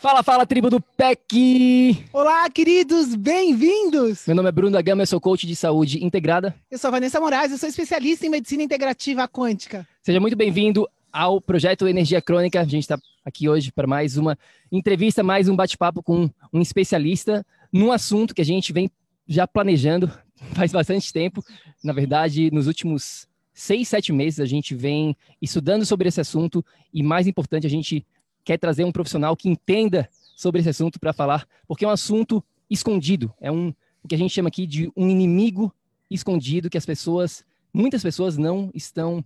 Fala, 0.00 0.22
fala, 0.22 0.46
tribo 0.46 0.70
do 0.70 0.80
PEC! 0.80 2.06
Olá, 2.10 2.48
queridos, 2.48 3.14
bem-vindos! 3.14 4.26
Meu 4.26 4.34
nome 4.34 4.48
é 4.48 4.52
Bruno 4.52 4.72
da 4.72 4.80
Gama, 4.80 5.02
eu 5.02 5.06
sou 5.06 5.20
coach 5.20 5.46
de 5.46 5.54
saúde 5.54 6.02
integrada. 6.02 6.54
Eu 6.70 6.78
sou 6.78 6.88
a 6.88 6.92
Vanessa 6.92 7.20
Moraes, 7.20 7.52
eu 7.52 7.58
sou 7.58 7.68
especialista 7.68 8.24
em 8.26 8.30
medicina 8.30 8.62
integrativa 8.62 9.28
quântica. 9.28 9.86
Seja 10.02 10.18
muito 10.18 10.34
bem-vindo 10.34 10.88
ao 11.12 11.38
projeto 11.38 11.86
Energia 11.86 12.22
Crônica. 12.22 12.58
A 12.58 12.64
gente 12.64 12.84
está 12.84 12.98
aqui 13.22 13.46
hoje 13.46 13.70
para 13.70 13.86
mais 13.86 14.16
uma 14.16 14.38
entrevista, 14.72 15.22
mais 15.22 15.50
um 15.50 15.54
bate-papo 15.54 16.02
com 16.02 16.30
um 16.50 16.62
especialista 16.62 17.44
num 17.70 17.92
assunto 17.92 18.34
que 18.34 18.40
a 18.40 18.44
gente 18.44 18.72
vem 18.72 18.90
já 19.28 19.46
planejando 19.46 20.10
faz 20.56 20.72
bastante 20.72 21.12
tempo. 21.12 21.44
Na 21.84 21.92
verdade, 21.92 22.50
nos 22.50 22.66
últimos 22.66 23.28
seis, 23.52 23.86
sete 23.86 24.14
meses, 24.14 24.40
a 24.40 24.46
gente 24.46 24.74
vem 24.74 25.14
estudando 25.42 25.84
sobre 25.84 26.08
esse 26.08 26.22
assunto 26.22 26.64
e, 26.90 27.02
mais 27.02 27.26
importante, 27.26 27.66
a 27.66 27.70
gente 27.70 28.06
quer 28.44 28.58
trazer 28.58 28.84
um 28.84 28.92
profissional 28.92 29.36
que 29.36 29.48
entenda 29.48 30.08
sobre 30.34 30.60
esse 30.60 30.70
assunto 30.70 30.98
para 30.98 31.12
falar, 31.12 31.46
porque 31.66 31.84
é 31.84 31.88
um 31.88 31.92
assunto 31.92 32.42
escondido, 32.68 33.32
é 33.40 33.50
um 33.50 33.74
o 34.02 34.08
que 34.08 34.14
a 34.14 34.18
gente 34.18 34.32
chama 34.32 34.48
aqui 34.48 34.66
de 34.66 34.90
um 34.96 35.08
inimigo 35.08 35.74
escondido 36.10 36.70
que 36.70 36.78
as 36.78 36.86
pessoas, 36.86 37.44
muitas 37.72 38.02
pessoas 38.02 38.36
não 38.36 38.70
estão 38.74 39.24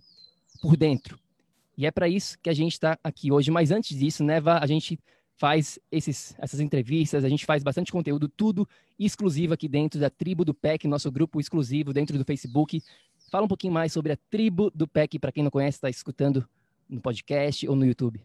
por 0.61 0.75
dentro. 0.75 1.17
E 1.77 1.85
é 1.85 1.91
para 1.91 2.07
isso 2.07 2.37
que 2.41 2.49
a 2.49 2.53
gente 2.53 2.73
está 2.73 2.97
aqui 3.03 3.31
hoje. 3.31 3.51
Mas 3.51 3.71
antes 3.71 3.97
disso, 3.97 4.23
né, 4.23 4.41
a 4.45 4.65
gente 4.65 4.99
faz 5.37 5.77
esses, 5.91 6.35
essas 6.37 6.59
entrevistas, 6.59 7.25
a 7.25 7.29
gente 7.29 7.45
faz 7.45 7.61
bastante 7.63 7.91
conteúdo, 7.91 8.29
tudo 8.29 8.67
exclusivo 8.97 9.53
aqui 9.53 9.67
dentro 9.67 9.99
da 9.99 10.09
Tribo 10.09 10.45
do 10.45 10.53
PEC, 10.53 10.87
nosso 10.87 11.11
grupo 11.11 11.39
exclusivo 11.39 11.91
dentro 11.91 12.17
do 12.17 12.23
Facebook. 12.23 12.81
Fala 13.29 13.45
um 13.45 13.49
pouquinho 13.49 13.73
mais 13.73 13.91
sobre 13.91 14.13
a 14.13 14.17
Tribo 14.29 14.71
do 14.73 14.87
PEC, 14.87 15.19
para 15.19 15.31
quem 15.31 15.43
não 15.43 15.51
conhece, 15.51 15.77
está 15.77 15.89
escutando 15.89 16.47
no 16.87 17.01
podcast 17.01 17.67
ou 17.67 17.75
no 17.75 17.85
YouTube. 17.85 18.21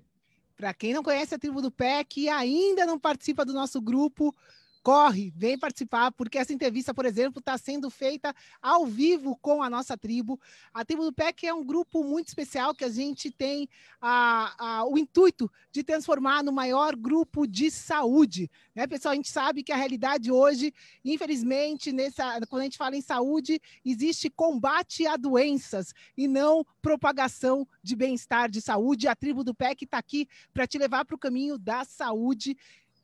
Para 0.61 0.75
quem 0.75 0.93
não 0.93 1.03
conhece 1.03 1.35
a 1.35 1.39
tribo 1.39 1.63
do 1.63 1.71
PEC 1.71 2.21
e 2.21 2.29
ainda 2.29 2.85
não 2.85 2.99
participa 2.99 3.47
do 3.47 3.55
nosso 3.55 3.81
grupo, 3.81 4.37
corre, 4.83 5.33
vem 5.37 5.59
participar, 5.59 6.11
porque 6.13 6.39
essa 6.39 6.53
entrevista, 6.53 6.95
por 6.95 7.05
exemplo, 7.05 7.41
está 7.41 7.57
sendo 7.59 7.91
feita 7.91 8.35
ao 8.63 8.87
vivo 8.87 9.37
com 9.41 9.63
a 9.63 9.71
nossa 9.71 9.97
tribo. 9.97 10.41
A 10.73 10.85
tribo 10.85 11.05
do 11.05 11.13
PEC 11.13 11.47
é 11.47 11.55
um 11.55 11.65
grupo 11.65 12.03
muito 12.03 12.29
especial 12.29 12.75
que 12.75 12.85
a 12.85 12.89
gente 12.89 13.31
tem 13.31 13.69
a, 14.01 14.55
a, 14.59 14.85
o 14.87 14.97
intuito 14.97 15.51
de 15.71 15.83
transformar 15.83 16.43
no 16.43 16.53
maior 16.53 16.97
grupo 16.97 17.47
de 17.47 17.71
saúde. 17.71 18.51
Né, 18.75 18.87
pessoal? 18.87 19.13
A 19.13 19.17
gente 19.17 19.31
sabe 19.31 19.63
que 19.63 19.73
a 19.73 19.77
realidade 19.77 20.33
hoje, 20.33 20.73
infelizmente, 21.05 21.93
nessa, 21.93 22.41
quando 22.49 22.63
a 22.63 22.65
gente 22.65 22.79
fala 22.79 22.97
em 22.97 23.03
saúde, 23.03 23.61
existe 23.85 24.31
combate 24.31 25.07
a 25.07 25.17
doenças 25.17 25.93
e 26.17 26.27
não 26.27 26.65
propagação 26.81 27.67
de 27.83 27.95
bem-estar, 27.95 28.51
de 28.51 28.61
saúde. 28.61 29.09
A 29.09 29.15
tribo 29.15 29.45
do 29.45 29.55
PEC 29.55 29.85
está 29.85 29.99
aqui 29.99 30.27
para 30.53 30.67
te 30.67 30.79
levar 30.79 31.05
para 31.05 31.17
o 31.17 31.19
caminho 31.19 31.59
da 31.59 31.85
saúde 31.85 32.57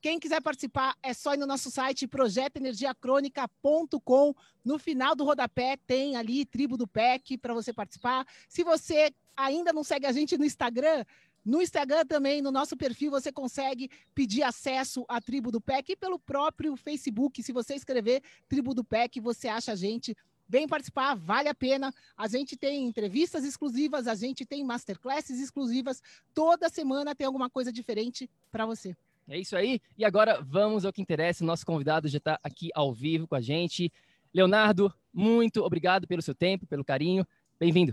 quem 0.07 0.21
quiser 0.21 0.41
participar, 0.41 0.97
é 1.03 1.13
só 1.13 1.35
ir 1.35 1.37
no 1.37 1.49
nosso 1.49 1.69
site 1.69 2.07
projetoenergiacronica.com. 2.07 4.35
No 4.65 4.79
final 4.79 5.17
do 5.17 5.25
rodapé 5.25 5.77
tem 5.85 6.15
ali 6.15 6.45
Tribo 6.45 6.77
do 6.77 6.87
PEC 6.87 7.37
para 7.37 7.53
você 7.53 7.73
participar. 7.73 8.25
Se 8.49 8.63
você 8.63 9.13
ainda 9.37 9.73
não 9.73 9.83
segue 9.83 10.07
a 10.07 10.13
gente 10.13 10.39
no 10.39 10.45
Instagram, 10.45 11.05
no 11.45 11.61
Instagram 11.61 12.07
também, 12.07 12.41
no 12.41 12.53
nosso 12.53 12.77
perfil, 12.77 13.11
você 13.11 13.33
consegue 13.33 13.91
pedir 14.15 14.45
acesso 14.45 15.05
à 15.09 15.21
Tribo 15.21 15.51
do 15.51 15.61
PEC 15.61 15.95
e 15.95 15.97
pelo 15.97 16.21
próprio 16.21 16.77
Facebook. 16.77 17.43
Se 17.43 17.53
você 17.53 17.75
escrever 17.75 18.23
Tribo 18.49 18.75
do 18.75 18.85
PEC, 18.85 19.21
você 19.21 19.49
acha 19.49 19.73
a 19.73 19.77
gente. 19.77 20.17
Vem 20.49 20.69
participar, 20.69 21.17
vale 21.17 21.49
a 21.49 21.55
pena. 21.55 21.93
A 22.17 22.29
gente 22.29 22.57
tem 22.57 22.87
entrevistas 22.87 23.45
exclusivas, 23.45 24.07
a 24.07 24.15
gente 24.15 24.47
tem 24.47 24.63
masterclasses 24.63 25.41
exclusivas. 25.41 26.01
Toda 26.33 26.69
semana 26.69 27.13
tem 27.13 27.27
alguma 27.27 27.51
coisa 27.51 27.73
diferente 27.73 28.31
para 28.53 28.65
você. 28.65 28.97
É 29.29 29.37
isso 29.37 29.57
aí. 29.57 29.81
E 29.99 30.05
agora 30.05 30.41
vamos 30.41 30.85
ao 30.85 30.93
que 30.93 31.03
interessa. 31.03 31.45
Nosso 31.45 31.67
convidado 31.67 32.07
já 32.07 32.19
está 32.19 32.39
aqui 32.45 32.71
ao 32.75 32.95
vivo 32.95 33.27
com 33.27 33.35
a 33.35 33.41
gente. 33.41 33.93
Leonardo, 34.33 34.93
muito 35.13 35.65
obrigado 35.65 36.07
pelo 36.07 36.23
seu 36.23 36.35
tempo, 36.35 36.65
pelo 36.65 36.85
carinho. 36.85 37.27
Bem-vindo. 37.59 37.93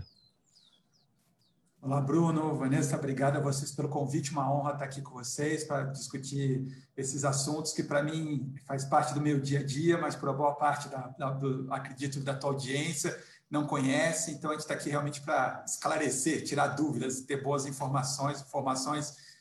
Olá, 1.82 2.00
Bruno, 2.00 2.54
Vanessa, 2.54 2.96
obrigado 2.96 3.36
a 3.36 3.40
vocês 3.40 3.72
pelo 3.72 3.88
convite. 3.88 4.30
Uma 4.30 4.50
honra 4.50 4.74
estar 4.74 4.84
aqui 4.84 5.02
com 5.02 5.12
vocês 5.12 5.64
para 5.64 5.82
discutir 5.84 6.66
esses 6.96 7.24
assuntos 7.24 7.72
que, 7.72 7.82
para 7.82 8.02
mim, 8.02 8.54
faz 8.64 8.84
parte 8.84 9.12
do 9.12 9.20
meu 9.20 9.40
dia 9.40 9.58
a 9.58 9.62
dia, 9.62 9.98
mas 9.98 10.14
para 10.14 10.32
boa 10.32 10.54
parte, 10.54 10.88
da, 10.88 11.08
da, 11.18 11.30
do, 11.30 11.66
acredito, 11.72 12.20
da 12.20 12.34
tua 12.34 12.50
audiência 12.50 13.14
não 13.50 13.66
conhece. 13.66 14.30
Então, 14.30 14.50
a 14.50 14.54
gente 14.54 14.62
está 14.62 14.74
aqui 14.74 14.88
realmente 14.88 15.20
para 15.20 15.64
esclarecer, 15.66 16.44
tirar 16.44 16.68
dúvidas, 16.68 17.22
ter 17.22 17.42
boas 17.42 17.66
informações, 17.66 18.40
informações 18.40 19.33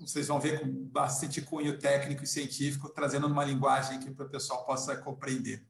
vocês 0.00 0.28
vão 0.28 0.40
ver 0.40 0.60
com 0.60 0.66
bastante 0.66 1.40
cunho 1.40 1.78
técnico 1.78 2.24
e 2.24 2.26
científico, 2.26 2.88
trazendo 2.88 3.26
uma 3.26 3.44
linguagem 3.44 3.98
que 4.00 4.10
o 4.10 4.28
pessoal 4.28 4.64
possa 4.64 4.96
compreender. 4.96 5.64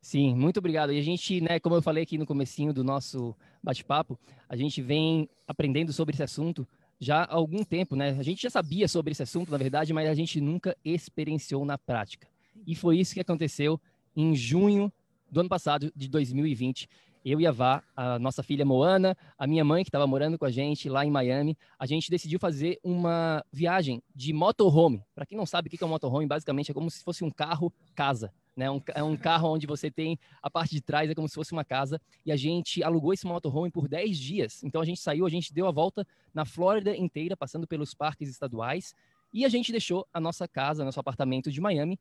Sim, 0.00 0.34
muito 0.34 0.58
obrigado. 0.58 0.92
E 0.92 0.98
a 0.98 1.02
gente, 1.02 1.40
né, 1.40 1.58
como 1.58 1.74
eu 1.74 1.82
falei 1.82 2.02
aqui 2.02 2.18
no 2.18 2.26
comecinho 2.26 2.72
do 2.72 2.84
nosso 2.84 3.34
bate-papo, 3.62 4.18
a 4.48 4.54
gente 4.54 4.82
vem 4.82 5.28
aprendendo 5.48 5.92
sobre 5.92 6.14
esse 6.14 6.22
assunto 6.22 6.68
já 7.00 7.22
há 7.22 7.34
algum 7.34 7.64
tempo, 7.64 7.96
né? 7.96 8.10
A 8.10 8.22
gente 8.22 8.42
já 8.42 8.50
sabia 8.50 8.86
sobre 8.86 9.12
esse 9.12 9.22
assunto, 9.22 9.50
na 9.50 9.58
verdade, 9.58 9.92
mas 9.92 10.08
a 10.08 10.14
gente 10.14 10.40
nunca 10.40 10.76
experienciou 10.84 11.64
na 11.64 11.78
prática. 11.78 12.28
E 12.66 12.74
foi 12.74 12.98
isso 12.98 13.14
que 13.14 13.20
aconteceu 13.20 13.80
em 14.14 14.34
junho 14.34 14.92
do 15.30 15.40
ano 15.40 15.48
passado, 15.48 15.92
de 15.96 16.08
2020, 16.08 16.88
eu 17.24 17.40
e 17.40 17.46
a 17.46 17.50
Vá, 17.50 17.82
a 17.96 18.18
nossa 18.18 18.42
filha 18.42 18.66
Moana, 18.66 19.16
a 19.38 19.46
minha 19.46 19.64
mãe 19.64 19.82
que 19.82 19.88
estava 19.88 20.06
morando 20.06 20.38
com 20.38 20.44
a 20.44 20.50
gente 20.50 20.90
lá 20.90 21.06
em 21.06 21.10
Miami, 21.10 21.56
a 21.78 21.86
gente 21.86 22.10
decidiu 22.10 22.38
fazer 22.38 22.78
uma 22.84 23.42
viagem 23.50 24.02
de 24.14 24.32
motorhome. 24.34 25.02
Para 25.14 25.24
quem 25.24 25.38
não 25.38 25.46
sabe 25.46 25.68
o 25.68 25.70
que 25.70 25.82
é 25.82 25.86
um 25.86 25.90
motorhome, 25.90 26.26
basicamente 26.26 26.70
é 26.70 26.74
como 26.74 26.90
se 26.90 27.02
fosse 27.02 27.24
um 27.24 27.30
carro 27.30 27.72
casa. 27.94 28.30
Né? 28.54 28.70
Um, 28.70 28.80
é 28.94 29.02
um 29.02 29.16
carro 29.16 29.48
onde 29.48 29.66
você 29.66 29.90
tem 29.90 30.18
a 30.42 30.50
parte 30.50 30.74
de 30.74 30.82
trás, 30.82 31.10
é 31.10 31.14
como 31.14 31.28
se 31.28 31.34
fosse 31.34 31.52
uma 31.52 31.64
casa. 31.64 31.98
E 32.26 32.30
a 32.30 32.36
gente 32.36 32.82
alugou 32.82 33.14
esse 33.14 33.26
motorhome 33.26 33.70
por 33.70 33.88
10 33.88 34.18
dias. 34.18 34.62
Então 34.62 34.82
a 34.82 34.84
gente 34.84 35.00
saiu, 35.00 35.24
a 35.24 35.30
gente 35.30 35.52
deu 35.52 35.66
a 35.66 35.70
volta 35.70 36.06
na 36.32 36.44
Flórida 36.44 36.94
inteira, 36.94 37.34
passando 37.34 37.66
pelos 37.66 37.94
parques 37.94 38.28
estaduais. 38.28 38.94
E 39.32 39.46
a 39.46 39.48
gente 39.48 39.72
deixou 39.72 40.06
a 40.12 40.20
nossa 40.20 40.46
casa, 40.46 40.84
nosso 40.84 41.00
apartamento 41.00 41.50
de 41.50 41.60
Miami, 41.60 41.98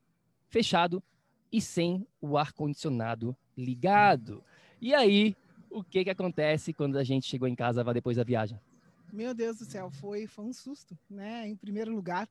fechado 0.49 1.01
e 1.51 1.61
sem 1.61 2.05
o 2.19 2.37
ar-condicionado 2.37 3.35
ligado. 3.57 4.43
E 4.83 4.93
aí, 4.93 5.33
o 5.69 5.81
que 5.81 6.03
que 6.03 6.09
acontece 6.09 6.73
quando 6.73 6.97
a 6.97 7.05
gente 7.05 7.25
chegou 7.25 7.47
em 7.47 7.55
casa 7.55 7.81
depois 7.93 8.17
da 8.17 8.23
viagem? 8.25 8.59
Meu 9.13 9.33
Deus 9.33 9.59
do 9.59 9.63
céu, 9.63 9.89
foi, 9.89 10.27
foi 10.27 10.43
um 10.43 10.51
susto, 10.51 10.99
né? 11.09 11.47
Em 11.47 11.55
primeiro 11.55 11.95
lugar, 11.95 12.27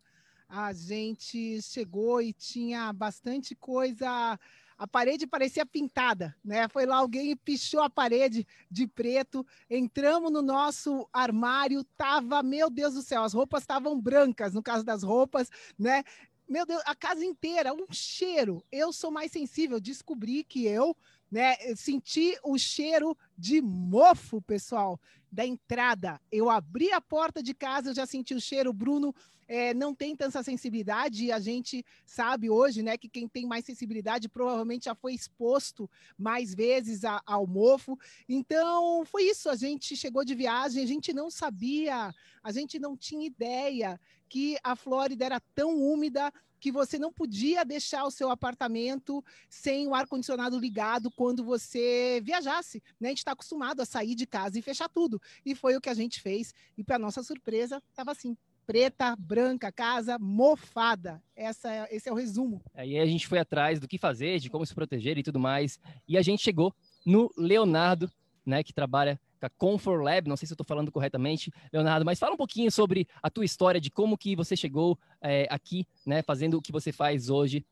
a 0.46 0.70
gente 0.74 1.62
chegou 1.62 2.20
e 2.20 2.30
tinha 2.34 2.92
bastante 2.92 3.54
coisa 3.54 4.38
a 4.76 4.86
parede 4.86 5.26
parecia 5.26 5.64
pintada, 5.64 6.36
né? 6.44 6.68
Foi 6.68 6.84
lá 6.84 6.96
alguém 6.96 7.30
e 7.30 7.36
pichou 7.36 7.80
a 7.80 7.88
parede 7.88 8.46
de 8.70 8.86
preto. 8.86 9.46
Entramos 9.70 10.30
no 10.30 10.42
nosso 10.42 11.08
armário, 11.10 11.82
tava, 11.96 12.42
meu 12.42 12.68
Deus 12.68 12.92
do 12.92 13.00
céu, 13.02 13.22
as 13.22 13.32
roupas 13.32 13.62
estavam 13.62 13.98
brancas, 13.98 14.52
no 14.52 14.62
caso 14.62 14.84
das 14.84 15.02
roupas, 15.02 15.48
né? 15.78 16.02
Meu 16.46 16.66
Deus, 16.66 16.82
a 16.84 16.94
casa 16.94 17.24
inteira, 17.24 17.72
um 17.72 17.86
cheiro. 17.90 18.62
Eu 18.70 18.92
sou 18.92 19.10
mais 19.10 19.32
sensível, 19.32 19.80
descobri 19.80 20.44
que 20.44 20.66
eu, 20.66 20.94
né, 21.32 21.56
senti 21.74 22.38
o 22.44 22.58
cheiro 22.58 23.16
de 23.38 23.62
mofo, 23.62 24.42
pessoal, 24.42 25.00
da 25.30 25.46
entrada. 25.46 26.20
Eu 26.30 26.50
abri 26.50 26.92
a 26.92 27.00
porta 27.00 27.42
de 27.42 27.54
casa, 27.54 27.90
eu 27.90 27.94
já 27.94 28.04
senti 28.04 28.34
o 28.34 28.40
cheiro, 28.40 28.70
Bruno 28.70 29.14
é, 29.48 29.74
não 29.74 29.94
tem 29.94 30.16
tanta 30.16 30.42
sensibilidade, 30.42 31.26
e 31.26 31.32
a 31.32 31.38
gente 31.38 31.84
sabe 32.06 32.48
hoje, 32.48 32.82
né, 32.82 32.96
que 32.96 33.08
quem 33.08 33.28
tem 33.28 33.46
mais 33.46 33.64
sensibilidade 33.64 34.26
provavelmente 34.28 34.86
já 34.86 34.94
foi 34.94 35.12
exposto 35.12 35.90
mais 36.16 36.54
vezes 36.54 37.04
a, 37.04 37.20
ao 37.26 37.46
mofo. 37.46 37.98
Então, 38.28 39.04
foi 39.04 39.24
isso. 39.24 39.50
A 39.50 39.56
gente 39.56 39.94
chegou 39.96 40.24
de 40.24 40.34
viagem, 40.34 40.82
a 40.82 40.86
gente 40.86 41.12
não 41.12 41.30
sabia, 41.30 42.14
a 42.42 42.52
gente 42.52 42.78
não 42.78 42.96
tinha 42.96 43.26
ideia 43.26 44.00
que 44.26 44.56
a 44.62 44.74
Flórida 44.74 45.26
era 45.26 45.40
tão 45.54 45.78
úmida 45.78 46.32
que 46.62 46.70
você 46.70 46.96
não 46.96 47.12
podia 47.12 47.64
deixar 47.64 48.04
o 48.04 48.10
seu 48.10 48.30
apartamento 48.30 49.22
sem 49.50 49.88
o 49.88 49.94
ar-condicionado 49.96 50.56
ligado 50.56 51.10
quando 51.10 51.42
você 51.42 52.20
viajasse. 52.22 52.80
Né? 53.00 53.08
A 53.08 53.10
gente 53.10 53.18
está 53.18 53.32
acostumado 53.32 53.80
a 53.80 53.84
sair 53.84 54.14
de 54.14 54.24
casa 54.28 54.56
e 54.56 54.62
fechar 54.62 54.88
tudo. 54.88 55.20
E 55.44 55.56
foi 55.56 55.76
o 55.76 55.80
que 55.80 55.88
a 55.88 55.94
gente 55.94 56.20
fez. 56.20 56.54
E, 56.78 56.84
para 56.84 57.00
nossa 57.00 57.20
surpresa, 57.24 57.82
estava 57.90 58.12
assim 58.12 58.36
preta, 58.64 59.16
branca, 59.16 59.72
casa 59.72 60.20
mofada. 60.20 61.20
Essa, 61.34 61.88
esse 61.90 62.08
é 62.08 62.12
o 62.12 62.14
resumo. 62.14 62.62
Aí 62.72 62.96
a 62.96 63.06
gente 63.06 63.26
foi 63.26 63.40
atrás 63.40 63.80
do 63.80 63.88
que 63.88 63.98
fazer, 63.98 64.38
de 64.38 64.48
como 64.48 64.64
se 64.64 64.72
proteger 64.72 65.18
e 65.18 65.22
tudo 65.24 65.40
mais. 65.40 65.80
E 66.06 66.16
a 66.16 66.22
gente 66.22 66.44
chegou 66.44 66.72
no 67.04 67.28
Leonardo, 67.36 68.08
né, 68.46 68.62
que 68.62 68.72
trabalha 68.72 69.20
Comfort 69.50 70.02
Lab, 70.02 70.28
não 70.28 70.36
sei 70.36 70.46
se 70.46 70.52
eu 70.52 70.54
estou 70.54 70.66
falando 70.66 70.90
corretamente, 70.92 71.52
Leonardo, 71.72 72.04
mas 72.04 72.18
fala 72.18 72.34
um 72.34 72.36
pouquinho 72.36 72.70
sobre 72.70 73.06
a 73.22 73.30
tua 73.30 73.44
história, 73.44 73.80
de 73.80 73.90
como 73.90 74.18
que 74.18 74.36
você 74.36 74.56
chegou 74.56 74.98
é, 75.20 75.46
aqui, 75.50 75.86
né, 76.06 76.22
fazendo 76.22 76.58
o 76.58 76.62
que 76.62 76.72
você 76.72 76.92
faz 76.92 77.28
hoje. 77.28 77.64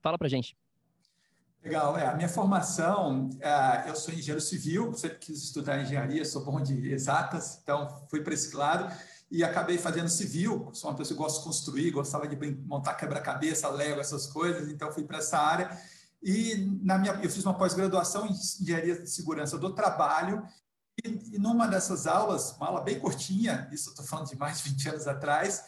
Fala 0.00 0.18
pra 0.18 0.28
gente. 0.28 0.56
Legal, 1.62 1.98
é, 1.98 2.06
a 2.06 2.14
minha 2.14 2.28
formação, 2.28 3.28
é, 3.40 3.90
eu 3.90 3.96
sou 3.96 4.14
engenheiro 4.14 4.40
civil, 4.40 4.94
sempre 4.94 5.18
quis 5.18 5.42
estudar 5.42 5.82
engenharia, 5.82 6.24
sou 6.24 6.44
bom 6.44 6.62
de 6.62 6.92
exatas, 6.92 7.58
então 7.60 7.88
fui 8.08 8.20
para 8.20 8.34
esse 8.34 8.54
lado 8.54 8.94
e 9.30 9.42
acabei 9.42 9.76
fazendo 9.76 10.08
civil. 10.08 10.70
Sou 10.72 10.90
uma 10.90 10.96
pessoa 10.96 11.16
que 11.16 11.22
gosta 11.22 11.40
de 11.40 11.44
construir, 11.44 11.90
gostava 11.90 12.28
de 12.28 12.36
montar 12.64 12.94
quebra-cabeça, 12.94 13.68
Lego, 13.68 14.00
essas 14.00 14.26
coisas, 14.26 14.68
então 14.68 14.92
fui 14.92 15.02
para 15.04 15.18
essa 15.18 15.38
área. 15.38 15.76
E 16.22 16.78
na 16.82 16.98
minha, 16.98 17.14
eu 17.14 17.30
fiz 17.30 17.44
uma 17.44 17.54
pós-graduação 17.54 18.26
em 18.26 18.30
engenharia 18.30 19.00
de 19.00 19.10
segurança 19.10 19.58
do 19.58 19.74
trabalho. 19.74 20.42
E, 21.04 21.36
e, 21.36 21.38
numa 21.38 21.66
dessas 21.66 22.06
aulas, 22.06 22.52
uma 22.56 22.68
aula 22.68 22.80
bem 22.80 22.98
curtinha, 22.98 23.68
isso 23.72 23.88
eu 23.88 23.92
estou 23.92 24.06
falando 24.06 24.28
de 24.28 24.36
mais 24.36 24.62
de 24.62 24.70
20 24.70 24.88
anos 24.88 25.06
atrás, 25.06 25.64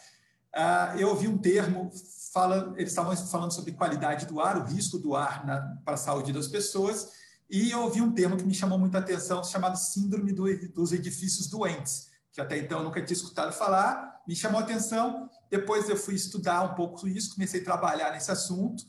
uh, 0.55 0.97
eu 0.97 1.09
ouvi 1.09 1.27
um 1.27 1.37
termo, 1.37 1.91
fala, 2.33 2.73
eles 2.77 2.89
estavam 2.89 3.15
falando 3.15 3.51
sobre 3.51 3.73
qualidade 3.73 4.25
do 4.25 4.39
ar, 4.39 4.57
o 4.57 4.63
risco 4.63 4.97
do 4.97 5.15
ar 5.15 5.45
para 5.85 5.93
a 5.93 5.97
saúde 5.97 6.33
das 6.33 6.47
pessoas, 6.47 7.09
e 7.49 7.71
eu 7.71 7.81
ouvi 7.81 8.01
um 8.01 8.11
termo 8.11 8.37
que 8.37 8.43
me 8.43 8.53
chamou 8.53 8.77
muita 8.77 8.99
atenção, 8.99 9.43
chamado 9.43 9.77
Síndrome 9.77 10.33
do, 10.33 10.45
dos 10.69 10.91
Edifícios 10.91 11.47
Doentes 11.47 12.09
que 12.31 12.41
até 12.41 12.57
então 12.57 12.79
eu 12.79 12.85
nunca 12.85 13.01
tinha 13.03 13.15
escutado 13.15 13.51
falar, 13.51 14.21
me 14.27 14.35
chamou 14.35 14.59
atenção. 14.61 15.29
Depois 15.49 15.89
eu 15.89 15.97
fui 15.97 16.15
estudar 16.15 16.61
um 16.63 16.75
pouco 16.75 17.07
isso, 17.07 17.33
comecei 17.33 17.61
a 17.61 17.63
trabalhar 17.63 18.11
nesse 18.11 18.31
assunto. 18.31 18.83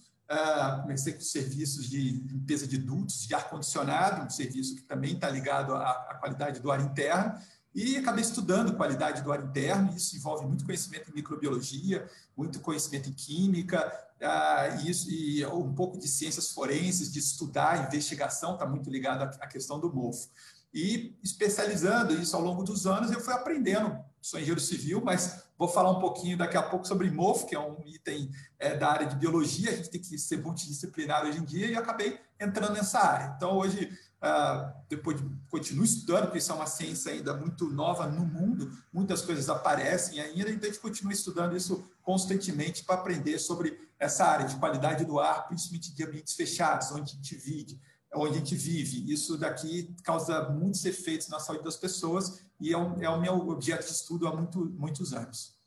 Comecei 0.82 1.12
com 1.14 1.20
serviços 1.20 1.90
de 1.90 1.98
limpeza 1.98 2.64
de 2.64 2.78
dutos, 2.78 3.26
de 3.26 3.34
ar-condicionado, 3.34 4.24
um 4.24 4.30
serviço 4.30 4.76
que 4.76 4.82
também 4.82 5.14
está 5.14 5.28
ligado 5.28 5.74
à, 5.74 5.90
à, 5.90 6.14
qualidade 6.14 6.60
do 6.60 6.70
ar 6.70 6.80
interno, 6.80 7.34
e 7.74 7.96
acabei 7.96 8.22
estudando 8.22 8.76
qualidade 8.76 9.22
do 9.22 9.32
ar 9.32 9.42
interno. 9.42 9.92
Isso 9.96 10.16
envolve 10.16 10.46
muito 10.46 10.64
conhecimento 10.64 11.10
em 11.10 11.14
microbiologia, 11.14 12.08
muito 12.36 12.60
conhecimento 12.60 13.08
em 13.08 13.12
química, 13.12 13.92
uh, 14.20 14.88
isso, 14.88 15.10
e 15.10 15.44
um 15.46 15.74
pouco 15.74 15.98
de 15.98 16.06
ciências 16.06 16.52
forenses, 16.52 17.12
de 17.12 17.18
estudar, 17.18 17.86
investigação, 17.88 18.54
está 18.54 18.64
muito 18.64 18.88
ligado 18.88 19.22
à, 19.22 19.44
à 19.44 19.48
questão 19.48 19.80
do 19.80 19.92
mofo. 19.92 20.28
E 20.72 21.18
especializando 21.24 22.14
isso 22.14 22.36
ao 22.36 22.42
longo 22.42 22.62
dos 22.62 22.86
anos, 22.86 23.10
eu 23.10 23.20
fui 23.20 23.34
aprendendo. 23.34 23.98
Sou 24.20 24.38
engenheiro 24.38 24.60
civil, 24.60 25.02
mas 25.04 25.42
vou 25.60 25.68
falar 25.68 25.90
um 25.90 26.00
pouquinho 26.00 26.38
daqui 26.38 26.56
a 26.56 26.62
pouco 26.62 26.88
sobre 26.88 27.10
mofo, 27.10 27.46
que 27.46 27.54
é 27.54 27.60
um 27.60 27.76
item 27.84 28.30
é, 28.58 28.74
da 28.74 28.88
área 28.88 29.06
de 29.06 29.14
biologia. 29.14 29.70
A 29.70 29.76
gente 29.76 29.90
tem 29.90 30.00
que 30.00 30.18
ser 30.18 30.38
multidisciplinar 30.38 31.26
hoje 31.26 31.38
em 31.38 31.44
dia 31.44 31.66
e 31.66 31.76
acabei 31.76 32.18
entrando 32.40 32.72
nessa 32.72 32.98
área. 32.98 33.34
Então, 33.36 33.58
hoje, 33.58 33.92
ah, 34.22 34.72
depois 34.88 35.18
de, 35.18 35.30
continuo 35.50 35.84
estudando, 35.84 36.22
porque 36.22 36.38
isso 36.38 36.50
é 36.50 36.54
uma 36.54 36.64
ciência 36.64 37.12
ainda 37.12 37.36
muito 37.36 37.68
nova 37.68 38.06
no 38.06 38.24
mundo, 38.24 38.72
muitas 38.90 39.20
coisas 39.20 39.50
aparecem 39.50 40.18
ainda, 40.18 40.50
então 40.50 40.66
a 40.66 40.72
gente 40.72 40.80
continua 40.80 41.12
estudando 41.12 41.54
isso 41.54 41.84
constantemente 42.00 42.82
para 42.82 42.94
aprender 42.94 43.38
sobre 43.38 43.78
essa 43.98 44.24
área 44.24 44.46
de 44.46 44.56
qualidade 44.56 45.04
do 45.04 45.20
ar, 45.20 45.46
principalmente 45.46 45.94
de 45.94 46.02
ambientes 46.02 46.32
fechados, 46.32 46.90
onde 46.90 47.12
a 47.12 47.14
gente 47.16 47.36
vive, 47.36 47.78
onde 48.14 48.36
a 48.36 48.38
gente 48.38 48.54
vive. 48.54 49.12
Isso 49.12 49.36
daqui 49.36 49.94
causa 50.02 50.48
muitos 50.48 50.86
efeitos 50.86 51.28
na 51.28 51.38
saúde 51.38 51.64
das 51.64 51.76
pessoas 51.76 52.40
e 52.60 52.74
é, 52.74 52.76
é 52.76 53.10
o 53.10 53.20
meu 53.20 53.48
objeto 53.48 53.84
de 53.84 53.92
estudo 53.92 54.28
há 54.28 54.34
muito, 54.34 54.64
muitos 54.78 55.12
anos. 55.12 55.58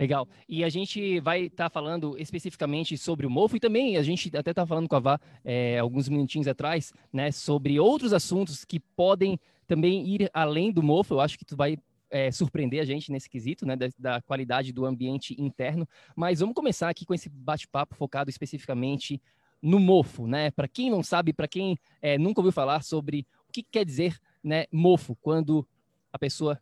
Legal. 0.00 0.26
E 0.48 0.64
a 0.64 0.70
gente 0.70 1.20
vai 1.20 1.42
estar 1.42 1.64
tá 1.64 1.70
falando 1.70 2.16
especificamente 2.18 2.96
sobre 2.96 3.26
o 3.26 3.30
mofo 3.30 3.56
e 3.56 3.60
também 3.60 3.98
a 3.98 4.02
gente 4.02 4.34
até 4.34 4.50
está 4.50 4.64
falando 4.64 4.88
com 4.88 4.96
a 4.96 5.00
Vá 5.00 5.20
é, 5.44 5.78
alguns 5.78 6.08
minutinhos 6.08 6.48
atrás, 6.48 6.90
né, 7.12 7.30
sobre 7.30 7.78
outros 7.78 8.14
assuntos 8.14 8.64
que 8.64 8.80
podem 8.80 9.38
também 9.66 10.08
ir 10.08 10.30
além 10.32 10.72
do 10.72 10.82
mofo. 10.82 11.12
Eu 11.12 11.20
acho 11.20 11.38
que 11.38 11.44
tu 11.44 11.54
vai 11.54 11.76
é, 12.10 12.30
surpreender 12.32 12.80
a 12.80 12.84
gente 12.86 13.12
nesse 13.12 13.28
quesito, 13.28 13.66
né, 13.66 13.76
da, 13.76 13.88
da, 13.98 14.22
qualidade 14.22 14.72
do 14.72 14.86
ambiente 14.86 15.36
interno. 15.38 15.86
Mas 16.16 16.40
vamos 16.40 16.54
começar 16.54 16.88
aqui 16.88 17.04
com 17.04 17.12
esse 17.12 17.28
bate-papo 17.28 17.94
focado 17.94 18.30
especificamente 18.30 19.20
no 19.60 19.78
mofo, 19.78 20.26
né? 20.26 20.50
Para 20.50 20.66
quem 20.66 20.90
não 20.90 21.02
sabe, 21.02 21.34
para 21.34 21.46
quem 21.46 21.76
é, 22.00 22.16
nunca 22.16 22.40
ouviu 22.40 22.52
falar 22.52 22.82
sobre 22.82 23.26
o 23.46 23.52
que 23.52 23.62
quer 23.62 23.84
dizer, 23.84 24.18
né, 24.42 24.66
mofo, 24.72 25.16
quando 25.16 25.66
a 26.12 26.18
pessoa 26.18 26.60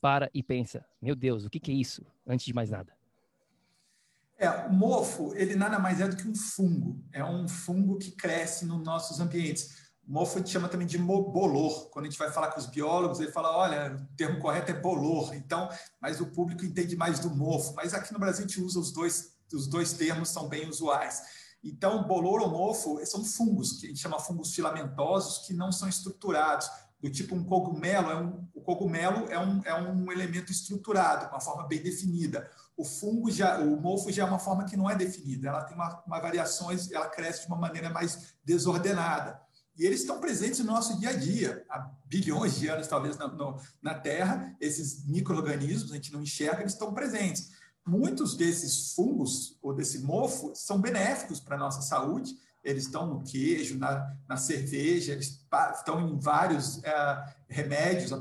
para 0.00 0.30
e 0.32 0.42
pensa, 0.42 0.84
meu 1.00 1.16
Deus, 1.16 1.44
o 1.44 1.50
que, 1.50 1.60
que 1.60 1.70
é 1.70 1.74
isso? 1.74 2.04
Antes 2.26 2.46
de 2.46 2.54
mais 2.54 2.70
nada. 2.70 2.96
É, 4.38 4.48
o 4.48 4.72
mofo, 4.72 5.34
ele 5.34 5.56
nada 5.56 5.80
mais 5.80 6.00
é 6.00 6.06
do 6.06 6.16
que 6.16 6.28
um 6.28 6.34
fungo. 6.34 7.02
É 7.12 7.24
um 7.24 7.48
fungo 7.48 7.98
que 7.98 8.12
cresce 8.12 8.64
nos 8.64 8.82
nossos 8.84 9.18
ambientes. 9.18 9.88
O 10.06 10.12
mofo 10.12 10.36
a 10.36 10.38
gente 10.38 10.50
chama 10.50 10.68
também 10.68 10.86
de 10.86 10.96
bolor. 10.96 11.90
Quando 11.90 12.06
a 12.06 12.08
gente 12.08 12.18
vai 12.18 12.30
falar 12.30 12.52
com 12.52 12.60
os 12.60 12.66
biólogos, 12.66 13.18
ele 13.18 13.32
fala, 13.32 13.56
olha, 13.56 13.96
o 13.96 14.16
termo 14.16 14.38
correto 14.38 14.70
é 14.70 14.74
bolor. 14.74 15.34
Então, 15.34 15.68
mas 16.00 16.20
o 16.20 16.26
público 16.26 16.64
entende 16.64 16.94
mais 16.94 17.18
do 17.18 17.30
mofo. 17.30 17.74
Mas 17.74 17.92
aqui 17.92 18.12
no 18.12 18.20
Brasil 18.20 18.44
a 18.44 18.48
gente 18.48 18.60
usa 18.60 18.78
os 18.78 18.92
dois, 18.92 19.36
os 19.52 19.66
dois 19.66 19.92
termos, 19.94 20.28
são 20.28 20.48
bem 20.48 20.68
usuais. 20.68 21.20
Então, 21.62 22.06
boloromorfo 22.06 23.04
são 23.04 23.24
fungos, 23.24 23.80
que 23.80 23.86
a 23.86 23.88
gente 23.88 24.00
chama 24.00 24.20
fungos 24.20 24.54
filamentosos, 24.54 25.44
que 25.44 25.52
não 25.52 25.72
são 25.72 25.88
estruturados, 25.88 26.70
do 27.00 27.10
tipo 27.10 27.34
um 27.34 27.44
cogumelo. 27.44 28.10
É 28.10 28.16
um, 28.16 28.48
o 28.54 28.60
cogumelo 28.60 29.30
é 29.30 29.38
um, 29.38 29.62
é 29.64 29.74
um 29.74 30.10
elemento 30.12 30.52
estruturado, 30.52 31.28
uma 31.28 31.40
forma 31.40 31.66
bem 31.66 31.82
definida. 31.82 32.50
O 32.76 32.84
fungo, 32.84 33.30
já, 33.30 33.58
o 33.58 33.80
mofo 33.80 34.10
já 34.12 34.22
é 34.22 34.26
uma 34.26 34.38
forma 34.38 34.64
que 34.64 34.76
não 34.76 34.88
é 34.88 34.94
definida, 34.94 35.48
ela 35.48 35.64
tem 35.64 35.74
uma, 35.74 36.02
uma 36.06 36.20
variações, 36.20 36.90
ela 36.90 37.08
cresce 37.08 37.42
de 37.42 37.46
uma 37.48 37.56
maneira 37.56 37.90
mais 37.90 38.34
desordenada. 38.44 39.40
E 39.76 39.84
eles 39.84 40.00
estão 40.00 40.20
presentes 40.20 40.58
no 40.60 40.66
nosso 40.66 40.98
dia 40.98 41.10
a 41.10 41.12
dia, 41.12 41.64
há 41.70 41.90
bilhões 42.06 42.56
de 42.58 42.68
anos, 42.68 42.88
talvez, 42.88 43.16
na, 43.16 43.28
no, 43.28 43.60
na 43.80 43.94
Terra. 43.94 44.56
Esses 44.60 45.06
micro-organismos, 45.06 45.92
a 45.92 45.94
gente 45.94 46.12
não 46.12 46.22
enxerga, 46.22 46.62
eles 46.62 46.72
estão 46.72 46.92
presentes 46.92 47.56
muitos 47.88 48.36
desses 48.36 48.92
fungos 48.92 49.56
ou 49.62 49.72
desse 49.72 50.00
mofo 50.00 50.52
são 50.54 50.78
benéficos 50.80 51.40
para 51.40 51.56
a 51.56 51.58
nossa 51.58 51.80
saúde. 51.80 52.36
Eles 52.62 52.84
estão 52.84 53.06
no 53.06 53.22
queijo, 53.22 53.78
na, 53.78 54.16
na 54.28 54.36
cerveja, 54.36 55.12
eles 55.12 55.44
estão 55.74 56.08
em 56.08 56.18
vários 56.18 56.82
é, 56.84 57.34
remédios. 57.48 58.12
A 58.12 58.20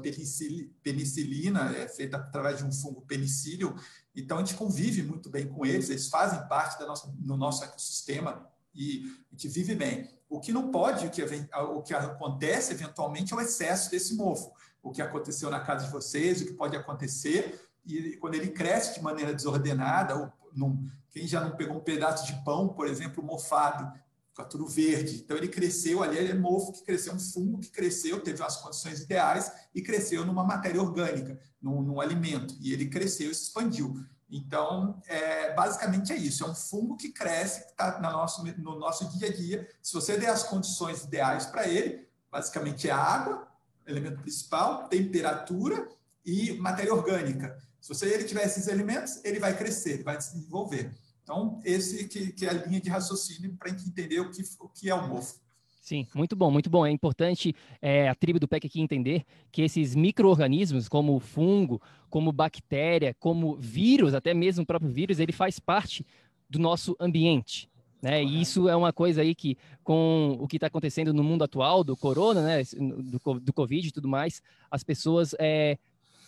penicilina 0.82 1.76
é 1.76 1.88
feita 1.88 2.18
através 2.18 2.60
de 2.60 2.66
um 2.66 2.72
fungo 2.72 3.02
penicílio. 3.02 3.76
Então, 4.16 4.38
a 4.38 4.40
gente 4.42 4.56
convive 4.56 5.04
muito 5.04 5.30
bem 5.30 5.48
com 5.48 5.66
eles, 5.66 5.90
eles 5.90 6.08
fazem 6.08 6.48
parte 6.48 6.80
da 6.80 6.86
nossa, 6.86 7.08
do 7.08 7.36
nosso 7.38 7.64
ecossistema 7.64 8.48
e 8.74 9.04
a 9.32 9.36
gente 9.36 9.48
vive 9.48 9.76
bem. 9.76 10.10
O 10.30 10.40
que 10.40 10.52
não 10.52 10.72
pode, 10.72 11.08
o 11.08 11.10
que, 11.10 11.24
o 11.24 11.82
que 11.82 11.94
acontece 11.94 12.74
eventualmente 12.74 13.34
é 13.34 13.36
o 13.36 13.42
excesso 13.42 13.90
desse 13.90 14.16
mofo. 14.16 14.52
O 14.84 14.92
que 14.92 15.02
aconteceu 15.02 15.50
na 15.50 15.60
casa 15.60 15.86
de 15.86 15.92
vocês, 15.92 16.42
o 16.42 16.46
que 16.46 16.54
pode 16.54 16.76
acontecer 16.76 17.68
e 17.88 18.18
quando 18.18 18.36
ele 18.36 18.50
cresce 18.50 18.96
de 18.96 19.02
maneira 19.02 19.34
desordenada, 19.34 20.16
ou 20.16 20.32
num, 20.54 20.86
quem 21.10 21.26
já 21.26 21.40
não 21.40 21.56
pegou 21.56 21.78
um 21.78 21.84
pedaço 21.84 22.28
de 22.28 22.44
pão, 22.44 22.68
por 22.68 22.86
exemplo, 22.86 23.24
mofado, 23.24 23.92
fica 24.38 24.46
tudo 24.46 24.68
verde. 24.68 25.16
Então 25.24 25.36
ele 25.36 25.48
cresceu 25.48 26.04
ali, 26.04 26.18
ele 26.18 26.32
é 26.32 26.36
mofo 26.36 26.72
que 26.72 26.84
cresceu, 26.84 27.14
um 27.14 27.20
fungo 27.20 27.60
que 27.60 27.70
cresceu, 27.70 28.22
teve 28.22 28.44
as 28.44 28.58
condições 28.58 29.02
ideais 29.02 29.52
e 29.74 29.82
cresceu 29.82 30.24
numa 30.24 30.44
matéria 30.44 30.82
orgânica, 30.82 31.40
num, 31.60 31.82
num 31.82 32.00
alimento. 32.00 32.56
E 32.62 32.72
ele 32.72 32.88
cresceu 32.88 33.32
e 33.32 33.36
se 33.36 33.44
expandiu. 33.44 34.00
Então, 34.30 35.02
é, 35.08 35.54
basicamente 35.54 36.14
é 36.14 36.18
isso. 36.18 36.44
É 36.44 36.48
um 36.48 36.54
fungo 36.54 36.98
que 36.98 37.10
cresce, 37.10 37.64
que 37.64 37.72
está 37.72 38.00
no 38.00 38.12
nosso, 38.12 38.44
no 38.44 38.78
nosso 38.78 39.10
dia 39.18 39.30
a 39.30 39.34
dia. 39.34 39.68
Se 39.82 39.94
você 39.94 40.18
der 40.18 40.30
as 40.30 40.44
condições 40.44 41.04
ideais 41.04 41.46
para 41.46 41.68
ele, 41.68 42.08
basicamente 42.30 42.90
é 42.90 42.92
água, 42.92 43.48
elemento 43.88 44.22
principal, 44.22 44.88
temperatura 44.90 45.88
e 46.26 46.54
matéria 46.60 46.94
orgânica. 46.94 47.58
Se 47.80 47.88
você 47.88 48.06
ele 48.08 48.26
tiver 48.26 48.46
esses 48.46 48.68
elementos, 48.68 49.24
ele 49.24 49.40
vai 49.40 49.58
crescer, 49.58 49.92
ele 49.92 50.04
vai 50.04 50.20
se 50.20 50.34
desenvolver. 50.36 50.94
Então, 51.28 51.60
esse 51.66 52.08
que, 52.08 52.32
que 52.32 52.46
é 52.46 52.50
a 52.50 52.54
linha 52.54 52.80
de 52.80 52.90
raciocínio 52.90 53.54
para 53.60 53.70
a 53.70 53.72
gente 53.72 53.90
entender 53.90 54.22
o 54.22 54.32
que, 54.32 54.42
o 54.62 54.70
que 54.70 54.90
é 54.90 54.96
o 54.96 55.10
mofo. 55.10 55.36
Sim, 55.82 56.08
muito 56.16 56.38
bom, 56.38 56.50
muito 56.50 56.70
bom. 56.70 56.86
É 56.86 56.90
importante 56.90 57.54
é, 57.82 58.08
a 58.08 58.16
tribo 58.16 58.40
do 58.40 58.48
PEC 58.48 58.68
aqui 58.68 58.80
entender 58.80 59.26
que 59.52 59.62
esses 59.62 59.94
micro-organismos, 59.94 60.88
como 60.88 61.20
fungo, 61.20 61.82
como 62.10 62.32
bactéria, 62.32 63.14
como 63.20 63.58
vírus, 63.58 64.14
até 64.14 64.34
mesmo 64.34 64.64
o 64.64 64.66
próprio 64.66 64.90
vírus, 64.90 65.20
ele 65.20 65.34
faz 65.34 65.60
parte 65.60 66.06
do 66.50 66.60
nosso 66.60 66.96
ambiente. 66.98 67.70
Né? 68.02 68.24
E 68.24 68.42
isso 68.42 68.70
é 68.70 68.76
uma 68.76 68.94
coisa 68.94 69.22
aí 69.22 69.36
que, 69.36 69.58
com 69.84 70.38
o 70.40 70.48
que 70.48 70.56
está 70.56 70.68
acontecendo 70.68 71.14
no 71.14 71.26
mundo 71.26 71.44
atual, 71.44 71.84
do 71.84 71.98
corona, 71.98 72.42
né? 72.42 72.64
do, 72.64 73.40
do 73.42 73.54
Covid 73.54 73.86
e 73.86 73.92
tudo 73.92 74.08
mais, 74.08 74.42
as 74.72 74.82
pessoas 74.82 75.36
é, 75.38 75.78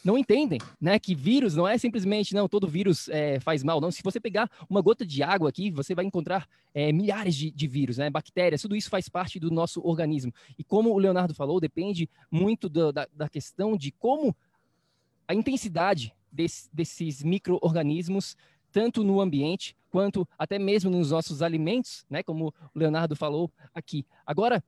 não 0.04 0.18
entendem, 0.18 0.60
né? 0.80 0.98
Que 0.98 1.14
vírus 1.14 1.56
não 1.56 1.68
é 1.68 1.78
simplesmente, 1.78 2.34
não, 2.34 2.48
todo 2.48 2.68
vírus 2.68 3.10
é, 3.10 3.40
faz 3.40 3.64
mal, 3.64 3.82
não. 3.82 3.92
Se 3.92 4.02
você 4.02 4.20
pegar 4.20 4.50
uma 4.70 4.82
gota 4.82 5.06
de 5.06 5.22
água 5.22 5.50
aqui, 5.50 5.70
você 5.70 5.94
vai 5.94 6.06
encontrar 6.06 6.48
é, 6.74 6.92
milhares 6.92 7.36
de, 7.36 7.52
de, 7.52 7.68
vírus, 7.68 7.98
né? 7.98 8.10
Bactérias, 8.10 8.62
tudo 8.62 8.76
isso 8.76 8.90
faz 8.90 9.10
parte 9.10 9.40
do 9.40 9.52
nosso 9.52 9.82
organismo. 9.86 10.34
E 10.58 10.64
como 10.64 10.92
o 10.92 10.98
Leonardo 10.98 11.34
falou, 11.34 11.60
depende 11.60 12.10
muito 12.32 12.70
do, 12.70 12.92
da, 12.92 13.08
da 13.14 13.28
questão 13.28 13.76
de 13.76 13.92
como 13.92 14.36
a 15.28 15.34
intensidade 15.34 16.14
desse, 16.32 16.70
desses 16.74 17.24
micro-organismos, 17.24 18.38
tanto 18.72 19.04
no 19.04 19.20
ambiente 19.20 19.76
quanto 19.90 20.28
até 20.38 20.60
mesmo 20.60 20.90
nos 20.90 21.12
nossos 21.12 21.42
alimentos, 21.42 22.06
né? 22.10 22.24
Como 22.24 22.54
o 22.74 22.80
Leonardo 22.80 23.16
falou 23.16 23.52
aqui. 23.74 24.06
Agora, 24.26 24.64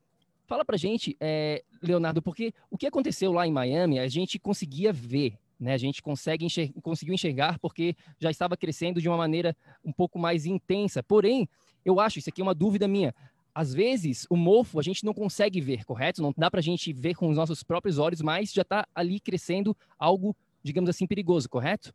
Fala 0.51 0.65
pra 0.65 0.75
gente, 0.75 1.15
é, 1.17 1.63
Leonardo, 1.81 2.21
porque 2.21 2.53
o 2.69 2.77
que 2.77 2.85
aconteceu 2.85 3.31
lá 3.31 3.47
em 3.47 3.53
Miami, 3.53 3.99
a 3.99 4.09
gente 4.09 4.37
conseguia 4.37 4.91
ver, 4.91 5.37
né? 5.57 5.73
A 5.73 5.77
gente 5.77 6.01
consegue 6.01 6.43
enxer 6.43 6.73
conseguiu 6.83 7.13
enxergar 7.13 7.57
porque 7.57 7.95
já 8.19 8.29
estava 8.29 8.57
crescendo 8.57 8.99
de 8.99 9.07
uma 9.07 9.15
maneira 9.15 9.55
um 9.81 9.93
pouco 9.93 10.19
mais 10.19 10.45
intensa. 10.45 11.01
Porém, 11.01 11.47
eu 11.85 12.01
acho, 12.01 12.19
isso 12.19 12.27
aqui 12.27 12.41
é 12.41 12.43
uma 12.43 12.53
dúvida 12.53 12.85
minha, 12.85 13.15
às 13.55 13.73
vezes 13.73 14.27
o 14.29 14.35
mofo 14.35 14.77
a 14.77 14.83
gente 14.83 15.05
não 15.05 15.13
consegue 15.13 15.61
ver, 15.61 15.85
correto? 15.85 16.21
Não 16.21 16.33
dá 16.37 16.51
para 16.51 16.59
a 16.59 16.63
gente 16.63 16.91
ver 16.91 17.15
com 17.15 17.29
os 17.29 17.37
nossos 17.37 17.63
próprios 17.63 17.97
olhos, 17.97 18.19
mas 18.19 18.51
já 18.51 18.63
está 18.63 18.85
ali 18.93 19.21
crescendo 19.21 19.73
algo, 19.97 20.35
digamos 20.61 20.89
assim, 20.89 21.07
perigoso, 21.07 21.47
correto? 21.47 21.93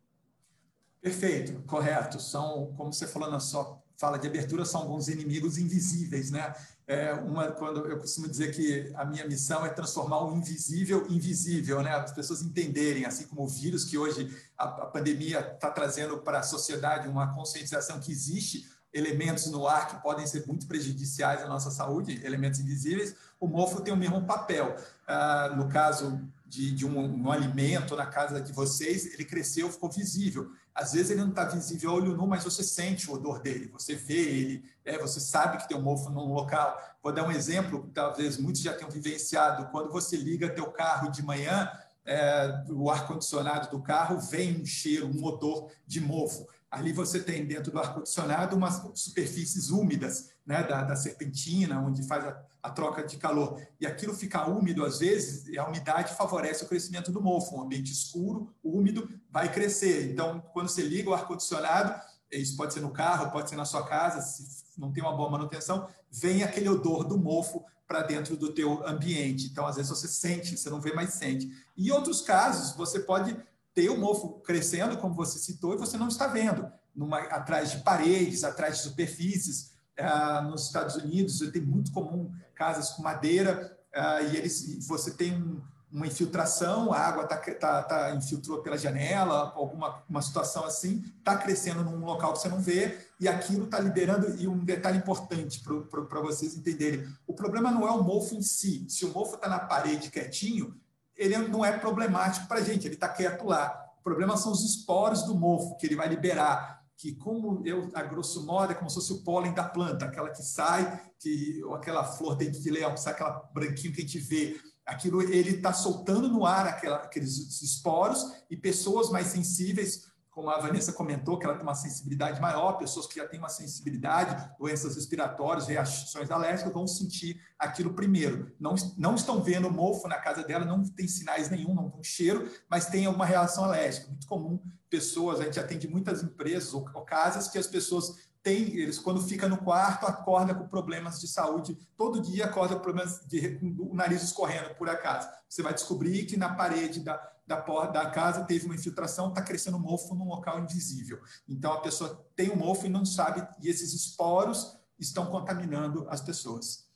Perfeito, 0.99 1.61
correto. 1.67 2.19
São, 2.19 2.73
como 2.75 2.91
você 2.91 3.05
falou 3.05 3.29
na 3.29 3.39
sua 3.39 3.79
fala 3.95 4.17
de 4.17 4.27
abertura, 4.27 4.65
são 4.65 4.81
alguns 4.81 5.09
inimigos 5.09 5.59
invisíveis, 5.59 6.31
né? 6.31 6.55
É 6.87 7.11
uma, 7.13 7.51
quando 7.51 7.85
eu 7.85 7.99
costumo 7.99 8.29
dizer 8.29 8.55
que 8.55 8.93
a 8.95 9.03
minha 9.03 9.27
missão 9.27 9.65
é 9.65 9.69
transformar 9.69 10.23
o 10.23 10.33
invisível 10.33 11.05
em 11.09 11.19
visível, 11.19 11.83
né? 11.83 11.91
As 11.93 12.13
pessoas 12.13 12.41
entenderem, 12.41 13.05
assim 13.05 13.27
como 13.27 13.43
o 13.43 13.47
vírus 13.47 13.83
que 13.83 13.97
hoje 13.97 14.33
a, 14.57 14.63
a 14.63 14.85
pandemia 14.85 15.39
está 15.39 15.69
trazendo 15.69 16.19
para 16.19 16.39
a 16.39 16.43
sociedade 16.43 17.09
uma 17.09 17.35
conscientização 17.35 17.99
que 17.99 18.09
existe 18.09 18.65
elementos 18.93 19.47
no 19.47 19.67
ar 19.67 19.87
que 19.87 20.01
podem 20.01 20.25
ser 20.25 20.45
muito 20.47 20.65
prejudiciais 20.65 21.41
à 21.41 21.47
nossa 21.47 21.69
saúde, 21.69 22.25
elementos 22.25 22.59
invisíveis, 22.59 23.15
o 23.39 23.47
mofo 23.47 23.81
tem 23.81 23.93
o 23.93 23.97
mesmo 23.97 24.25
papel. 24.25 24.75
Ah, 25.05 25.53
no 25.55 25.67
caso 25.67 26.19
de, 26.45 26.71
de 26.71 26.85
um, 26.85 27.23
um, 27.23 27.31
alimento 27.31 27.95
na 27.95 28.05
casa 28.05 28.41
de 28.41 28.53
vocês, 28.53 29.13
ele 29.13 29.25
cresceu, 29.25 29.69
ficou 29.69 29.91
visível. 29.91 30.51
Às 30.77 30.93
vezes 30.93 31.09
ele 31.09 31.21
não 31.21 31.29
está 31.29 31.43
visível 31.45 31.89
a 31.89 31.93
olho 31.95 32.15
nu, 32.15 32.27
mas 32.27 32.43
você 32.43 32.63
sente 32.63 33.09
o 33.09 33.15
odor 33.15 33.41
dele, 33.41 33.67
você 33.73 33.95
vê 33.95 34.13
ele, 34.13 34.63
é, 34.85 34.95
você 34.99 35.19
sabe 35.19 35.57
que 35.57 35.67
tem 35.67 35.75
um 35.75 35.81
mofo 35.81 36.11
num 36.11 36.31
local. 36.31 36.79
Vou 37.01 37.11
dar 37.11 37.27
um 37.27 37.31
exemplo 37.31 37.81
que 37.81 37.89
talvez 37.89 38.37
muitos 38.37 38.61
já 38.61 38.73
tenham 38.75 38.91
vivenciado. 38.91 39.71
Quando 39.71 39.91
você 39.91 40.15
liga 40.15 40.53
teu 40.53 40.71
carro 40.71 41.09
de 41.09 41.23
manhã, 41.23 41.67
é, 42.05 42.63
o 42.69 42.91
ar-condicionado 42.91 43.71
do 43.71 43.81
carro 43.81 44.19
vem 44.19 44.61
um 44.61 44.65
cheiro, 44.65 45.07
um 45.07 45.23
odor 45.25 45.71
de 45.87 45.99
mofo. 45.99 46.47
Ali 46.69 46.93
você 46.93 47.21
tem 47.21 47.43
dentro 47.43 47.71
do 47.71 47.79
ar-condicionado 47.79 48.55
umas 48.55 48.79
superfícies 48.93 49.71
úmidas, 49.71 50.29
né, 50.47 50.63
da, 50.63 50.81
da 50.81 50.95
serpentina, 50.95 51.81
onde 51.81 52.07
faz 52.07 52.23
a, 52.23 52.41
a, 52.63 52.69
troca 52.69 53.03
de 53.03 53.17
calor. 53.17 53.61
E 53.81 53.85
aquilo 53.85 54.13
fica 54.13 54.47
úmido 54.47 54.85
às 54.85 54.99
vezes, 54.99 55.55
a 55.57 55.67
umidade 55.67 56.15
favorece 56.15 56.63
o 56.63 56.67
crescimento 56.67 57.11
do 57.11 57.21
mofo. 57.21 57.57
Um 57.57 57.61
ambiente 57.61 57.91
escuro, 57.91 58.55
úmido, 58.63 59.09
vai 59.29 59.51
crescer. 59.51 60.09
Então, 60.13 60.41
quando 60.53 60.69
você 60.69 60.81
liga 60.81 61.09
o 61.09 61.13
ar-condicionado, 61.13 61.93
isso 62.31 62.55
pode 62.55 62.73
ser 62.73 62.79
no 62.79 62.91
carro, 62.91 63.29
pode 63.29 63.49
ser 63.49 63.57
na 63.57 63.65
sua 63.65 63.85
casa, 63.85 64.21
se 64.21 64.63
não 64.77 64.91
tem 64.91 65.03
uma 65.03 65.15
boa 65.15 65.29
manutenção, 65.29 65.87
vem 66.09 66.43
aquele 66.43 66.69
odor 66.69 67.03
do 67.03 67.17
mofo 67.17 67.65
para 67.85 68.03
dentro 68.03 68.37
do 68.37 68.53
teu 68.53 68.87
ambiente. 68.87 69.47
Então, 69.47 69.67
às 69.67 69.75
vezes 69.75 69.89
você 69.89 70.07
sente, 70.07 70.57
você 70.57 70.69
não 70.69 70.79
vê, 70.79 70.93
mas 70.93 71.13
sente. 71.13 71.49
E 71.75 71.89
em 71.89 71.91
outros 71.91 72.21
casos, 72.21 72.75
você 72.75 73.01
pode 73.01 73.37
ter 73.73 73.89
o 73.89 73.97
mofo 73.97 74.39
crescendo, 74.41 74.97
como 74.97 75.13
você 75.13 75.37
citou, 75.39 75.73
e 75.73 75.77
você 75.77 75.97
não 75.97 76.07
está 76.07 76.27
vendo, 76.27 76.71
numa, 76.95 77.19
atrás 77.19 77.71
de 77.71 77.79
paredes, 77.79 78.43
atrás 78.43 78.77
de 78.77 78.83
superfícies. 78.83 79.76
Ah, 79.99 80.41
nos 80.41 80.65
Estados 80.65 80.95
Unidos, 80.95 81.39
tem 81.51 81.61
muito 81.61 81.91
comum 81.91 82.31
casas 82.53 82.91
com 82.91 83.01
madeira, 83.01 83.77
ah, 83.93 84.21
e 84.21 84.37
eles, 84.37 84.85
você 84.87 85.11
tem 85.11 85.33
um, 85.33 85.61
uma 85.91 86.05
infiltração, 86.05 86.91
a 86.91 86.99
água 86.99 87.25
tá, 87.25 87.37
tá, 87.37 87.83
tá, 87.83 88.15
infiltrou 88.15 88.61
pela 88.61 88.77
janela, 88.77 89.53
alguma 89.55 90.03
uma 90.09 90.21
situação 90.21 90.65
assim, 90.65 91.03
está 91.17 91.37
crescendo 91.37 91.83
num 91.83 92.03
local 92.03 92.33
que 92.33 92.39
você 92.39 92.49
não 92.49 92.59
vê, 92.59 92.97
e 93.19 93.27
aquilo 93.27 93.65
está 93.65 93.79
liberando. 93.79 94.35
E 94.37 94.47
um 94.47 94.63
detalhe 94.63 94.97
importante 94.97 95.61
para 95.61 96.21
vocês 96.21 96.55
entenderem: 96.55 97.07
o 97.25 97.33
problema 97.33 97.71
não 97.71 97.87
é 97.87 97.91
o 97.91 98.03
mofo 98.03 98.35
em 98.35 98.41
si. 98.41 98.85
Se 98.89 99.05
o 99.05 99.13
mofo 99.13 99.35
está 99.35 99.47
na 99.47 99.59
parede 99.59 100.11
quietinho, 100.11 100.75
ele 101.15 101.37
não 101.47 101.65
é 101.65 101.71
problemático 101.71 102.47
para 102.47 102.59
a 102.59 102.63
gente, 102.63 102.85
ele 102.85 102.95
está 102.95 103.07
quieto 103.07 103.45
lá. 103.45 103.85
O 103.99 104.03
problema 104.03 104.37
são 104.37 104.51
os 104.51 104.63
esporos 104.63 105.23
do 105.23 105.35
mofo 105.35 105.75
que 105.77 105.85
ele 105.85 105.95
vai 105.95 106.07
liberar, 106.07 106.76
que 106.97 107.13
como 107.15 107.61
eu, 107.65 107.89
a 107.93 108.01
grosso 108.01 108.45
modo, 108.45 108.71
é 108.71 108.75
como 108.75 108.89
se 108.89 108.95
fosse 108.95 109.13
o 109.13 109.23
pólen 109.23 109.53
da 109.53 109.63
planta, 109.63 110.05
aquela 110.05 110.31
que 110.31 110.41
sai, 110.41 110.99
que, 111.19 111.63
ou 111.63 111.75
aquela 111.75 112.03
flor 112.03 112.35
dente 112.35 112.59
de 112.59 112.71
leão, 112.71 112.93
que 112.93 112.99
sai 112.99 113.13
aquela 113.13 113.47
branquinho 113.53 113.93
que 113.93 114.01
a 114.01 114.03
gente 114.03 114.19
vê, 114.19 114.59
aquilo 114.85 115.21
ele 115.21 115.57
está 115.57 115.71
soltando 115.71 116.27
no 116.27 116.45
ar 116.45 116.65
aquela, 116.65 116.97
aqueles 116.97 117.61
esporos 117.61 118.25
e 118.49 118.57
pessoas 118.57 119.11
mais 119.11 119.27
sensíveis 119.27 120.07
como 120.37 120.51
a 120.51 120.59
Vanessa 120.59 120.93
comentou, 120.93 121.39
que 121.39 121.47
ela 121.47 121.55
tem 121.55 121.63
uma 121.63 121.73
sensibilidade 121.73 122.39
maior, 122.39 122.73
pessoas 122.73 123.07
que 123.07 123.15
já 123.15 123.27
têm 123.27 123.39
uma 123.39 123.49
sensibilidade, 123.49 124.53
doenças 124.59 124.95
respiratórias, 124.95 125.65
reações 125.65 126.29
alérgicas, 126.29 126.71
vão 126.71 126.85
sentir 126.85 127.41
aquilo 127.57 127.95
primeiro. 127.95 128.55
Não, 128.59 128.75
não 128.99 129.15
estão 129.15 129.41
vendo 129.41 129.71
mofo 129.71 130.07
na 130.07 130.19
casa 130.19 130.43
dela, 130.43 130.63
não 130.63 130.83
tem 130.83 131.07
sinais 131.07 131.49
nenhum, 131.49 131.73
não 131.73 131.89
tem 131.89 132.03
cheiro, 132.03 132.47
mas 132.69 132.85
tem 132.85 133.07
uma 133.07 133.25
reação 133.25 133.63
alérgica. 133.63 134.09
Muito 134.09 134.27
comum, 134.27 134.61
pessoas, 134.89 135.39
a 135.39 135.43
gente 135.43 135.59
atende 135.59 135.87
muitas 135.87 136.23
empresas 136.23 136.73
ou, 136.73 136.85
ou 136.93 137.03
casas 137.03 137.47
que 137.47 137.57
as 137.57 137.67
pessoas 137.67 138.27
tem, 138.47 138.77
eles 138.77 138.97
quando 138.97 139.21
fica 139.21 139.47
no 139.49 139.57
quarto, 139.57 140.05
acorda 140.05 140.55
com 140.55 140.67
problemas 140.67 141.19
de 141.19 141.27
saúde, 141.27 141.77
todo 141.97 142.21
dia 142.21 142.45
acorda 142.45 142.75
com 142.75 142.81
problemas 142.81 143.19
de 143.27 143.57
com 143.59 143.91
o 143.91 143.93
nariz 143.93 144.23
escorrendo 144.23 144.73
por 144.75 144.89
acaso. 144.89 145.27
Você 145.49 145.61
vai 145.61 145.73
descobrir 145.73 146.25
que 146.25 146.37
na 146.37 146.55
parede 146.55 147.01
da, 147.01 147.21
da 147.45 147.57
porta 147.57 147.93
da 147.93 148.09
casa 148.09 148.45
teve 148.45 148.65
uma 148.65 148.75
infiltração, 148.75 149.29
está 149.29 149.41
crescendo 149.41 149.77
mofo 149.77 150.15
num 150.15 150.29
local 150.29 150.59
invisível. 150.61 151.19
Então 151.47 151.73
a 151.73 151.81
pessoa 151.81 152.25
tem 152.35 152.49
um 152.49 152.55
mofo 152.55 152.85
e 152.85 152.89
não 152.89 153.05
sabe, 153.05 153.45
e 153.61 153.67
esses 153.67 153.93
esporos 153.93 154.77
estão 154.97 155.25
contaminando 155.25 156.07
as 156.09 156.21
pessoas. 156.21 156.87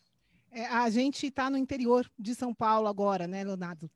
É, 0.50 0.66
a 0.68 0.90
gente 0.90 1.28
está 1.28 1.50
no 1.50 1.58
interior 1.58 2.10
de 2.18 2.34
São 2.34 2.54
Paulo 2.54 2.88
agora, 2.88 3.28
né, 3.28 3.44
Leonardo? 3.44 3.90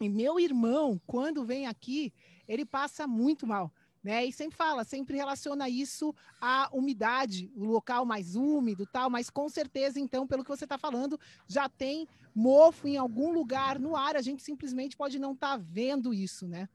E 0.00 0.08
meu 0.08 0.38
irmão, 0.38 1.00
quando 1.06 1.44
vem 1.44 1.66
aqui, 1.66 2.12
ele 2.46 2.64
passa 2.64 3.06
muito 3.06 3.46
mal. 3.46 3.72
Né? 4.06 4.24
E 4.24 4.32
sempre 4.32 4.56
fala, 4.56 4.84
sempre 4.84 5.16
relaciona 5.16 5.68
isso 5.68 6.14
à 6.40 6.68
umidade, 6.72 7.50
o 7.56 7.64
local 7.64 8.06
mais 8.06 8.36
úmido, 8.36 8.86
tal, 8.86 9.10
mas 9.10 9.28
com 9.28 9.48
certeza, 9.48 9.98
então, 9.98 10.28
pelo 10.28 10.44
que 10.44 10.48
você 10.48 10.62
está 10.62 10.78
falando, 10.78 11.18
já 11.48 11.68
tem 11.68 12.06
mofo 12.32 12.86
em 12.86 12.96
algum 12.96 13.32
lugar 13.32 13.80
no 13.80 13.96
ar, 13.96 14.14
a 14.14 14.22
gente 14.22 14.44
simplesmente 14.44 14.96
pode 14.96 15.18
não 15.18 15.32
estar 15.32 15.56
tá 15.58 15.60
vendo 15.60 16.14
isso, 16.14 16.46
né? 16.46 16.68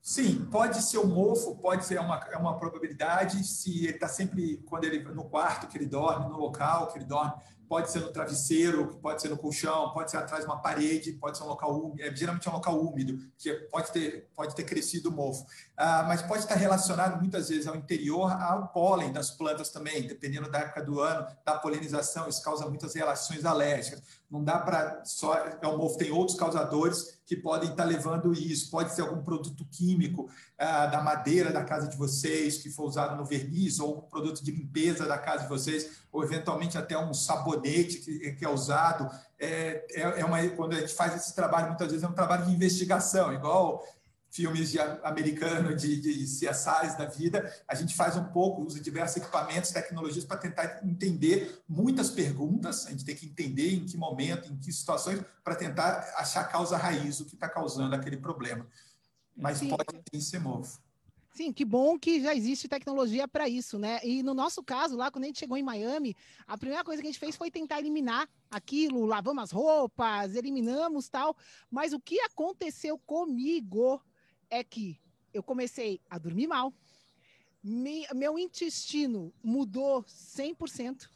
Sim, 0.00 0.44
pode 0.46 0.80
ser 0.82 0.98
o 0.98 1.06
mofo, 1.06 1.56
pode 1.56 1.84
ser 1.84 1.98
uma, 1.98 2.16
é 2.30 2.36
uma 2.36 2.56
probabilidade, 2.58 3.44
se 3.44 3.84
ele 3.84 3.94
está 3.94 4.06
sempre, 4.06 4.58
quando 4.66 4.84
ele 4.84 5.02
no 5.02 5.24
quarto 5.24 5.66
que 5.66 5.76
ele 5.76 5.86
dorme, 5.86 6.28
no 6.28 6.38
local 6.38 6.86
que 6.92 6.98
ele 6.98 7.04
dorme, 7.04 7.32
pode 7.68 7.90
ser 7.90 8.00
no 8.00 8.10
travesseiro, 8.10 8.98
pode 9.02 9.20
ser 9.20 9.28
no 9.28 9.36
colchão, 9.36 9.92
pode 9.92 10.10
ser 10.10 10.16
atrás 10.16 10.44
de 10.44 10.50
uma 10.50 10.60
parede, 10.60 11.12
pode 11.12 11.36
ser 11.36 11.44
um 11.44 11.48
local 11.48 11.78
úmido, 11.78 12.02
é, 12.02 12.14
geralmente 12.14 12.48
é 12.48 12.50
um 12.50 12.54
local 12.54 12.80
úmido, 12.80 13.18
que 13.36 13.52
pode 13.70 13.92
ter, 13.92 14.28
pode 14.34 14.54
ter 14.54 14.64
crescido 14.64 15.12
mofo. 15.12 15.46
Ah, 15.76 16.04
mas 16.08 16.22
pode 16.22 16.42
estar 16.42 16.54
relacionado 16.54 17.20
muitas 17.20 17.48
vezes 17.48 17.66
ao 17.66 17.76
interior, 17.76 18.32
ao 18.32 18.68
pólen 18.68 19.12
das 19.12 19.30
plantas 19.30 19.68
também, 19.70 20.06
dependendo 20.06 20.50
da 20.50 20.60
época 20.60 20.82
do 20.82 21.00
ano, 21.00 21.26
da 21.44 21.58
polinização, 21.58 22.28
isso 22.28 22.42
causa 22.42 22.66
muitas 22.66 22.94
reações 22.94 23.44
alérgicas. 23.44 24.02
Não 24.30 24.42
dá 24.42 24.58
para 24.58 25.04
só. 25.04 25.34
É, 25.34 25.66
o 25.66 25.76
mofo 25.76 25.98
tem 25.98 26.10
outros 26.10 26.36
causadores 26.36 27.17
que 27.28 27.36
podem 27.36 27.68
estar 27.68 27.84
levando 27.84 28.32
isso. 28.32 28.70
Pode 28.70 28.94
ser 28.94 29.02
algum 29.02 29.22
produto 29.22 29.62
químico 29.70 30.30
ah, 30.56 30.86
da 30.86 31.02
madeira 31.02 31.52
da 31.52 31.62
casa 31.62 31.86
de 31.86 31.94
vocês, 31.94 32.56
que 32.56 32.70
foi 32.70 32.86
usado 32.86 33.14
no 33.16 33.24
verniz, 33.26 33.78
ou 33.78 33.98
um 33.98 34.00
produto 34.00 34.42
de 34.42 34.50
limpeza 34.50 35.06
da 35.06 35.18
casa 35.18 35.42
de 35.42 35.48
vocês, 35.50 36.00
ou 36.10 36.24
eventualmente 36.24 36.78
até 36.78 36.98
um 36.98 37.12
sabonete 37.12 37.98
que, 37.98 38.32
que 38.32 38.44
é 38.44 38.48
usado. 38.48 39.10
É, 39.38 39.84
é, 39.90 40.20
é 40.20 40.24
uma, 40.24 40.42
quando 40.48 40.72
a 40.72 40.80
gente 40.80 40.94
faz 40.94 41.14
esse 41.14 41.34
trabalho, 41.34 41.68
muitas 41.68 41.88
vezes 41.88 42.02
é 42.02 42.08
um 42.08 42.14
trabalho 42.14 42.46
de 42.46 42.52
investigação, 42.52 43.30
igual 43.34 43.84
filmes 44.30 44.70
de 44.70 44.78
americano 44.78 45.74
de, 45.74 46.00
de 46.00 46.24
CSIs 46.24 46.96
da 46.96 47.06
vida, 47.06 47.52
a 47.66 47.74
gente 47.74 47.94
faz 47.94 48.16
um 48.16 48.24
pouco, 48.24 48.62
usa 48.62 48.80
diversos 48.80 49.16
equipamentos, 49.16 49.70
tecnologias 49.70 50.24
para 50.24 50.36
tentar 50.36 50.80
entender 50.84 51.62
muitas 51.68 52.10
perguntas, 52.10 52.86
a 52.86 52.90
gente 52.90 53.04
tem 53.04 53.16
que 53.16 53.26
entender 53.26 53.74
em 53.74 53.86
que 53.86 53.96
momento, 53.96 54.52
em 54.52 54.56
que 54.56 54.72
situações, 54.72 55.20
para 55.42 55.54
tentar 55.54 56.12
achar 56.16 56.42
a 56.42 56.44
causa 56.44 56.76
raiz, 56.76 57.20
o 57.20 57.24
que 57.24 57.34
está 57.34 57.48
causando 57.48 57.94
aquele 57.94 58.16
problema. 58.16 58.66
Mas 59.36 59.58
sim. 59.58 59.68
pode 59.68 59.84
sim 60.12 60.20
ser 60.20 60.40
mofo. 60.40 60.78
Sim, 61.38 61.52
que 61.52 61.64
bom 61.64 61.96
que 61.96 62.20
já 62.20 62.34
existe 62.34 62.66
tecnologia 62.66 63.28
para 63.28 63.48
isso, 63.48 63.78
né? 63.78 64.00
E 64.02 64.24
no 64.24 64.34
nosso 64.34 64.60
caso, 64.60 64.96
lá 64.96 65.08
quando 65.08 65.22
a 65.22 65.26
gente 65.28 65.38
chegou 65.38 65.56
em 65.56 65.62
Miami, 65.62 66.16
a 66.48 66.58
primeira 66.58 66.82
coisa 66.82 67.00
que 67.00 67.06
a 67.06 67.10
gente 67.12 67.20
fez 67.20 67.36
foi 67.36 67.48
tentar 67.48 67.78
eliminar 67.78 68.28
aquilo, 68.50 69.06
lavamos 69.06 69.44
as 69.44 69.50
roupas, 69.52 70.34
eliminamos 70.34 71.08
tal. 71.08 71.36
Mas 71.70 71.92
o 71.92 72.00
que 72.00 72.18
aconteceu 72.22 72.98
comigo 72.98 74.02
é 74.50 74.62
que 74.64 75.00
eu 75.32 75.42
comecei 75.42 76.00
a 76.08 76.18
dormir 76.18 76.46
mal, 76.46 76.72
me, 77.62 78.06
meu 78.14 78.38
intestino 78.38 79.32
mudou 79.42 80.02
100%. 80.04 81.08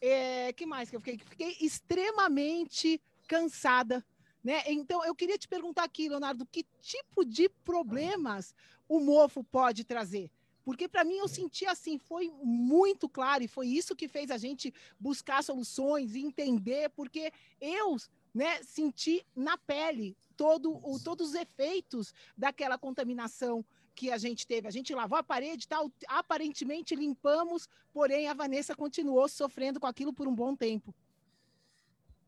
É, 0.00 0.52
que 0.52 0.64
mais 0.64 0.88
que 0.88 0.96
eu 0.96 1.00
fiquei? 1.00 1.18
Fiquei 1.18 1.56
extremamente 1.60 3.00
cansada, 3.28 4.04
né? 4.42 4.62
Então 4.66 5.04
eu 5.04 5.14
queria 5.14 5.36
te 5.36 5.46
perguntar 5.46 5.84
aqui, 5.84 6.08
Leonardo, 6.08 6.46
que 6.46 6.64
tipo 6.80 7.24
de 7.24 7.48
problemas 7.48 8.54
o 8.88 8.98
mofo 8.98 9.44
pode 9.44 9.84
trazer? 9.84 10.30
Porque 10.64 10.88
para 10.88 11.04
mim 11.04 11.16
eu 11.16 11.28
senti 11.28 11.66
assim, 11.66 11.98
foi 11.98 12.30
muito 12.42 13.08
claro 13.08 13.42
e 13.42 13.48
foi 13.48 13.66
isso 13.66 13.96
que 13.96 14.08
fez 14.08 14.30
a 14.30 14.38
gente 14.38 14.72
buscar 14.98 15.42
soluções 15.42 16.14
e 16.14 16.20
entender, 16.20 16.90
porque 16.90 17.32
eu, 17.60 17.96
né, 18.34 18.62
senti 18.62 19.24
na 19.34 19.58
pele 19.58 20.16
todo 20.36 20.80
o, 20.82 20.98
todos 20.98 21.30
os 21.30 21.34
efeitos 21.34 22.14
daquela 22.36 22.78
contaminação 22.78 23.64
que 23.94 24.10
a 24.10 24.18
gente 24.18 24.46
teve. 24.46 24.66
A 24.66 24.70
gente 24.70 24.94
lavou 24.94 25.18
a 25.18 25.22
parede, 25.22 25.68
tal, 25.68 25.90
aparentemente 26.08 26.94
limpamos, 26.94 27.68
porém 27.92 28.28
a 28.28 28.34
Vanessa 28.34 28.74
continuou 28.74 29.28
sofrendo 29.28 29.78
com 29.78 29.86
aquilo 29.86 30.12
por 30.12 30.26
um 30.26 30.34
bom 30.34 30.56
tempo. 30.56 30.94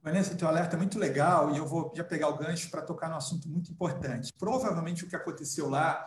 Vanessa, 0.03 0.35
teu 0.35 0.49
alerta 0.49 0.75
é 0.75 0.79
muito 0.79 0.99
legal 0.99 1.55
e 1.55 1.59
eu 1.59 1.67
vou 1.67 1.93
já 1.97 2.03
pegar 2.03 2.29
o 2.29 2.37
gancho 2.37 2.69
para 2.71 2.83
tocar 2.83 3.09
num 3.09 3.17
assunto 3.17 3.49
muito 3.49 3.71
importante. 3.71 4.33
Provavelmente 4.37 5.05
o 5.05 5.09
que 5.09 5.15
aconteceu 5.15 5.71
lá, 5.71 6.05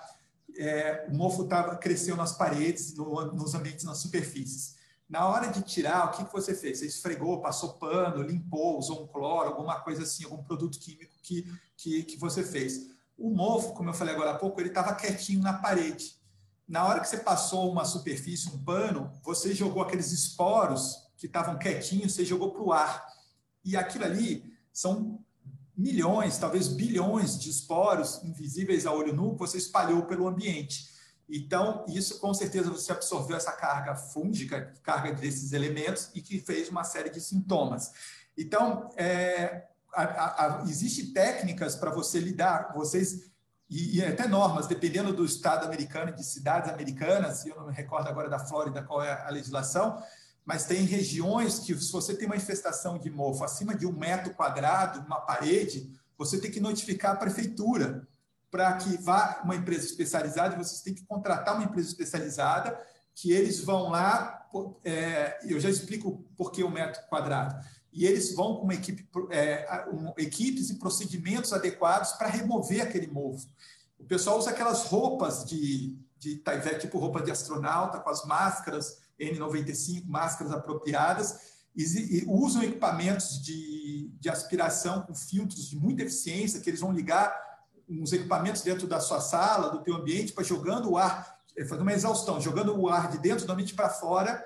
é, 0.58 1.08
o 1.10 1.16
mofo 1.16 1.46
tava, 1.46 1.78
cresceu 1.78 2.18
nas 2.18 2.34
paredes, 2.34 2.94
no, 2.94 3.32
nos 3.32 3.56
ambientes, 3.56 3.86
nas 3.86 4.00
superfícies. 4.00 4.75
Na 5.08 5.28
hora 5.28 5.48
de 5.48 5.62
tirar, 5.62 6.08
o 6.08 6.12
que, 6.12 6.26
que 6.26 6.34
você 6.34 6.56
fez? 6.56 6.80
Você 6.80 6.88
esfregou, 6.88 7.42
passou 7.42 7.74
pano, 7.74 8.24
limpou, 8.24 8.80
usou 8.80 9.04
um 9.04 9.08
cloro, 9.08 9.50
alguma 9.50 9.80
coisa 9.82 10.04
assim, 10.04 10.24
algum 10.24 10.44
produto 10.44 10.80
químico 10.80 11.14
que, 11.22 11.46
que, 11.78 12.04
que 12.04 12.18
você 12.18 12.44
fez. 12.44 12.90
O 13.18 13.30
mofo, 13.30 13.74
como 13.74 13.90
eu 13.90 13.94
falei 13.94 14.16
agora 14.16 14.32
há 14.32 14.38
pouco, 14.38 14.60
ele 14.60 14.70
estava 14.70 14.96
quietinho 14.96 15.42
na 15.42 15.54
parede. 15.54 16.16
Na 16.68 16.86
hora 16.86 17.00
que 17.00 17.08
você 17.08 17.18
passou 17.18 17.72
uma 17.72 17.86
superfície, 17.86 18.50
um 18.50 18.64
pano, 18.64 19.12
você 19.24 19.54
jogou 19.54 19.84
aqueles 19.84 20.12
esporos 20.12 21.06
que 21.16 21.28
estavam 21.28 21.60
quietinhos, 21.60 22.14
você 22.14 22.26
jogou 22.26 22.52
para 22.52 22.64
o 22.64 22.74
ar. 22.74 23.06
E 23.64 23.78
aquilo 23.78 24.06
ali 24.06 24.52
são 24.74 25.24
milhões, 25.78 26.38
talvez 26.38 26.68
bilhões 26.68 27.40
de 27.40 27.50
esporos 27.50 28.24
invisíveis 28.24 28.86
a 28.86 28.92
olho 28.92 29.14
nu 29.14 29.34
que 29.34 29.40
você 29.40 29.58
espalhou 29.58 30.04
pelo 30.06 30.28
ambiente. 30.28 30.95
Então, 31.27 31.84
isso 31.88 32.20
com 32.20 32.34
certeza 32.34 32.70
você 32.70 32.91
absorveu 32.91 33.36
essa 33.36 33.51
carga 33.51 33.96
fúngica, 33.96 34.74
carga 34.84 35.12
desses 35.12 35.53
elementos, 35.53 36.12
e 36.13 36.22
que 36.22 36.39
fez 36.39 36.70
uma 36.70 36.84
série 36.84 37.10
de 37.10 37.20
sintomas. 37.20 37.91
Então, 38.38 38.89
é, 38.96 39.65
a, 39.94 40.03
a, 40.03 40.60
a, 40.60 40.63
existe 40.63 41.13
técnicas 41.13 41.75
para 41.75 41.91
você 41.91 42.20
lidar, 42.20 42.74
vocês 42.75 43.32
e, 43.67 43.98
e, 43.98 44.05
até 44.05 44.27
normas, 44.27 44.67
dependendo 44.67 45.12
do 45.12 45.25
estado 45.25 45.65
americano, 45.65 46.12
de 46.12 46.23
cidades 46.23 46.69
americanas, 46.69 47.45
eu 47.45 47.56
não 47.56 47.67
me 47.67 47.73
recordo 47.73 48.08
agora 48.08 48.30
da 48.30 48.38
Flórida 48.38 48.84
qual 48.84 49.02
é 49.02 49.26
a 49.26 49.30
legislação, 49.32 50.02
mas 50.45 50.65
tem 50.65 50.86
regiões 50.86 51.60
que, 51.60 51.76
se 51.76 51.91
você 51.91 52.15
tem 52.15 52.28
uma 52.28 52.36
infestação 52.36 53.00
de 53.00 53.10
mofo 53.10 53.43
acima 53.43 53.73
de 53.73 53.88
um 53.88 53.91
metro 53.91 54.32
quadrado, 54.36 55.04
uma 55.08 55.19
parede, 55.19 55.91
você 56.15 56.39
tem 56.39 56.52
que 56.52 56.60
notificar 56.60 57.13
a 57.13 57.17
prefeitura 57.17 58.08
para 58.56 58.72
que 58.78 58.96
vá 58.96 59.41
uma 59.44 59.54
empresa 59.54 59.86
especializada, 59.86 60.56
vocês 60.56 60.80
têm 60.80 60.94
que 60.94 61.06
contratar 61.06 61.56
uma 61.56 61.65
empresa 61.65 61.89
especializada, 61.89 62.80
que 63.13 63.30
eles 63.30 63.60
vão 63.60 63.89
lá, 63.89 64.48
é, 64.82 65.38
eu 65.44 65.60
já 65.60 65.70
explico 65.70 66.26
por 66.38 66.54
que 66.54 66.63
o 66.63 66.72
metro 66.72 67.02
quadrado, 67.10 67.62
e 67.91 68.06
eles 68.06 68.34
vão 68.34 68.56
com 68.56 68.63
uma 68.63 68.74
equipe, 68.74 69.06
é, 69.30 69.86
um, 69.91 70.13
equipes 70.18 70.70
e 70.70 70.76
procedimentos 70.76 71.52
adequados 71.52 72.13
para 72.13 72.30
remover 72.30 72.82
aquele 72.82 73.08
mofo. 73.08 73.46
O 74.00 74.06
pessoal 74.06 74.39
usa 74.39 74.52
aquelas 74.52 74.86
roupas 74.86 75.44
de, 75.44 76.00
de 76.18 76.38
Taivete, 76.38 76.88
tipo 76.88 76.98
roupa 76.98 77.22
de 77.22 77.32
astronauta, 77.32 78.00
com 78.00 78.10
as 78.10 78.24
máscaras 78.24 79.02
N95, 79.20 80.06
máscaras 80.08 80.54
apropriadas, 80.54 81.56
e, 81.76 81.84
e 82.20 82.26
usam 82.26 82.63
equipamentos 82.63 83.44
de, 83.44 84.10
de 84.18 84.30
aspiração 84.30 85.02
com 85.02 85.13
filtros 85.13 85.70
de 85.70 85.76
muita 85.76 86.04
eficiência, 86.04 86.62
que 86.62 86.70
eles 86.70 86.80
vão 86.80 86.94
ligar 86.94 87.44
uns 87.89 88.12
equipamentos 88.13 88.62
dentro 88.62 88.88
da 88.88 89.00
sua 89.00 89.21
sala, 89.21 89.69
do 89.69 89.84
teu 89.84 89.95
ambiente, 89.95 90.34
para 90.34 90.43
jogando 90.43 90.91
o 90.91 90.98
ar, 90.98 91.39
é, 91.58 91.63
fazendo 91.63 91.84
uma 91.84 91.93
exaustão, 91.93 92.41
jogando 92.41 92.78
o 92.78 92.89
ar 92.89 93.10
de 93.12 93.19
dentro 93.19 93.45
do 93.45 93.52
ambiente 93.54 93.74
para 93.74 93.89
fora, 93.89 94.43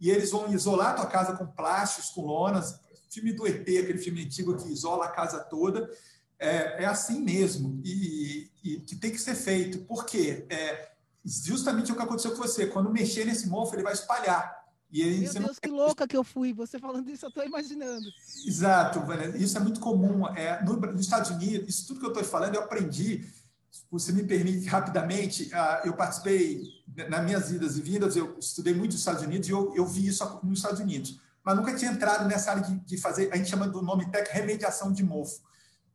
e 0.00 0.10
eles 0.10 0.30
vão 0.30 0.52
isolar 0.52 0.90
a 0.90 0.94
tua 0.94 1.06
casa 1.06 1.36
com 1.36 1.46
plásticos, 1.46 2.10
com 2.10 2.22
lonas, 2.22 2.80
filme 3.10 3.32
do 3.32 3.46
ET, 3.46 3.62
aquele 3.62 3.98
filme 3.98 4.24
antigo 4.24 4.56
que 4.56 4.68
isola 4.70 5.06
a 5.06 5.10
casa 5.10 5.40
toda, 5.40 5.90
é, 6.38 6.84
é 6.84 6.86
assim 6.86 7.20
mesmo, 7.20 7.80
e, 7.84 8.50
e, 8.62 8.80
que 8.80 8.96
tem 8.96 9.10
que 9.10 9.18
ser 9.18 9.34
feito, 9.34 9.78
porque 9.86 10.46
é 10.48 10.92
justamente 11.24 11.90
o 11.90 11.96
que 11.96 12.02
aconteceu 12.02 12.30
com 12.30 12.38
você, 12.38 12.66
quando 12.66 12.90
mexer 12.90 13.24
nesse 13.24 13.48
mofo, 13.48 13.74
ele 13.74 13.82
vai 13.82 13.92
espalhar, 13.92 14.57
e 14.90 15.02
aí, 15.02 15.20
Meu 15.20 15.32
Deus, 15.32 15.46
não... 15.46 15.54
que 15.54 15.68
louca 15.68 16.06
que 16.08 16.16
eu 16.16 16.24
fui. 16.24 16.52
Você 16.54 16.78
falando 16.78 17.08
isso, 17.10 17.26
eu 17.26 17.28
estou 17.28 17.44
imaginando. 17.44 18.06
Exato, 18.46 19.00
isso 19.36 19.56
é 19.56 19.60
muito 19.60 19.80
comum. 19.80 20.26
É, 20.28 20.62
no, 20.64 20.76
nos 20.76 21.02
Estados 21.02 21.30
Unidos, 21.30 21.68
isso 21.68 21.86
tudo 21.88 22.00
que 22.00 22.06
eu 22.06 22.10
estou 22.10 22.24
falando, 22.24 22.54
eu 22.54 22.62
aprendi. 22.62 23.28
Se 23.70 23.84
você 23.90 24.12
me 24.12 24.24
permite 24.24 24.66
rapidamente, 24.66 25.50
uh, 25.52 25.86
eu 25.86 25.92
participei, 25.92 26.62
nas 27.08 27.22
minhas 27.24 27.50
idas 27.50 27.76
e 27.76 27.82
vindas, 27.82 28.16
eu 28.16 28.38
estudei 28.38 28.72
muito 28.72 28.92
nos 28.92 29.00
Estados 29.00 29.22
Unidos 29.22 29.46
e 29.48 29.52
eu, 29.52 29.74
eu 29.76 29.86
vi 29.86 30.06
isso 30.06 30.40
nos 30.42 30.58
Estados 30.58 30.80
Unidos. 30.80 31.20
Mas 31.44 31.56
nunca 31.56 31.74
tinha 31.74 31.90
entrado 31.90 32.26
nessa 32.26 32.50
área 32.50 32.62
de, 32.62 32.74
de 32.80 32.96
fazer, 32.96 33.30
a 33.32 33.36
gente 33.36 33.50
chama 33.50 33.68
do 33.68 33.82
nome 33.82 34.10
técnico 34.10 34.34
remediação 34.34 34.90
de 34.90 35.02
mofo. 35.02 35.40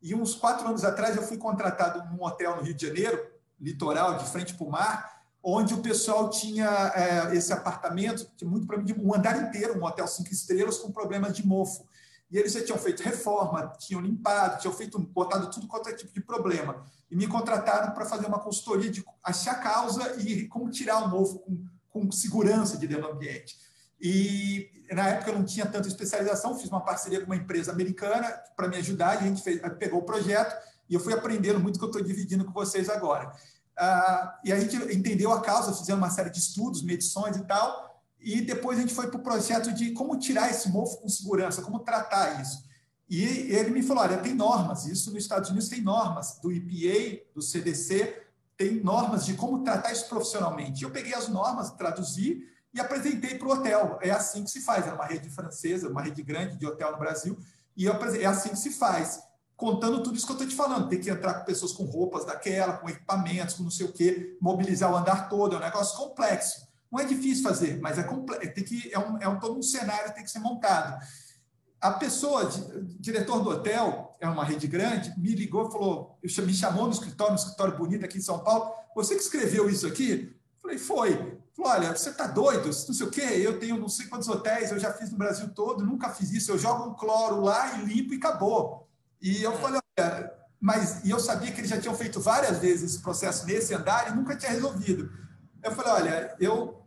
E 0.02 0.14
uns 0.14 0.36
quatro 0.36 0.68
anos 0.68 0.84
atrás 0.84 1.16
eu 1.16 1.24
fui 1.24 1.38
contratado 1.38 2.12
num 2.12 2.24
hotel 2.24 2.58
no 2.58 2.62
Rio 2.62 2.74
de 2.74 2.88
Janeiro, 2.88 3.20
litoral, 3.60 4.18
de 4.18 4.26
frente 4.30 4.54
para 4.54 4.68
o 4.68 4.70
mar, 4.70 5.13
onde 5.44 5.74
o 5.74 5.80
pessoal 5.80 6.30
tinha 6.30 6.92
é, 6.96 7.36
esse 7.36 7.52
apartamento, 7.52 8.26
tinha 8.38 8.50
muito 8.50 8.66
problema 8.66 8.88
de 8.88 9.00
um 9.00 9.14
andar 9.14 9.38
inteiro, 9.42 9.78
um 9.78 9.84
hotel 9.84 10.08
cinco 10.08 10.32
estrelas 10.32 10.78
com 10.78 10.92
problemas 10.92 11.36
de 11.36 11.46
mofo. 11.46 11.86
E 12.32 12.38
eles 12.38 12.54
já 12.54 12.64
tinham 12.64 12.80
feito 12.80 13.04
reforma, 13.04 13.74
tinham 13.78 14.02
limpado, 14.02 14.62
tinham 14.62 14.74
feito, 14.74 14.98
botado 14.98 15.52
tudo 15.52 15.68
quanto 15.68 15.90
é 15.90 15.94
tipo 15.94 16.14
de 16.14 16.22
problema. 16.22 16.86
E 17.12 17.16
me 17.16 17.28
contrataram 17.28 17.94
para 17.94 18.06
fazer 18.06 18.26
uma 18.26 18.40
consultoria 18.40 18.90
de 18.90 19.04
achar 19.22 19.52
a 19.52 19.60
causa 19.60 20.16
e 20.20 20.48
como 20.48 20.72
tirar 20.72 21.04
o 21.04 21.10
mofo 21.10 21.40
com, 21.40 21.66
com 21.90 22.12
segurança 22.12 22.78
de 22.78 22.88
dentro 22.88 23.04
do 23.04 23.12
ambiente. 23.12 23.58
E 24.02 24.70
na 24.92 25.10
época 25.10 25.32
eu 25.32 25.36
não 25.36 25.46
tinha 25.46 25.66
tanta 25.66 25.88
especialização, 25.88 26.58
fiz 26.58 26.70
uma 26.70 26.82
parceria 26.82 27.20
com 27.20 27.28
uma 27.28 27.36
empresa 27.36 27.72
americana 27.72 28.30
para 28.56 28.68
me 28.68 28.78
ajudar, 28.78 29.16
e 29.16 29.26
a 29.26 29.28
gente 29.28 29.42
fez, 29.42 29.62
pegou 29.78 30.00
o 30.00 30.04
projeto 30.04 30.56
e 30.90 30.94
eu 30.94 31.00
fui 31.00 31.14
aprendendo 31.14 31.60
muito 31.60 31.80
que 31.80 31.86
eu 31.86 31.90
estou 31.90 32.04
dividindo 32.04 32.46
com 32.46 32.52
vocês 32.52 32.90
agora. 32.90 33.32
Ah, 33.78 34.40
e 34.44 34.52
a 34.52 34.60
gente 34.60 34.76
entendeu 34.94 35.32
a 35.32 35.42
causa, 35.42 35.74
fizemos 35.74 36.02
uma 36.02 36.10
série 36.10 36.30
de 36.30 36.40
estudos, 36.40 36.84
medições 36.84 37.38
e 37.38 37.44
tal, 37.44 38.02
e 38.20 38.42
depois 38.42 38.78
a 38.78 38.82
gente 38.82 38.94
foi 38.94 39.08
para 39.10 39.20
o 39.20 39.24
projeto 39.24 39.74
de 39.74 39.92
como 39.92 40.18
tirar 40.18 40.50
esse 40.50 40.70
mofo 40.70 40.98
com 40.98 41.10
segurança, 41.10 41.62
como 41.62 41.80
tratar 41.80 42.42
isso. 42.42 42.64
E 43.10 43.24
ele 43.24 43.72
me 43.72 43.84
falou: 43.84 44.04
olha, 44.04 44.18
tem 44.18 44.34
normas, 44.34 44.86
isso 44.86 45.12
nos 45.12 45.24
Estados 45.24 45.50
Unidos 45.50 45.68
tem 45.68 45.82
normas, 45.82 46.40
do 46.42 46.52
EPA, 46.52 47.24
do 47.36 47.42
CDC, 47.42 48.24
tem 48.56 48.82
normas 48.82 49.26
de 49.26 49.34
como 49.34 49.64
tratar 49.64 49.92
isso 49.92 50.08
profissionalmente. 50.08 50.84
Eu 50.84 50.92
peguei 50.92 51.14
as 51.14 51.28
normas, 51.28 51.72
traduzi 51.72 52.48
e 52.74 52.80
apresentei 52.80 53.38
para 53.38 53.48
o 53.48 53.52
hotel. 53.52 54.00
É 54.02 54.10
assim 54.10 54.44
que 54.44 54.52
se 54.52 54.62
faz, 54.62 54.88
é 54.88 54.94
uma 54.94 55.06
rede 55.06 55.30
francesa, 55.30 55.90
uma 55.90 56.02
rede 56.02 56.24
grande 56.24 56.58
de 56.58 56.66
hotel 56.66 56.92
no 56.92 56.98
Brasil, 56.98 57.38
e 57.76 57.88
é 57.88 58.26
assim 58.26 58.50
que 58.50 58.60
se 58.60 58.72
faz, 58.72 59.22
contando 59.56 60.04
tudo 60.04 60.16
isso 60.16 60.26
que 60.26 60.32
eu 60.32 60.36
estou 60.36 60.48
te 60.48 60.56
falando. 60.56 60.90
Tem 60.90 61.00
que 61.00 61.10
entrar 61.10 61.36
com 61.36 61.46
pessoas 61.46 61.72
com 61.72 61.84
roupas 61.86 62.26
daquela, 62.26 62.74
com 62.74 62.90
equipamentos, 62.90 63.56
com 63.56 63.64
não 63.64 63.72
sei 63.72 63.86
o 63.86 63.92
quê, 63.92 64.38
mobilizar 64.42 64.92
o 64.92 64.96
andar 64.96 65.30
todo, 65.30 65.56
é 65.56 65.58
um 65.58 65.62
negócio 65.62 65.98
complexo. 65.98 66.68
Não 66.92 67.00
é 67.00 67.06
difícil 67.06 67.44
fazer, 67.44 67.80
mas 67.82 67.98
é, 67.98 68.04
complexo, 68.04 68.54
tem 68.54 68.64
que, 68.64 68.94
é, 68.94 69.00
um, 69.00 69.18
é 69.20 69.28
um, 69.28 69.40
todo 69.40 69.58
um 69.58 69.64
cenário 69.64 70.10
que 70.10 70.16
tem 70.16 70.24
que 70.24 70.32
ser 70.32 70.40
montado. 70.40 71.04
A 71.82 71.92
pessoa, 71.92 72.50
diretor 73.00 73.44
do 73.44 73.50
hotel, 73.50 74.16
é 74.20 74.28
uma 74.28 74.46
rede 74.46 74.68
grande, 74.68 75.14
me 75.20 75.36
ligou, 75.36 75.70
falou, 75.70 76.18
me 76.24 76.54
chamou 76.54 76.86
no 76.86 76.92
escritório, 76.92 77.34
no 77.34 77.40
escritório 77.40 77.78
bonito 77.78 78.06
aqui 78.06 78.20
em 78.20 78.22
São 78.22 78.40
Paulo, 78.40 78.72
você 78.96 79.16
que 79.16 79.22
escreveu 79.22 79.70
isso 79.70 79.86
aqui? 79.88 80.34
Falei, 80.62 80.78
foi. 80.78 81.42
Falou, 81.56 81.72
olha, 81.72 81.96
você 81.96 82.10
está 82.10 82.26
doido? 82.26 82.66
Não 82.66 82.72
sei 82.72 83.06
o 83.06 83.12
quê, 83.12 83.22
eu 83.22 83.60
tenho 83.60 83.78
não 83.78 83.90
sei 83.90 84.06
quantos 84.06 84.30
hotéis, 84.30 84.72
eu 84.72 84.80
já 84.80 84.94
fiz 84.94 85.12
no 85.12 85.18
Brasil 85.18 85.50
todo, 85.50 85.86
nunca 85.86 86.10
fiz 86.10 86.32
isso, 86.32 86.52
eu 86.52 86.58
jogo 86.58 86.90
um 86.90 86.94
cloro 86.94 87.42
lá 87.42 87.78
e 87.78 87.86
limpo 87.86 88.14
e 88.14 88.18
acabou. 88.18 88.88
E 89.24 89.42
eu 89.42 89.54
é. 89.54 89.58
falei, 89.58 89.80
olha, 89.98 90.34
mas 90.60 91.04
e 91.06 91.10
eu 91.10 91.20
sabia 91.20 91.52
que 91.52 91.62
eles 91.62 91.70
já 91.70 91.80
tinham 91.80 91.96
feito 91.96 92.20
várias 92.20 92.60
vezes 92.60 92.92
esse 92.92 93.02
processo 93.02 93.46
nesse 93.46 93.74
andar 93.74 94.12
e 94.12 94.16
nunca 94.16 94.36
tinha 94.36 94.52
resolvido. 94.52 95.10
Eu 95.64 95.72
falei, 95.72 95.94
olha, 95.94 96.36
eu 96.40 96.84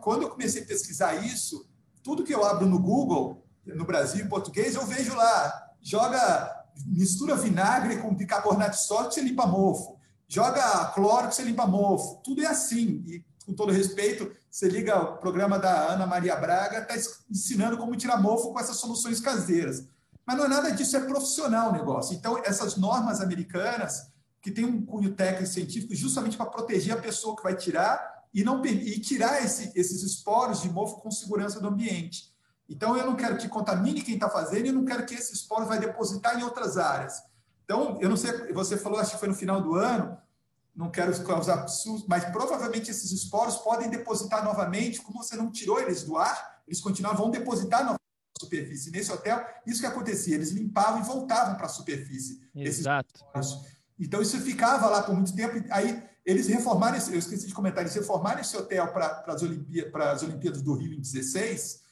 quando 0.00 0.22
eu 0.22 0.30
comecei 0.30 0.62
a 0.62 0.66
pesquisar 0.66 1.14
isso, 1.14 1.68
tudo 2.02 2.24
que 2.24 2.34
eu 2.34 2.44
abro 2.44 2.66
no 2.66 2.78
Google, 2.78 3.44
no 3.66 3.84
Brasil, 3.84 4.24
em 4.24 4.28
português, 4.28 4.74
eu 4.74 4.86
vejo 4.86 5.14
lá, 5.14 5.70
joga, 5.80 6.64
mistura 6.86 7.36
vinagre 7.36 7.98
com 7.98 8.14
bicarbonato 8.14 8.76
de 8.76 8.82
sódio, 8.82 9.12
você 9.12 9.20
limpa 9.20 9.46
mofo. 9.46 9.98
Joga 10.26 10.86
cloro 10.94 11.30
você 11.30 11.42
limpa 11.42 11.66
mofo. 11.66 12.20
Tudo 12.24 12.42
é 12.42 12.46
assim. 12.46 13.04
E, 13.06 13.24
com 13.44 13.52
todo 13.52 13.72
respeito, 13.72 14.30
você 14.50 14.68
liga 14.68 14.98
o 14.98 15.18
programa 15.18 15.58
da 15.58 15.88
Ana 15.92 16.06
Maria 16.06 16.36
Braga, 16.36 16.78
está 16.78 16.94
ensinando 17.30 17.76
como 17.76 17.96
tirar 17.96 18.20
mofo 18.20 18.52
com 18.52 18.58
essas 18.60 18.76
soluções 18.76 19.20
caseiras. 19.20 19.86
Mas 20.26 20.36
não 20.36 20.44
é 20.44 20.48
nada 20.48 20.70
disso, 20.70 20.96
é 20.96 21.00
profissional 21.00 21.70
o 21.70 21.72
negócio. 21.72 22.14
Então, 22.14 22.38
essas 22.44 22.76
normas 22.76 23.20
americanas, 23.20 24.10
que 24.40 24.50
tem 24.50 24.64
um 24.64 24.84
cunho 24.84 25.14
técnico 25.14 25.52
científico 25.52 25.94
justamente 25.94 26.36
para 26.36 26.46
proteger 26.46 26.94
a 26.94 27.00
pessoa 27.00 27.36
que 27.36 27.42
vai 27.42 27.56
tirar 27.56 28.24
e, 28.32 28.42
não, 28.42 28.64
e 28.64 28.98
tirar 29.00 29.44
esse, 29.44 29.72
esses 29.74 30.02
esporos 30.02 30.62
de 30.62 30.70
mofo 30.70 31.00
com 31.00 31.10
segurança 31.10 31.60
do 31.60 31.68
ambiente. 31.68 32.32
Então, 32.68 32.96
eu 32.96 33.04
não 33.04 33.16
quero 33.16 33.36
que 33.36 33.48
contamine 33.48 34.02
quem 34.02 34.14
está 34.14 34.28
fazendo 34.30 34.66
e 34.66 34.72
não 34.72 34.84
quero 34.84 35.04
que 35.04 35.14
esse 35.14 35.34
esporo 35.34 35.66
vai 35.66 35.78
depositar 35.78 36.38
em 36.38 36.42
outras 36.42 36.78
áreas. 36.78 37.22
Então, 37.64 37.98
eu 38.00 38.08
não 38.08 38.16
sei, 38.16 38.52
você 38.52 38.76
falou, 38.76 38.98
acho 38.98 39.12
que 39.12 39.18
foi 39.18 39.28
no 39.28 39.34
final 39.34 39.60
do 39.60 39.74
ano, 39.74 40.16
não 40.74 40.90
quero 40.90 41.16
causar 41.24 41.54
absurdo, 41.54 42.06
mas 42.08 42.24
provavelmente 42.26 42.90
esses 42.90 43.12
esporos 43.12 43.56
podem 43.58 43.90
depositar 43.90 44.42
novamente, 44.44 45.02
como 45.02 45.22
você 45.22 45.36
não 45.36 45.50
tirou 45.50 45.78
eles 45.78 46.02
do 46.02 46.16
ar, 46.16 46.62
eles 46.66 46.80
continuam, 46.80 47.14
vão 47.14 47.30
depositar 47.30 47.84
superfície. 48.42 48.90
Nesse 48.90 49.10
hotel, 49.10 49.44
isso 49.66 49.80
que 49.80 49.86
acontecia, 49.86 50.34
eles 50.34 50.50
limpavam 50.50 51.00
e 51.00 51.04
voltavam 51.04 51.56
para 51.56 51.66
a 51.66 51.68
superfície. 51.68 52.40
Exato. 52.54 53.24
Então, 53.98 54.20
isso 54.20 54.38
ficava 54.40 54.88
lá 54.88 55.02
por 55.02 55.14
muito 55.14 55.34
tempo, 55.34 55.64
aí 55.70 56.02
eles 56.24 56.46
reformaram, 56.46 56.96
esse, 56.96 57.12
eu 57.12 57.18
esqueci 57.18 57.46
de 57.46 57.54
comentar, 57.54 57.82
eles 57.82 57.94
reformaram 57.94 58.40
esse 58.40 58.56
hotel 58.56 58.88
para 58.88 59.24
as 59.26 59.42
Olimpíadas, 59.42 60.22
Olimpíadas 60.22 60.62
do 60.62 60.74
Rio 60.74 60.94
em 60.94 61.00
16, 61.00 61.82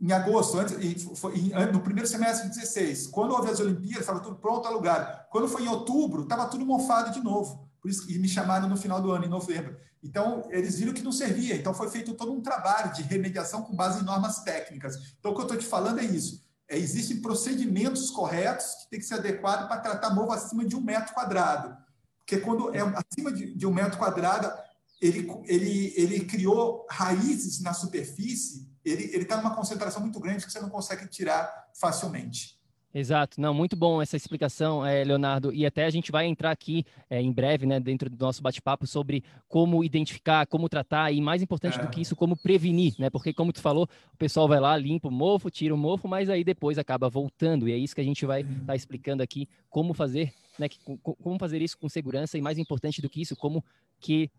em 0.00 0.12
agosto, 0.12 0.58
antes, 0.58 1.02
foi, 1.18 1.34
no 1.72 1.80
primeiro 1.80 2.08
semestre 2.08 2.48
de 2.48 2.54
16. 2.54 3.08
Quando 3.08 3.32
houve 3.32 3.50
as 3.50 3.58
Olimpíadas, 3.58 4.00
estava 4.00 4.20
tudo 4.20 4.36
pronto, 4.36 4.66
alugado. 4.66 5.26
Quando 5.30 5.48
foi 5.48 5.64
em 5.64 5.68
outubro, 5.68 6.22
estava 6.22 6.46
tudo 6.46 6.64
mofado 6.64 7.10
de 7.12 7.20
novo. 7.20 7.68
Por 7.80 7.90
isso, 7.90 8.10
e 8.10 8.18
me 8.18 8.28
chamaram 8.28 8.68
no 8.68 8.76
final 8.76 9.02
do 9.02 9.10
ano, 9.10 9.24
em 9.24 9.28
novembro. 9.28 9.76
Então, 10.02 10.48
eles 10.50 10.78
viram 10.78 10.92
que 10.92 11.02
não 11.02 11.12
servia. 11.12 11.56
Então, 11.56 11.74
foi 11.74 11.90
feito 11.90 12.14
todo 12.14 12.32
um 12.32 12.40
trabalho 12.40 12.92
de 12.92 13.02
remediação 13.02 13.62
com 13.62 13.74
base 13.74 14.00
em 14.00 14.04
normas 14.04 14.40
técnicas. 14.42 14.96
Então, 15.18 15.32
o 15.32 15.34
que 15.34 15.40
eu 15.40 15.46
estou 15.46 15.58
te 15.58 15.66
falando 15.66 16.00
é 16.00 16.04
isso. 16.04 16.46
É, 16.68 16.78
existem 16.78 17.20
procedimentos 17.20 18.10
corretos 18.10 18.66
que 18.74 18.90
têm 18.90 19.00
que 19.00 19.06
ser 19.06 19.14
adequados 19.14 19.66
para 19.68 19.80
tratar 19.80 20.14
mofo 20.14 20.32
acima 20.32 20.64
de 20.64 20.76
um 20.76 20.80
metro 20.80 21.14
quadrado. 21.14 21.76
Porque 22.18 22.38
quando 22.38 22.74
é 22.74 22.80
acima 22.80 23.32
de, 23.32 23.54
de 23.54 23.66
um 23.66 23.72
metro 23.72 23.98
quadrado, 23.98 24.52
ele, 25.00 25.28
ele, 25.46 25.94
ele 25.96 26.24
criou 26.26 26.86
raízes 26.90 27.60
na 27.60 27.72
superfície 27.72 28.68
ele 28.90 29.22
está 29.22 29.36
numa 29.36 29.54
concentração 29.54 30.00
muito 30.00 30.20
grande 30.20 30.44
que 30.44 30.52
você 30.52 30.60
não 30.60 30.70
consegue 30.70 31.06
tirar 31.08 31.68
facilmente. 31.74 32.57
Exato, 32.94 33.38
não, 33.38 33.52
muito 33.52 33.76
bom 33.76 34.00
essa 34.00 34.16
explicação, 34.16 34.84
é, 34.84 35.04
Leonardo, 35.04 35.52
e 35.52 35.66
até 35.66 35.84
a 35.84 35.90
gente 35.90 36.10
vai 36.10 36.26
entrar 36.26 36.50
aqui 36.50 36.86
é, 37.10 37.20
em 37.20 37.30
breve, 37.30 37.66
né, 37.66 37.78
dentro 37.78 38.08
do 38.08 38.16
nosso 38.18 38.42
bate-papo 38.42 38.86
sobre 38.86 39.22
como 39.46 39.84
identificar, 39.84 40.46
como 40.46 40.70
tratar 40.70 41.12
e 41.12 41.20
mais 41.20 41.42
importante 41.42 41.78
é. 41.78 41.82
do 41.82 41.88
que 41.88 42.00
isso, 42.00 42.16
como 42.16 42.34
prevenir, 42.34 42.94
né, 42.98 43.10
porque 43.10 43.34
como 43.34 43.52
tu 43.52 43.60
falou, 43.60 43.86
o 44.14 44.16
pessoal 44.16 44.48
vai 44.48 44.58
lá, 44.58 44.74
limpa 44.76 45.08
o 45.08 45.12
mofo, 45.12 45.50
tira 45.50 45.74
o 45.74 45.78
mofo, 45.78 46.08
mas 46.08 46.30
aí 46.30 46.42
depois 46.42 46.78
acaba 46.78 47.10
voltando, 47.10 47.68
e 47.68 47.72
é 47.72 47.76
isso 47.76 47.94
que 47.94 48.00
a 48.00 48.04
gente 48.04 48.24
vai 48.24 48.40
estar 48.40 48.66
tá 48.66 48.76
explicando 48.76 49.22
aqui, 49.22 49.46
como 49.68 49.92
fazer, 49.92 50.32
né, 50.58 50.66
que, 50.66 50.78
como 51.02 51.38
fazer 51.38 51.60
isso 51.60 51.76
com 51.76 51.90
segurança 51.90 52.38
e 52.38 52.40
mais 52.40 52.56
importante 52.56 53.02
do 53.02 53.08
que 53.10 53.20
isso, 53.20 53.36
como 53.36 53.62
que 54.00 54.30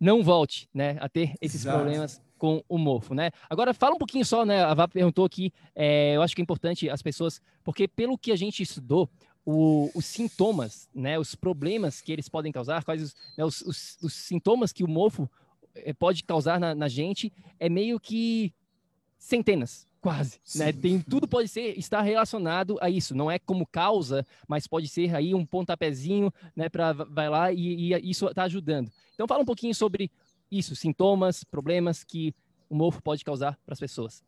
não 0.00 0.20
volte, 0.20 0.68
né, 0.74 0.96
a 1.00 1.08
ter 1.08 1.34
esses 1.40 1.60
Exato. 1.60 1.78
problemas 1.78 2.27
com 2.38 2.62
o 2.68 2.78
mofo, 2.78 3.14
né? 3.14 3.30
Agora, 3.50 3.74
fala 3.74 3.94
um 3.94 3.98
pouquinho 3.98 4.24
só, 4.24 4.46
né? 4.46 4.62
A 4.62 4.72
Vá 4.72 4.88
perguntou 4.88 5.24
aqui, 5.24 5.52
é, 5.74 6.16
eu 6.16 6.22
acho 6.22 6.34
que 6.34 6.40
é 6.40 6.44
importante 6.44 6.88
as 6.88 7.02
pessoas, 7.02 7.42
porque 7.62 7.86
pelo 7.86 8.16
que 8.16 8.32
a 8.32 8.36
gente 8.36 8.62
estudou, 8.62 9.10
o, 9.50 9.90
os 9.94 10.04
sintomas, 10.04 10.90
né? 10.94 11.18
Os 11.18 11.34
problemas 11.34 12.02
que 12.02 12.12
eles 12.12 12.28
podem 12.28 12.52
causar, 12.52 12.84
quais 12.84 13.02
os, 13.02 13.16
né, 13.36 13.44
os, 13.44 13.62
os, 13.62 13.98
os 14.02 14.12
sintomas 14.12 14.72
que 14.72 14.84
o 14.84 14.88
mofo 14.88 15.28
é, 15.74 15.92
pode 15.94 16.22
causar 16.22 16.60
na, 16.60 16.74
na, 16.74 16.86
gente, 16.86 17.32
é 17.58 17.66
meio 17.68 17.98
que 17.98 18.52
centenas, 19.18 19.86
quase, 20.02 20.38
né? 20.54 20.70
Tem 20.70 21.00
tudo 21.00 21.26
pode 21.26 21.48
ser 21.48 21.78
estar 21.78 22.02
relacionado 22.02 22.76
a 22.82 22.90
isso. 22.90 23.14
Não 23.14 23.30
é 23.30 23.38
como 23.38 23.66
causa, 23.66 24.26
mas 24.46 24.66
pode 24.66 24.86
ser 24.86 25.14
aí 25.14 25.34
um 25.34 25.46
pontapézinho, 25.46 26.30
né? 26.54 26.68
Para 26.68 26.92
vai 26.92 27.30
lá 27.30 27.50
e, 27.50 27.94
e 27.94 28.10
isso 28.10 28.26
está 28.26 28.42
ajudando. 28.42 28.90
Então, 29.14 29.26
fala 29.26 29.42
um 29.42 29.46
pouquinho 29.46 29.74
sobre 29.74 30.10
isso, 30.50 30.74
sintomas, 30.74 31.44
problemas 31.44 32.04
que 32.04 32.34
o 32.68 32.74
mofo 32.74 33.02
pode 33.02 33.24
causar 33.24 33.58
para 33.64 33.72
as 33.72 33.80
pessoas. 33.80 34.22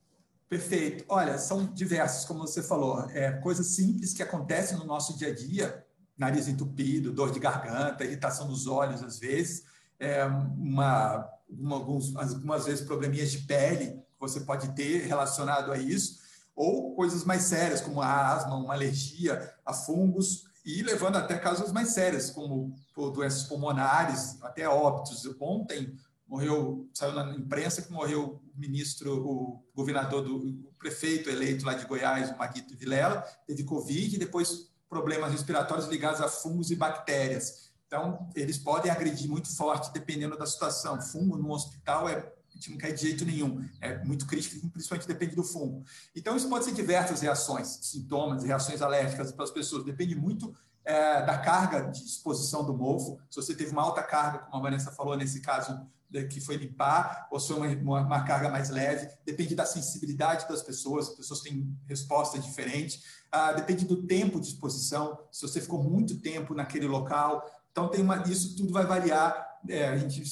Perfeito. 0.48 1.04
Olha, 1.08 1.38
são 1.38 1.66
diversos, 1.66 2.24
como 2.24 2.40
você 2.40 2.62
falou, 2.62 3.08
é, 3.10 3.30
coisas 3.32 3.68
simples 3.68 4.12
que 4.12 4.22
acontecem 4.22 4.76
no 4.76 4.84
nosso 4.84 5.16
dia 5.16 5.28
a 5.28 5.34
dia, 5.34 5.86
nariz 6.18 6.48
entupido, 6.48 7.12
dor 7.12 7.30
de 7.30 7.38
garganta, 7.38 8.04
irritação 8.04 8.48
nos 8.48 8.66
olhos 8.66 9.02
às 9.02 9.18
vezes, 9.18 9.64
é, 9.98 10.24
uma, 10.24 11.28
uma 11.48 11.76
alguns, 11.76 12.16
algumas 12.16 12.66
vezes 12.66 12.84
probleminhas 12.84 13.30
de 13.30 13.38
pele 13.38 13.92
que 13.92 14.18
você 14.18 14.40
pode 14.40 14.74
ter 14.74 15.06
relacionado 15.06 15.70
a 15.70 15.78
isso, 15.78 16.18
ou 16.54 16.94
coisas 16.94 17.24
mais 17.24 17.42
sérias, 17.42 17.80
como 17.80 18.02
a 18.02 18.32
asma, 18.34 18.56
uma 18.56 18.74
alergia 18.74 19.54
a 19.64 19.72
fungos, 19.72 20.44
e 20.64 20.82
levando 20.82 21.16
até 21.16 21.38
casos 21.38 21.72
mais 21.72 21.90
sérios, 21.90 22.30
como 22.30 22.74
doenças 23.14 23.44
pulmonares, 23.44 24.42
até 24.42 24.68
óbitos. 24.68 25.24
Ontem, 25.40 25.96
morreu, 26.30 26.88
saiu 26.94 27.12
na 27.12 27.34
imprensa 27.34 27.82
que 27.82 27.90
morreu 27.90 28.40
o 28.54 28.58
ministro, 28.58 29.26
o 29.26 29.64
governador 29.74 30.22
do 30.22 30.36
o 30.36 30.72
prefeito 30.78 31.28
eleito 31.28 31.66
lá 31.66 31.74
de 31.74 31.84
Goiás, 31.84 32.30
o 32.30 32.38
Maguito 32.38 32.76
Vilela, 32.76 33.20
teve 33.46 33.64
Covid 33.64 34.14
e 34.14 34.18
depois 34.18 34.70
problemas 34.88 35.32
respiratórios 35.32 35.88
ligados 35.88 36.20
a 36.20 36.28
fungos 36.28 36.70
e 36.70 36.76
bactérias. 36.76 37.70
Então, 37.86 38.30
eles 38.36 38.56
podem 38.56 38.90
agredir 38.90 39.28
muito 39.28 39.54
forte 39.54 39.92
dependendo 39.92 40.38
da 40.38 40.46
situação. 40.46 41.00
Fungo 41.02 41.36
no 41.36 41.50
hospital 41.50 42.08
é 42.08 42.14
a 42.14 42.54
gente 42.54 42.70
não 42.70 42.78
quer 42.78 42.92
de 42.92 43.02
jeito 43.02 43.24
nenhum. 43.24 43.68
É 43.80 44.02
muito 44.04 44.26
crítico, 44.26 44.68
principalmente 44.70 45.06
depende 45.06 45.34
do 45.34 45.42
fungo. 45.42 45.84
Então, 46.14 46.36
isso 46.36 46.48
pode 46.48 46.64
ser 46.64 46.72
diversas 46.72 47.20
reações, 47.20 47.66
sintomas, 47.82 48.44
reações 48.44 48.80
alérgicas 48.80 49.32
para 49.32 49.44
as 49.44 49.50
pessoas. 49.50 49.84
Depende 49.84 50.14
muito 50.14 50.54
é, 50.84 51.22
da 51.22 51.38
carga 51.38 51.90
de 51.90 52.04
exposição 52.04 52.64
do 52.64 52.72
mofo. 52.76 53.20
Se 53.28 53.36
você 53.36 53.54
teve 53.54 53.72
uma 53.72 53.82
alta 53.82 54.02
carga, 54.02 54.38
como 54.38 54.56
a 54.56 54.60
Vanessa 54.60 54.92
falou 54.92 55.16
nesse 55.16 55.40
caso 55.40 55.86
que 56.28 56.40
foi 56.40 56.56
limpar, 56.56 57.28
ou 57.30 57.38
se 57.38 57.48
foi 57.52 57.76
uma, 57.76 58.00
uma, 58.00 58.22
carga 58.24 58.48
mais 58.48 58.70
leve, 58.70 59.08
depende 59.24 59.54
da 59.54 59.64
sensibilidade 59.64 60.48
das 60.48 60.62
pessoas, 60.62 61.08
as 61.08 61.14
pessoas 61.14 61.40
têm 61.40 61.76
respostas 61.86 62.44
diferentes, 62.44 63.02
ah, 63.30 63.52
depende 63.52 63.84
do 63.84 64.06
tempo 64.06 64.40
de 64.40 64.48
exposição, 64.48 65.18
se 65.30 65.42
você 65.42 65.60
ficou 65.60 65.82
muito 65.82 66.20
tempo 66.20 66.54
naquele 66.54 66.86
local, 66.86 67.44
então 67.70 67.88
tem 67.88 68.02
uma, 68.02 68.22
isso 68.28 68.56
tudo 68.56 68.72
vai 68.72 68.84
variar, 68.84 69.58
é, 69.68 69.88
a 69.88 69.96
gente 69.96 70.24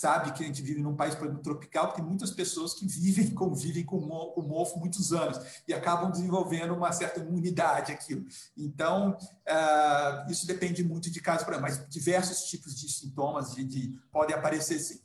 sabe 0.00 0.32
que 0.32 0.42
a 0.42 0.46
gente 0.46 0.62
vive 0.62 0.80
num 0.80 0.96
país 0.96 1.14
tropical, 1.42 1.92
tem 1.92 2.02
muitas 2.02 2.30
pessoas 2.30 2.72
que 2.72 2.86
vivem, 2.86 3.30
convivem 3.34 3.84
com 3.84 3.98
o 3.98 4.42
mofo 4.42 4.78
muitos 4.78 5.12
anos 5.12 5.38
e 5.68 5.74
acabam 5.74 6.10
desenvolvendo 6.10 6.74
uma 6.74 6.90
certa 6.90 7.20
imunidade 7.20 7.92
aquilo. 7.92 8.24
Então, 8.56 9.16
uh, 9.46 10.30
isso 10.30 10.46
depende 10.46 10.82
muito 10.82 11.10
de 11.10 11.20
caso 11.20 11.44
para 11.44 11.60
mas 11.60 11.86
diversos 11.88 12.44
tipos 12.44 12.74
de 12.74 12.90
sintomas 12.90 13.54
de, 13.54 13.64
de 13.64 13.98
podem 14.10 14.34
aparecer 14.34 14.78
sim. 14.78 15.00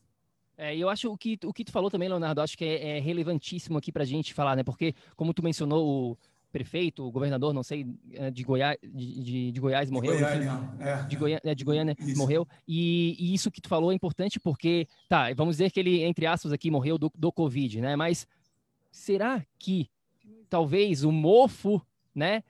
É, 0.58 0.76
eu 0.76 0.90
acho 0.90 1.12
o 1.12 1.18
que, 1.18 1.38
o 1.44 1.54
que 1.54 1.66
tu 1.66 1.72
falou 1.72 1.90
também, 1.90 2.08
Leonardo, 2.08 2.42
acho 2.42 2.58
que 2.58 2.64
é, 2.64 2.98
é 2.98 3.00
relevantíssimo 3.00 3.78
aqui 3.78 3.92
para 3.92 4.04
a 4.04 4.06
gente 4.06 4.34
falar, 4.34 4.56
né? 4.56 4.64
Porque, 4.64 4.94
como 5.16 5.34
tu 5.34 5.44
mencionou, 5.44 6.12
o, 6.12 6.18
prefeito, 6.56 7.06
o 7.06 7.12
governador, 7.12 7.54
não 7.54 7.64
sei, 7.64 7.86
é, 8.14 8.32
de 8.32 8.42
Goiás, 8.42 8.78
de, 8.82 9.22
de, 9.22 9.52
de 9.52 9.60
Goiás 9.60 9.92
morreu. 9.92 10.14
De 10.14 10.22
Goiânia, 10.22 10.70
é. 10.80 11.04
de, 11.04 11.16
Goiânia, 11.18 11.42
é, 11.44 11.56
de 11.56 11.64
Goiânia 11.66 11.96
morreu. 12.16 12.48
E, 12.66 13.14
e, 13.20 13.34
isso 13.34 13.52
que 13.52 13.60
tu 13.60 13.68
falou 13.68 13.92
é 13.92 13.96
importante 13.96 14.40
porque, 14.40 14.88
tá, 15.10 15.34
vamos 15.34 15.58
dizer 15.58 15.70
que 15.70 15.82
ele, 15.82 16.02
entre 16.04 16.26
aspas, 16.26 16.54
aqui 16.54 16.72
morreu 16.72 16.98
do, 16.98 17.12
do 17.14 17.30
Covid, 17.30 17.82
né? 17.82 17.98
Mas 17.98 18.26
será 18.90 19.46
que 19.60 19.90
talvez 20.50 21.04
o 21.04 21.12
mofo, 21.12 21.82
né? 22.14 22.42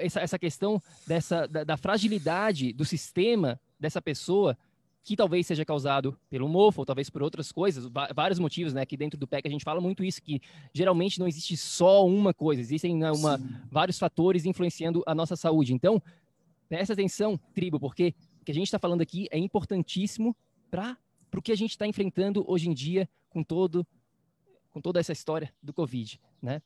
Essa, 0.00 0.20
essa 0.20 0.38
questão 0.38 0.82
dessa, 1.06 1.46
da, 1.46 1.62
da 1.62 1.76
fragilidade 1.76 2.72
do 2.72 2.84
sistema 2.84 3.60
dessa 3.78 4.02
pessoa 4.02 4.58
que 5.04 5.14
talvez 5.14 5.46
seja 5.46 5.66
causado 5.66 6.18
pelo 6.30 6.48
mofo, 6.48 6.80
ou 6.80 6.86
talvez 6.86 7.10
por 7.10 7.22
outras 7.22 7.52
coisas, 7.52 7.86
vários 8.14 8.38
motivos, 8.38 8.72
né? 8.72 8.86
Que 8.86 8.96
dentro 8.96 9.20
do 9.20 9.26
PEC 9.26 9.46
a 9.46 9.50
gente 9.50 9.62
fala 9.62 9.78
muito 9.78 10.02
isso, 10.02 10.22
que 10.22 10.40
geralmente 10.72 11.20
não 11.20 11.28
existe 11.28 11.58
só 11.58 12.06
uma 12.06 12.32
coisa, 12.32 12.62
existem 12.62 12.96
né, 12.96 13.12
uma, 13.12 13.38
vários 13.70 13.98
fatores 13.98 14.46
influenciando 14.46 15.02
a 15.06 15.14
nossa 15.14 15.36
saúde. 15.36 15.74
Então, 15.74 16.02
presta 16.70 16.94
atenção, 16.94 17.38
tribo, 17.52 17.78
porque 17.78 18.14
o 18.40 18.44
que 18.46 18.50
a 18.50 18.54
gente 18.54 18.64
está 18.64 18.78
falando 18.78 19.02
aqui 19.02 19.28
é 19.30 19.36
importantíssimo 19.36 20.34
para 20.70 20.96
o 21.36 21.42
que 21.42 21.52
a 21.52 21.56
gente 21.56 21.70
está 21.72 21.86
enfrentando 21.86 22.42
hoje 22.48 22.70
em 22.70 22.74
dia 22.74 23.08
com 23.28 23.44
todo 23.44 23.86
com 24.70 24.80
toda 24.80 24.98
essa 24.98 25.12
história 25.12 25.54
do 25.62 25.72
Covid, 25.72 26.18
né? 26.42 26.60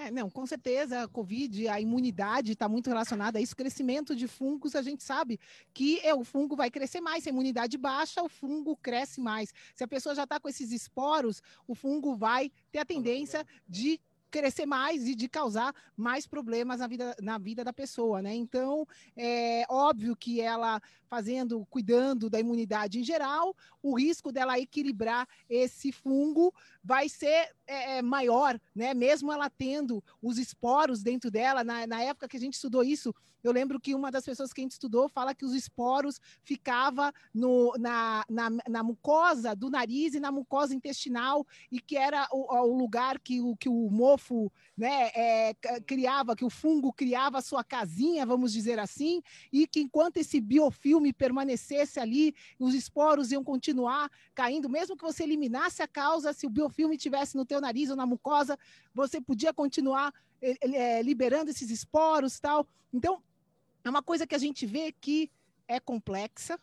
É, 0.00 0.12
não, 0.12 0.30
com 0.30 0.46
certeza 0.46 1.02
a 1.02 1.08
Covid, 1.08 1.66
a 1.66 1.80
imunidade 1.80 2.52
está 2.52 2.68
muito 2.68 2.86
relacionada 2.86 3.36
a 3.36 3.42
isso. 3.42 3.56
Crescimento 3.56 4.14
de 4.14 4.28
fungos, 4.28 4.76
a 4.76 4.80
gente 4.80 5.02
sabe 5.02 5.40
que 5.74 5.98
é, 6.04 6.14
o 6.14 6.22
fungo 6.22 6.54
vai 6.54 6.70
crescer 6.70 7.00
mais. 7.00 7.24
Se 7.24 7.30
a 7.30 7.32
imunidade 7.32 7.76
baixa, 7.76 8.22
o 8.22 8.28
fungo 8.28 8.76
cresce 8.76 9.20
mais. 9.20 9.52
Se 9.74 9.82
a 9.82 9.88
pessoa 9.88 10.14
já 10.14 10.22
está 10.22 10.38
com 10.38 10.48
esses 10.48 10.70
esporos, 10.70 11.42
o 11.66 11.74
fungo 11.74 12.14
vai 12.14 12.52
ter 12.70 12.78
a 12.78 12.84
tendência 12.84 13.44
de 13.68 14.00
crescer 14.30 14.66
mais 14.66 15.08
e 15.08 15.16
de 15.16 15.28
causar 15.28 15.74
mais 15.96 16.28
problemas 16.28 16.78
na 16.78 16.86
vida, 16.86 17.16
na 17.20 17.36
vida 17.36 17.64
da 17.64 17.72
pessoa, 17.72 18.22
né? 18.22 18.32
Então, 18.32 18.86
é 19.16 19.64
óbvio 19.68 20.14
que 20.14 20.40
ela 20.40 20.80
fazendo, 21.08 21.66
cuidando 21.70 22.30
da 22.30 22.38
imunidade 22.38 23.00
em 23.00 23.04
geral, 23.04 23.56
o 23.82 23.96
risco 23.96 24.30
dela 24.30 24.58
equilibrar 24.58 25.26
esse 25.48 25.90
fungo 25.90 26.54
vai 26.84 27.08
ser 27.08 27.50
é, 27.66 27.98
é, 27.98 28.02
maior, 28.02 28.60
né? 28.74 28.94
Mesmo 28.94 29.32
ela 29.32 29.50
tendo 29.50 30.02
os 30.22 30.38
esporos 30.38 31.02
dentro 31.02 31.30
dela, 31.30 31.64
na, 31.64 31.86
na 31.86 32.02
época 32.02 32.28
que 32.28 32.36
a 32.36 32.40
gente 32.40 32.54
estudou 32.54 32.84
isso, 32.84 33.14
eu 33.42 33.52
lembro 33.52 33.80
que 33.80 33.94
uma 33.94 34.10
das 34.10 34.24
pessoas 34.24 34.52
que 34.52 34.60
a 34.60 34.64
gente 34.64 34.72
estudou 34.72 35.08
fala 35.08 35.34
que 35.34 35.44
os 35.44 35.54
esporos 35.54 36.20
ficava 36.42 37.12
no, 37.32 37.72
na, 37.78 38.24
na, 38.28 38.50
na 38.68 38.82
mucosa 38.82 39.54
do 39.54 39.70
nariz 39.70 40.14
e 40.14 40.20
na 40.20 40.32
mucosa 40.32 40.74
intestinal 40.74 41.46
e 41.70 41.80
que 41.80 41.96
era 41.96 42.26
o, 42.32 42.52
o 42.52 42.76
lugar 42.76 43.18
que 43.20 43.40
o, 43.40 43.56
que 43.56 43.68
o 43.68 43.88
mofo 43.90 44.52
né, 44.76 45.10
é, 45.14 45.54
criava, 45.86 46.34
que 46.34 46.44
o 46.44 46.50
fungo 46.50 46.92
criava 46.92 47.38
a 47.38 47.42
sua 47.42 47.62
casinha, 47.62 48.26
vamos 48.26 48.52
dizer 48.52 48.78
assim, 48.78 49.22
e 49.52 49.66
que 49.66 49.80
enquanto 49.80 50.16
esse 50.16 50.40
biofilme 50.40 50.97
permanecesse 51.12 52.00
ali, 52.00 52.34
os 52.58 52.74
esporos 52.74 53.32
iam 53.32 53.44
continuar 53.44 54.10
caindo, 54.34 54.68
mesmo 54.68 54.96
que 54.96 55.04
você 55.04 55.22
eliminasse 55.22 55.82
a 55.82 55.88
causa, 55.88 56.32
se 56.32 56.46
o 56.46 56.50
biofilme 56.50 56.96
tivesse 56.96 57.36
no 57.36 57.44
teu 57.44 57.60
nariz 57.60 57.90
ou 57.90 57.96
na 57.96 58.06
mucosa, 58.06 58.58
você 58.94 59.20
podia 59.20 59.52
continuar 59.52 60.12
é, 60.40 61.02
liberando 61.02 61.50
esses 61.50 61.70
esporos 61.70 62.38
tal. 62.38 62.66
Então, 62.92 63.22
é 63.84 63.90
uma 63.90 64.02
coisa 64.02 64.26
que 64.26 64.34
a 64.34 64.38
gente 64.38 64.66
vê 64.66 64.92
que 64.92 65.30
é 65.66 65.78
complexa, 65.78 66.58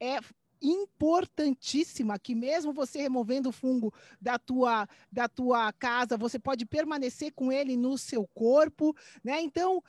é 0.00 0.18
importantíssima 0.60 2.18
que 2.18 2.34
mesmo 2.34 2.72
você 2.72 3.00
removendo 3.00 3.48
o 3.48 3.52
fungo 3.52 3.92
da 4.20 4.38
tua 4.38 4.88
da 5.10 5.28
tua 5.28 5.72
casa, 5.72 6.16
você 6.16 6.38
pode 6.38 6.66
permanecer 6.66 7.32
com 7.32 7.52
ele 7.52 7.76
no 7.76 7.96
seu 7.96 8.26
corpo, 8.34 8.94
né? 9.22 9.40
Então, 9.40 9.82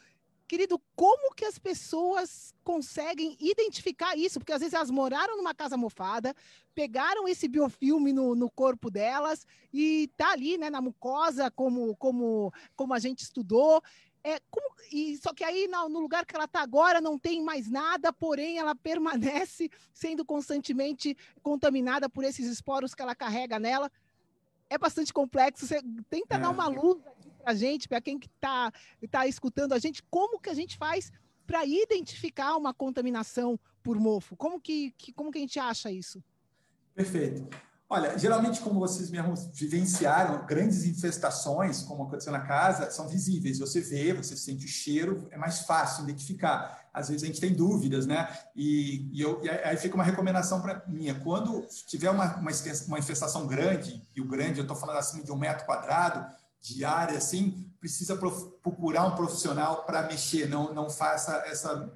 querido, 0.50 0.82
como 0.96 1.36
que 1.36 1.46
as 1.46 1.60
pessoas 1.60 2.56
conseguem 2.64 3.38
identificar 3.40 4.18
isso? 4.18 4.40
Porque 4.40 4.52
às 4.52 4.62
vezes 4.62 4.74
elas 4.74 4.90
moraram 4.90 5.38
numa 5.38 5.54
casa 5.54 5.78
mofada, 5.78 6.36
pegaram 6.74 7.28
esse 7.28 7.48
biofilme 7.48 8.12
no, 8.12 8.34
no 8.34 8.50
corpo 8.50 8.90
delas 8.90 9.46
e 9.72 10.10
tá 10.18 10.32
ali, 10.32 10.58
né, 10.58 10.72
na 10.72 10.82
mucosa, 10.82 11.52
como 11.52 11.96
como 11.98 12.52
como 12.76 12.96
a 12.96 13.00
gente 13.00 13.20
estudou. 13.20 13.80
É, 14.24 14.40
como, 14.50 14.68
e, 14.92 15.18
só 15.18 15.34
que 15.34 15.44
aí 15.44 15.68
no, 15.68 15.88
no 15.88 16.00
lugar 16.00 16.26
que 16.26 16.36
ela 16.36 16.46
está 16.46 16.62
agora 16.62 17.00
não 17.00 17.18
tem 17.18 17.42
mais 17.42 17.70
nada, 17.70 18.12
porém 18.12 18.58
ela 18.58 18.76
permanece 18.76 19.70
sendo 19.94 20.26
constantemente 20.26 21.16
contaminada 21.44 22.10
por 22.10 22.24
esses 22.24 22.48
esporos 22.48 22.96
que 22.96 23.04
ela 23.04 23.16
carrega 23.16 23.60
nela. 23.60 23.90
É 24.68 24.78
bastante 24.78 25.14
complexo. 25.14 25.68
Você 25.68 25.80
tenta 26.10 26.36
é. 26.36 26.40
dar 26.40 26.50
uma 26.50 26.68
luz 26.68 27.02
a 27.50 27.54
gente, 27.54 27.88
para 27.88 28.02
quem 28.02 28.18
está 28.18 28.72
tá 29.10 29.28
escutando 29.28 29.74
a 29.74 29.80
gente, 29.80 30.04
como 30.10 30.40
que 30.40 30.50
a 30.50 30.54
gente 30.54 30.78
faz 30.78 31.12
para 31.46 31.66
identificar 31.66 32.56
uma 32.56 32.74
contaminação 32.74 33.60
por 33.84 34.00
mofo? 34.00 34.36
Como 34.36 34.60
que, 34.62 34.92
que, 34.98 35.12
como 35.12 35.32
que 35.32 35.40
a 35.40 35.42
gente 35.42 35.60
acha 35.60 35.92
isso? 35.92 36.24
Perfeito. 36.94 37.48
Olha, 37.92 38.16
geralmente, 38.20 38.62
como 38.62 38.80
vocês 38.80 39.10
mesmos 39.10 39.48
vivenciaram, 39.52 40.46
grandes 40.46 40.86
infestações, 40.86 41.82
como 41.82 42.04
aconteceu 42.04 42.32
na 42.32 42.42
casa, 42.42 42.92
são 42.92 43.08
visíveis. 43.08 43.58
Você 43.58 43.82
vê, 43.82 44.14
você 44.14 44.38
sente 44.38 44.64
o 44.64 44.68
cheiro, 44.68 45.28
é 45.32 45.38
mais 45.38 45.62
fácil 45.62 46.04
identificar. 46.04 46.88
Às 46.94 47.10
vezes 47.10 47.24
a 47.24 47.26
gente 47.26 47.42
tem 47.42 47.52
dúvidas, 47.52 48.06
né? 48.06 48.30
E, 48.56 49.10
e, 49.12 49.20
eu, 49.20 49.42
e 49.44 49.50
aí 49.50 49.76
fica 49.76 49.96
uma 49.96 50.04
recomendação 50.04 50.62
para 50.62 50.84
minha: 50.88 51.16
quando 51.16 51.66
tiver 51.88 52.12
uma, 52.12 52.36
uma, 52.36 52.52
uma 52.88 53.00
infestação 53.00 53.48
grande, 53.48 54.08
e 54.16 54.22
o 54.22 54.28
grande, 54.28 54.60
eu 54.60 54.64
estou 54.64 54.78
falando 54.78 54.98
assim 54.98 55.24
de 55.24 55.32
um 55.32 55.38
metro 55.38 55.66
quadrado 55.66 56.32
de 56.62 56.84
área, 56.84 57.18
assim, 57.18 57.70
precisa 57.80 58.18
procurar 58.18 59.06
um 59.06 59.16
profissional 59.16 59.86
para 59.86 60.04
mexer, 60.04 60.48
não, 60.50 60.74
não 60.74 60.90
faça 60.90 61.44
essa, 61.46 61.92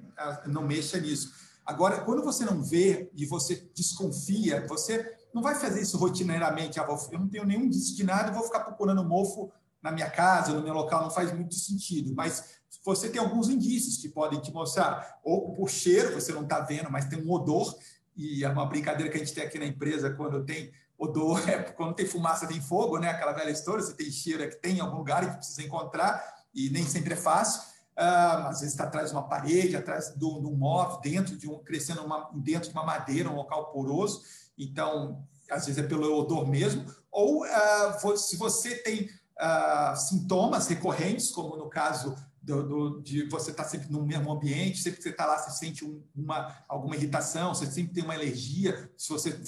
não 0.46 0.62
mexa 0.62 0.98
nisso. 0.98 1.32
Agora, 1.64 2.00
quando 2.02 2.22
você 2.22 2.44
não 2.44 2.62
vê 2.62 3.10
e 3.14 3.24
você 3.24 3.70
desconfia, 3.74 4.66
você 4.66 5.16
não 5.32 5.42
vai 5.42 5.54
fazer 5.54 5.80
isso 5.80 5.96
rotineiramente. 5.96 6.78
Ah, 6.78 6.86
eu 7.10 7.18
não 7.18 7.28
tenho 7.28 7.44
nenhum 7.44 7.64
indício 7.64 7.96
de 7.96 8.04
nada, 8.04 8.32
vou 8.32 8.44
ficar 8.44 8.60
procurando 8.60 9.04
mofo 9.04 9.50
na 9.82 9.90
minha 9.90 10.10
casa, 10.10 10.52
no 10.52 10.62
meu 10.62 10.72
local, 10.74 11.02
não 11.02 11.10
faz 11.10 11.32
muito 11.32 11.54
sentido. 11.54 12.14
Mas 12.14 12.60
você 12.84 13.08
tem 13.08 13.20
alguns 13.20 13.48
indícios 13.48 13.96
que 13.96 14.08
podem 14.08 14.40
te 14.40 14.52
mostrar, 14.52 15.18
ou 15.22 15.54
por 15.54 15.70
cheiro, 15.70 16.12
você 16.12 16.32
não 16.32 16.42
está 16.42 16.60
vendo, 16.60 16.90
mas 16.90 17.06
tem 17.06 17.22
um 17.22 17.30
odor, 17.30 17.74
e 18.16 18.44
é 18.44 18.48
uma 18.48 18.66
brincadeira 18.66 19.10
que 19.10 19.16
a 19.16 19.20
gente 19.20 19.34
tem 19.34 19.44
aqui 19.44 19.58
na 19.58 19.66
empresa 19.66 20.10
quando 20.10 20.44
tem 20.44 20.70
odor, 20.98 21.42
é 21.48 21.62
quando 21.62 21.94
tem 21.94 22.06
fumaça 22.06 22.46
tem 22.46 22.60
fogo, 22.60 22.98
né? 22.98 23.10
Aquela 23.10 23.32
velha 23.32 23.50
história, 23.50 23.82
você 23.82 23.94
tem 23.94 24.10
cheiro 24.10 24.42
é 24.42 24.48
que 24.48 24.56
tem 24.56 24.76
em 24.76 24.80
algum 24.80 24.98
lugar 24.98 25.24
e 25.24 25.30
que 25.30 25.36
precisa 25.36 25.62
encontrar, 25.62 26.22
e 26.54 26.70
nem 26.70 26.84
sempre 26.84 27.14
é 27.14 27.16
fácil. 27.16 27.62
Uh, 27.96 28.48
às 28.48 28.58
vezes 28.58 28.74
está 28.74 28.84
atrás 28.84 29.10
de 29.10 29.16
uma 29.16 29.28
parede, 29.28 29.76
atrás 29.76 30.12
de 30.16 30.24
um 30.24 30.56
móvel, 30.56 31.00
dentro 31.00 31.36
de 31.36 31.48
um, 31.48 31.62
crescendo 31.62 32.04
uma, 32.04 32.28
dentro 32.34 32.68
de 32.68 32.74
uma 32.74 32.84
madeira, 32.84 33.30
um 33.30 33.36
local 33.36 33.70
poroso 33.70 34.22
então, 34.58 35.26
às 35.50 35.66
vezes 35.66 35.82
é 35.82 35.86
pelo 35.86 36.16
odor 36.16 36.48
mesmo, 36.48 36.84
ou 37.10 37.44
uh, 37.44 38.16
se 38.16 38.36
você 38.36 38.76
tem 38.76 39.08
uh, 39.40 39.96
sintomas 39.96 40.68
recorrentes, 40.68 41.30
como 41.30 41.56
no 41.56 41.68
caso 41.68 42.14
do, 42.40 42.62
do, 42.62 43.02
de 43.02 43.28
você 43.28 43.50
estar 43.50 43.64
tá 43.64 43.68
sempre 43.68 43.90
no 43.90 44.04
mesmo 44.04 44.30
ambiente, 44.30 44.80
sempre 44.80 44.98
que 44.98 45.02
você 45.02 45.10
está 45.10 45.26
lá, 45.26 45.38
você 45.38 45.50
sente 45.50 45.84
um, 45.84 46.02
uma, 46.14 46.64
alguma 46.68 46.94
irritação, 46.94 47.54
você 47.54 47.66
sempre 47.66 47.94
tem 47.94 48.04
uma 48.04 48.14
alergia, 48.14 48.90
se 48.96 49.08
você 49.08 49.40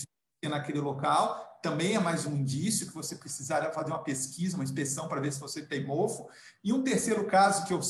naquele 0.43 0.81
local, 0.81 1.59
também 1.63 1.97
é 1.97 1.99
mais 1.99 2.27
um 2.27 2.37
indício 2.37 2.87
que 2.87 2.95
você 2.95 3.17
precisará 3.17 3.73
fazer 3.73 3.91
uma 3.91 4.03
pesquisa, 4.03 4.57
uma 4.57 4.65
inspeção 4.65 5.09
para 5.09 5.21
ver 5.21 5.33
se 5.33 5.41
você 5.41 5.63
tem 5.63 5.85
mofo. 5.85 6.29
E 6.63 6.73
um 6.73 6.83
terceiro 6.83 7.27
caso 7.27 7.65
que 7.67 7.73
eu 7.73 7.81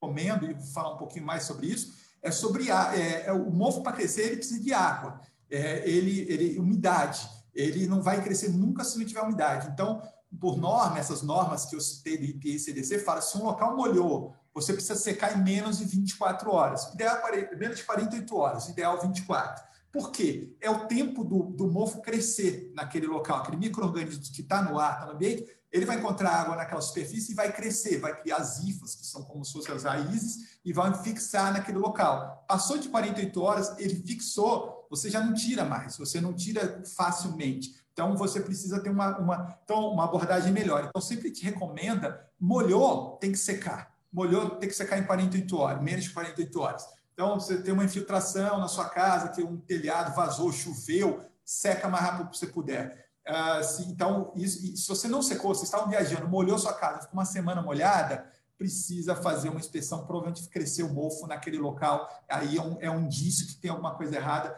recomendo, 0.00 0.44
e 0.48 0.54
vou 0.54 0.66
falar 0.66 0.94
um 0.94 0.98
pouquinho 0.98 1.26
mais 1.26 1.44
sobre 1.44 1.66
isso, 1.66 1.94
é 2.22 2.30
sobre 2.30 2.70
a, 2.70 2.96
é, 2.96 3.26
é, 3.26 3.32
o 3.32 3.50
mofo 3.50 3.82
para 3.82 3.92
crescer, 3.92 4.22
ele 4.22 4.36
precisa 4.36 4.60
de 4.60 4.72
água 4.72 5.20
é, 5.50 5.88
ele, 5.88 6.26
ele, 6.28 6.58
umidade. 6.58 7.28
Ele 7.54 7.86
não 7.86 8.02
vai 8.02 8.22
crescer 8.22 8.48
nunca 8.48 8.82
se 8.82 8.98
não 8.98 9.06
tiver 9.06 9.22
umidade. 9.22 9.68
Então, 9.72 10.02
por 10.40 10.56
norma, 10.56 10.98
essas 10.98 11.22
normas 11.22 11.64
que 11.64 11.76
eu 11.76 11.80
citei 11.80 12.18
do 12.18 12.24
IPI 12.24 12.56
e 12.56 12.58
CDC, 12.58 12.98
fala 12.98 13.22
se 13.22 13.36
um 13.38 13.44
local 13.44 13.76
molhou, 13.76 14.34
você 14.52 14.72
precisa 14.72 14.96
secar 14.96 15.38
em 15.38 15.42
menos 15.42 15.78
de 15.78 15.84
24 15.84 16.50
horas. 16.50 16.92
Ideal 16.92 17.20
menos 17.56 17.78
de 17.78 17.84
48 17.84 18.36
horas, 18.36 18.68
ideal 18.68 19.00
24. 19.00 19.64
Por 19.94 20.10
quê? 20.10 20.54
É 20.60 20.68
o 20.68 20.86
tempo 20.86 21.24
do, 21.24 21.44
do 21.44 21.70
mofo 21.70 22.02
crescer 22.02 22.72
naquele 22.74 23.06
local, 23.06 23.38
aquele 23.38 23.56
microorganismo 23.56 24.20
que 24.20 24.42
está 24.42 24.60
no 24.60 24.78
ar, 24.78 24.94
está 24.94 25.06
no 25.06 25.12
ambiente, 25.12 25.46
ele 25.72 25.86
vai 25.86 25.96
encontrar 25.96 26.30
água 26.30 26.56
naquela 26.56 26.80
superfície 26.80 27.32
e 27.32 27.34
vai 27.34 27.52
crescer, 27.52 27.98
vai 27.98 28.20
criar 28.20 28.36
as 28.36 28.62
hifas, 28.62 28.94
que 28.94 29.06
são 29.06 29.22
como 29.22 29.44
se 29.44 29.52
fossem 29.52 29.74
as 29.74 29.84
raízes, 29.84 30.58
e 30.64 30.72
vai 30.72 30.92
fixar 31.02 31.52
naquele 31.52 31.78
local. 31.78 32.44
Passou 32.46 32.76
de 32.76 32.88
48 32.88 33.40
horas, 33.40 33.78
ele 33.78 33.94
fixou 33.94 34.74
você 34.94 35.10
já 35.10 35.20
não 35.20 35.34
tira 35.34 35.64
mais, 35.64 35.96
você 35.96 36.20
não 36.20 36.32
tira 36.32 36.82
facilmente. 36.96 37.74
Então, 37.92 38.16
você 38.16 38.40
precisa 38.40 38.80
ter 38.80 38.90
uma, 38.90 39.18
uma, 39.18 39.58
então, 39.62 39.88
uma 39.88 40.04
abordagem 40.04 40.52
melhor. 40.52 40.84
Então, 40.88 41.00
sempre 41.00 41.30
te 41.30 41.44
recomenda, 41.44 42.28
molhou, 42.38 43.16
tem 43.16 43.32
que 43.32 43.38
secar. 43.38 43.92
Molhou, 44.12 44.50
tem 44.50 44.68
que 44.68 44.74
secar 44.74 44.98
em 44.98 45.04
48 45.04 45.56
horas, 45.56 45.82
menos 45.82 46.04
de 46.04 46.10
48 46.10 46.60
horas. 46.60 46.86
Então, 47.14 47.38
você 47.38 47.62
tem 47.62 47.72
uma 47.72 47.84
infiltração 47.84 48.58
na 48.58 48.68
sua 48.68 48.88
casa, 48.88 49.28
que 49.28 49.42
um 49.42 49.56
telhado 49.56 50.14
vazou, 50.14 50.52
choveu, 50.52 51.22
seca 51.44 51.88
mais 51.88 52.04
rápido 52.04 52.30
que 52.30 52.36
você 52.36 52.48
puder. 52.48 53.08
Uh, 53.26 53.64
se, 53.64 53.82
então, 53.84 54.32
isso, 54.36 54.76
se 54.76 54.88
você 54.88 55.08
não 55.08 55.22
secou, 55.22 55.54
você 55.54 55.64
estava 55.64 55.88
viajando, 55.88 56.28
molhou 56.28 56.58
sua 56.58 56.74
casa, 56.74 57.02
ficou 57.02 57.14
uma 57.14 57.24
semana 57.24 57.62
molhada, 57.62 58.30
precisa 58.58 59.14
fazer 59.14 59.48
uma 59.48 59.60
inspeção, 59.60 60.04
provavelmente 60.04 60.48
cresceu 60.48 60.88
mofo 60.92 61.26
naquele 61.26 61.58
local, 61.58 62.08
aí 62.28 62.56
é 62.56 62.62
um, 62.62 62.76
é 62.80 62.90
um 62.90 63.00
indício 63.00 63.46
que 63.46 63.56
tem 63.56 63.70
alguma 63.70 63.94
coisa 63.94 64.16
errada. 64.16 64.56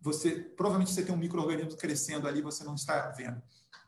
Você 0.00 0.32
provavelmente 0.56 0.92
você 0.92 1.02
tem 1.02 1.14
um 1.14 1.18
microorganismo 1.18 1.76
crescendo 1.76 2.26
ali, 2.26 2.40
você 2.40 2.64
não 2.64 2.74
está 2.74 3.08
vendo. 3.10 3.40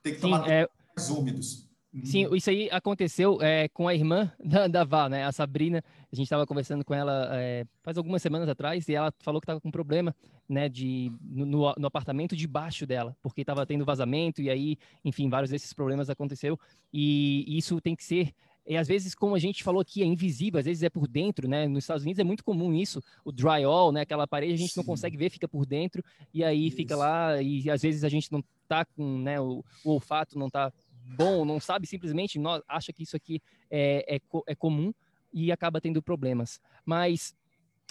Tem 0.02 0.14
que 0.14 0.20
tomar 0.20 0.44
Sim, 0.44 0.50
é... 0.50 0.68
mais 0.96 1.08
úmidos. 1.08 1.69
Sim, 2.04 2.26
uhum. 2.26 2.36
isso 2.36 2.48
aí 2.48 2.68
aconteceu 2.70 3.42
é, 3.42 3.68
com 3.68 3.88
a 3.88 3.94
irmã 3.94 4.30
da, 4.42 4.68
da 4.68 4.84
Vá, 4.84 5.08
né? 5.08 5.24
A 5.24 5.32
Sabrina. 5.32 5.82
A 6.12 6.14
gente 6.16 6.26
estava 6.26 6.46
conversando 6.46 6.84
com 6.84 6.94
ela 6.94 7.28
é, 7.32 7.64
faz 7.82 7.98
algumas 7.98 8.22
semanas 8.22 8.48
atrás 8.48 8.88
e 8.88 8.94
ela 8.94 9.12
falou 9.20 9.40
que 9.40 9.44
estava 9.44 9.60
com 9.60 9.70
problema, 9.70 10.14
né? 10.48 10.68
De, 10.68 11.10
no, 11.20 11.74
no 11.76 11.86
apartamento 11.86 12.36
debaixo 12.36 12.86
dela, 12.86 13.16
porque 13.20 13.40
estava 13.40 13.66
tendo 13.66 13.84
vazamento 13.84 14.40
e 14.40 14.48
aí, 14.48 14.76
enfim, 15.04 15.28
vários 15.28 15.50
desses 15.50 15.72
problemas 15.72 16.08
aconteceu. 16.08 16.58
E, 16.92 17.44
e 17.48 17.58
isso 17.58 17.80
tem 17.80 17.96
que 17.96 18.04
ser 18.04 18.32
e 18.66 18.76
às 18.76 18.86
vezes, 18.86 19.16
como 19.16 19.34
a 19.34 19.38
gente 19.38 19.64
falou 19.64 19.80
aqui, 19.80 20.00
é 20.00 20.06
invisível, 20.06 20.60
às 20.60 20.64
vezes 20.66 20.84
é 20.84 20.88
por 20.88 21.08
dentro, 21.08 21.48
né? 21.48 21.66
Nos 21.66 21.82
Estados 21.82 22.04
Unidos 22.04 22.20
é 22.20 22.24
muito 22.24 22.44
comum 22.44 22.72
isso, 22.72 23.02
o 23.24 23.32
drywall, 23.32 23.90
né? 23.90 24.02
Aquela 24.02 24.28
parede 24.28 24.52
a 24.52 24.56
gente 24.56 24.72
Sim. 24.72 24.78
não 24.80 24.84
consegue 24.84 25.16
ver, 25.16 25.28
fica 25.28 25.48
por 25.48 25.66
dentro, 25.66 26.04
e 26.32 26.44
aí 26.44 26.68
isso. 26.68 26.76
fica 26.76 26.94
lá, 26.94 27.42
e 27.42 27.68
às 27.68 27.82
vezes 27.82 28.04
a 28.04 28.08
gente 28.08 28.30
não 28.30 28.44
tá 28.68 28.84
com, 28.84 29.18
né? 29.18 29.40
O, 29.40 29.64
o 29.84 29.90
olfato 29.90 30.38
não 30.38 30.48
tá 30.48 30.72
bom, 31.16 31.44
não 31.44 31.60
sabe 31.60 31.86
simplesmente, 31.86 32.38
nós, 32.38 32.62
acha 32.68 32.92
que 32.92 33.02
isso 33.02 33.16
aqui 33.16 33.42
é, 33.70 34.16
é, 34.16 34.20
é 34.46 34.54
comum 34.54 34.92
e 35.32 35.52
acaba 35.52 35.80
tendo 35.80 36.02
problemas. 36.02 36.60
Mas 36.84 37.34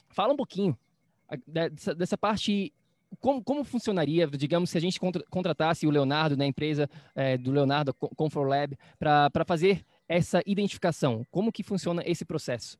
fala 0.09 0.33
um 0.33 0.37
pouquinho 0.37 0.77
dessa, 1.47 1.93
dessa 1.93 2.17
parte 2.17 2.73
como, 3.19 3.43
como, 3.43 3.63
funcionaria, 3.63 4.27
digamos, 4.27 4.69
se 4.69 4.77
a 4.77 4.81
gente 4.81 4.99
contra, 4.99 5.23
contratasse 5.29 5.87
o 5.87 5.89
Leonardo, 5.89 6.37
né, 6.37 6.45
empresa 6.45 6.87
é, 7.15 7.37
do 7.37 7.51
Leonardo 7.51 7.93
Comfort 7.93 8.47
Lab, 8.47 8.77
para 8.99 9.43
fazer 9.45 9.83
essa 10.07 10.41
identificação? 10.45 11.25
Como 11.31 11.51
que 11.51 11.63
funciona 11.63 12.03
esse 12.05 12.23
processo? 12.23 12.77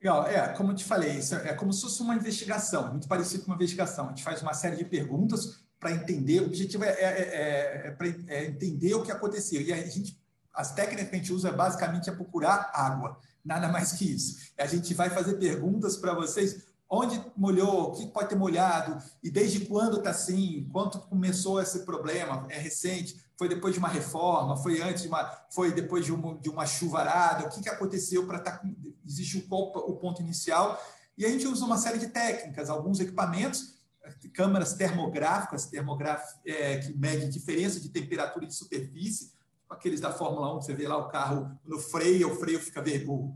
Legal, 0.00 0.26
é, 0.26 0.48
como 0.52 0.72
eu 0.72 0.76
te 0.76 0.84
falei, 0.84 1.18
isso 1.18 1.34
é 1.34 1.54
como 1.54 1.72
se 1.72 1.80
fosse 1.80 2.02
uma 2.02 2.14
investigação, 2.14 2.90
muito 2.90 3.08
parecido 3.08 3.44
com 3.44 3.50
uma 3.50 3.56
investigação. 3.56 4.06
A 4.06 4.08
gente 4.08 4.22
faz 4.22 4.42
uma 4.42 4.52
série 4.52 4.76
de 4.76 4.84
perguntas 4.84 5.64
para 5.78 5.92
entender, 5.92 6.40
o 6.40 6.46
objetivo 6.46 6.84
é, 6.84 6.88
é, 6.88 7.04
é, 7.04 7.96
é, 8.00 8.14
é 8.28 8.46
entender 8.46 8.94
o 8.94 9.02
que 9.02 9.12
aconteceu. 9.12 9.60
E 9.60 9.72
a 9.72 9.76
gente, 9.76 10.18
as 10.52 10.74
técnicas 10.74 11.08
que 11.08 11.14
a 11.14 11.18
gente 11.18 11.32
usa 11.32 11.52
basicamente 11.52 12.08
é 12.08 12.12
procurar 12.12 12.70
água, 12.72 13.18
nada 13.44 13.68
mais 13.68 13.92
que 13.92 14.10
isso. 14.10 14.52
A 14.58 14.66
gente 14.66 14.92
vai 14.94 15.10
fazer 15.10 15.34
perguntas 15.34 15.96
para 15.96 16.14
vocês, 16.14 16.64
onde 16.88 17.20
molhou, 17.36 17.88
o 17.88 17.92
que 17.92 18.06
pode 18.06 18.28
ter 18.28 18.36
molhado, 18.36 19.02
e 19.22 19.30
desde 19.30 19.66
quando 19.66 19.98
está 19.98 20.10
assim, 20.10 20.68
quanto 20.72 21.00
começou 21.00 21.60
esse 21.60 21.80
problema, 21.80 22.46
é 22.48 22.58
recente, 22.58 23.20
foi 23.38 23.48
depois 23.48 23.74
de 23.74 23.78
uma 23.78 23.88
reforma, 23.88 24.56
foi 24.56 24.80
antes 24.80 25.02
de 25.02 25.08
uma, 25.08 25.30
foi 25.50 25.72
depois 25.72 26.04
de 26.04 26.12
uma, 26.12 26.38
de 26.38 26.48
uma 26.48 26.64
chuvarada, 26.64 27.46
o 27.46 27.50
que, 27.50 27.60
que 27.60 27.68
aconteceu 27.68 28.26
para 28.26 28.38
estar, 28.38 28.58
tá, 28.58 28.68
existe 29.06 29.46
o, 29.48 29.54
o 29.54 29.96
ponto 29.96 30.22
inicial, 30.22 30.80
e 31.18 31.26
a 31.26 31.28
gente 31.28 31.46
usa 31.46 31.64
uma 31.64 31.76
série 31.76 31.98
de 31.98 32.08
técnicas, 32.08 32.70
alguns 32.70 33.00
equipamentos, 33.00 33.75
câmeras 34.32 34.74
termográficas, 34.74 35.66
termográficas 35.66 36.38
é, 36.44 36.78
que 36.78 36.96
medem 36.96 37.28
diferença 37.28 37.80
de 37.80 37.88
temperatura 37.88 38.46
de 38.46 38.54
superfície, 38.54 39.32
aqueles 39.68 40.00
da 40.00 40.12
Fórmula 40.12 40.56
1, 40.56 40.62
você 40.62 40.74
vê 40.74 40.86
lá 40.86 40.96
o 40.96 41.08
carro 41.08 41.50
no 41.64 41.78
freio, 41.78 42.32
o 42.32 42.36
freio 42.36 42.60
fica 42.60 42.80
vermelho, 42.82 43.34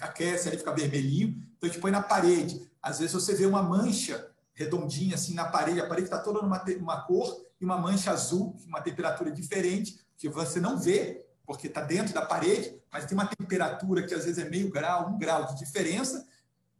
aquece, 0.00 0.48
ele 0.48 0.58
fica 0.58 0.72
vermelhinho, 0.72 1.28
então 1.56 1.68
a 1.68 1.72
gente 1.72 1.80
põe 1.80 1.90
na 1.90 2.02
parede. 2.02 2.70
Às 2.80 2.98
vezes 2.98 3.14
você 3.14 3.34
vê 3.34 3.46
uma 3.46 3.62
mancha 3.62 4.30
redondinha 4.54 5.14
assim 5.14 5.34
na 5.34 5.46
parede, 5.46 5.80
a 5.80 5.86
parede 5.86 6.06
está 6.06 6.18
toda 6.18 6.42
numa 6.42 6.62
uma 6.78 7.02
cor 7.02 7.44
e 7.60 7.64
uma 7.64 7.78
mancha 7.78 8.10
azul, 8.10 8.56
uma 8.66 8.80
temperatura 8.80 9.30
diferente, 9.30 9.98
que 10.16 10.28
você 10.28 10.60
não 10.60 10.78
vê, 10.78 11.26
porque 11.46 11.66
está 11.66 11.80
dentro 11.80 12.14
da 12.14 12.22
parede, 12.22 12.76
mas 12.92 13.06
tem 13.06 13.16
uma 13.16 13.26
temperatura 13.26 14.06
que 14.06 14.14
às 14.14 14.24
vezes 14.24 14.44
é 14.44 14.48
meio 14.48 14.70
grau, 14.70 15.10
um 15.10 15.18
grau 15.18 15.46
de 15.46 15.58
diferença, 15.58 16.26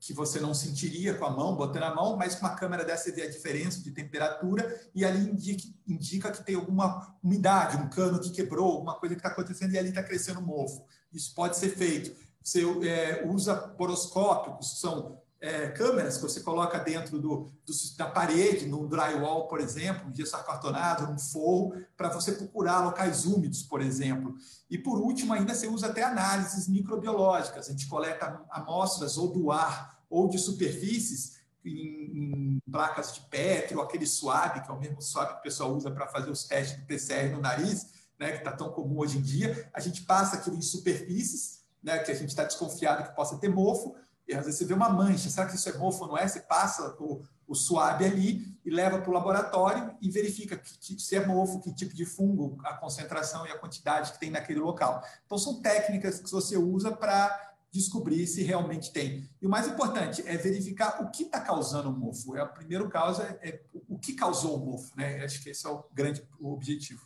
que 0.02 0.12
você 0.12 0.40
não 0.40 0.52
sentiria 0.52 1.14
com 1.14 1.24
a 1.24 1.30
mão, 1.30 1.54
botando 1.54 1.84
a 1.84 1.94
mão, 1.94 2.16
mas 2.16 2.34
com 2.34 2.44
uma 2.44 2.56
câmera 2.56 2.84
dessa 2.84 3.04
você 3.04 3.12
vê 3.12 3.22
a 3.22 3.30
diferença 3.30 3.80
de 3.80 3.92
temperatura 3.92 4.80
e 4.92 5.04
ali 5.04 5.30
indica, 5.30 5.62
indica 5.86 6.32
que 6.32 6.42
tem 6.42 6.56
alguma 6.56 7.16
umidade, 7.22 7.76
um 7.76 7.88
cano 7.88 8.18
que 8.18 8.30
quebrou, 8.30 8.72
alguma 8.72 8.98
coisa 8.98 9.14
que 9.14 9.20
está 9.20 9.28
acontecendo 9.28 9.72
e 9.72 9.78
ali 9.78 9.90
está 9.90 10.02
crescendo 10.02 10.42
mofo. 10.42 10.84
Isso 11.12 11.32
pode 11.32 11.56
ser 11.56 11.76
feito. 11.76 12.20
Você 12.42 12.64
é, 12.84 13.24
usa 13.24 13.54
poroscópicos, 13.54 14.80
são 14.80 15.22
é, 15.42 15.68
câmeras 15.68 16.16
que 16.16 16.22
você 16.22 16.40
coloca 16.40 16.78
dentro 16.78 17.20
do, 17.20 17.52
do, 17.66 17.72
da 17.96 18.06
parede, 18.06 18.66
no 18.66 18.86
drywall, 18.86 19.48
por 19.48 19.60
exemplo, 19.60 20.08
um 20.08 20.14
gesso 20.14 20.36
acartonado, 20.36 21.08
num 21.08 21.18
forro, 21.18 21.74
para 21.96 22.08
você 22.08 22.30
procurar 22.30 22.84
locais 22.84 23.24
úmidos, 23.24 23.64
por 23.64 23.82
exemplo. 23.82 24.36
E 24.70 24.78
por 24.78 25.00
último, 25.00 25.32
ainda 25.32 25.52
você 25.52 25.66
usa 25.66 25.88
até 25.88 26.04
análises 26.04 26.68
microbiológicas. 26.68 27.66
A 27.66 27.70
gente 27.72 27.88
coleta 27.88 28.40
amostras 28.50 29.18
ou 29.18 29.32
do 29.32 29.50
ar 29.50 29.91
ou 30.12 30.28
de 30.28 30.38
superfícies 30.38 31.38
em, 31.64 32.58
em 32.58 32.62
placas 32.70 33.14
de 33.14 33.20
Petri, 33.22 33.74
ou 33.74 33.82
aquele 33.82 34.06
suave, 34.06 34.60
que 34.60 34.70
é 34.70 34.74
o 34.74 34.78
mesmo 34.78 35.00
suave 35.00 35.32
que 35.32 35.38
o 35.40 35.42
pessoal 35.42 35.74
usa 35.74 35.90
para 35.90 36.06
fazer 36.06 36.30
os 36.30 36.44
testes 36.44 36.78
do 36.78 36.86
PCR 36.86 37.30
no 37.30 37.40
nariz, 37.40 37.86
né, 38.18 38.32
que 38.32 38.38
está 38.38 38.52
tão 38.52 38.70
comum 38.70 38.98
hoje 38.98 39.16
em 39.16 39.22
dia. 39.22 39.70
A 39.72 39.80
gente 39.80 40.02
passa 40.02 40.36
aquilo 40.36 40.56
em 40.56 40.62
superfícies, 40.62 41.64
né, 41.82 41.98
que 42.00 42.10
a 42.10 42.14
gente 42.14 42.28
está 42.28 42.44
desconfiado 42.44 43.08
que 43.08 43.16
possa 43.16 43.38
ter 43.38 43.48
mofo, 43.48 43.96
e 44.28 44.34
às 44.34 44.44
vezes 44.44 44.58
você 44.58 44.66
vê 44.66 44.74
uma 44.74 44.90
mancha, 44.90 45.30
será 45.30 45.46
que 45.46 45.56
isso 45.56 45.68
é 45.68 45.76
mofo 45.78 46.02
ou 46.02 46.08
não 46.08 46.18
é? 46.18 46.28
Você 46.28 46.40
passa 46.40 46.94
o, 47.00 47.22
o 47.48 47.54
suave 47.54 48.04
ali 48.04 48.56
e 48.64 48.70
leva 48.70 49.00
para 49.00 49.10
o 49.10 49.12
laboratório 49.12 49.96
e 50.00 50.10
verifica 50.10 50.56
que, 50.56 51.00
se 51.00 51.16
é 51.16 51.26
mofo, 51.26 51.60
que 51.60 51.74
tipo 51.74 51.94
de 51.94 52.04
fungo, 52.04 52.58
a 52.64 52.74
concentração 52.74 53.46
e 53.46 53.50
a 53.50 53.58
quantidade 53.58 54.12
que 54.12 54.20
tem 54.20 54.30
naquele 54.30 54.60
local. 54.60 55.02
Então, 55.24 55.38
são 55.38 55.60
técnicas 55.60 56.20
que 56.20 56.30
você 56.30 56.56
usa 56.56 56.92
para 56.92 57.51
descobrir 57.72 58.26
se 58.26 58.42
realmente 58.42 58.92
tem. 58.92 59.28
E 59.40 59.46
o 59.46 59.48
mais 59.48 59.66
importante 59.66 60.22
é 60.26 60.36
verificar 60.36 61.02
o 61.02 61.10
que 61.10 61.22
está 61.22 61.40
causando 61.40 61.88
o 61.88 61.92
mofo. 61.92 62.36
É, 62.36 62.42
o 62.42 62.52
primeiro 62.52 62.88
caso 62.90 63.22
é, 63.22 63.38
é, 63.42 63.60
o 63.88 63.98
que 63.98 64.12
causou 64.12 64.56
o 64.56 64.64
mofo. 64.64 64.92
Né? 64.94 65.24
Acho 65.24 65.42
que 65.42 65.50
esse 65.50 65.66
é 65.66 65.70
o 65.70 65.82
grande 65.92 66.22
objetivo. 66.38 67.00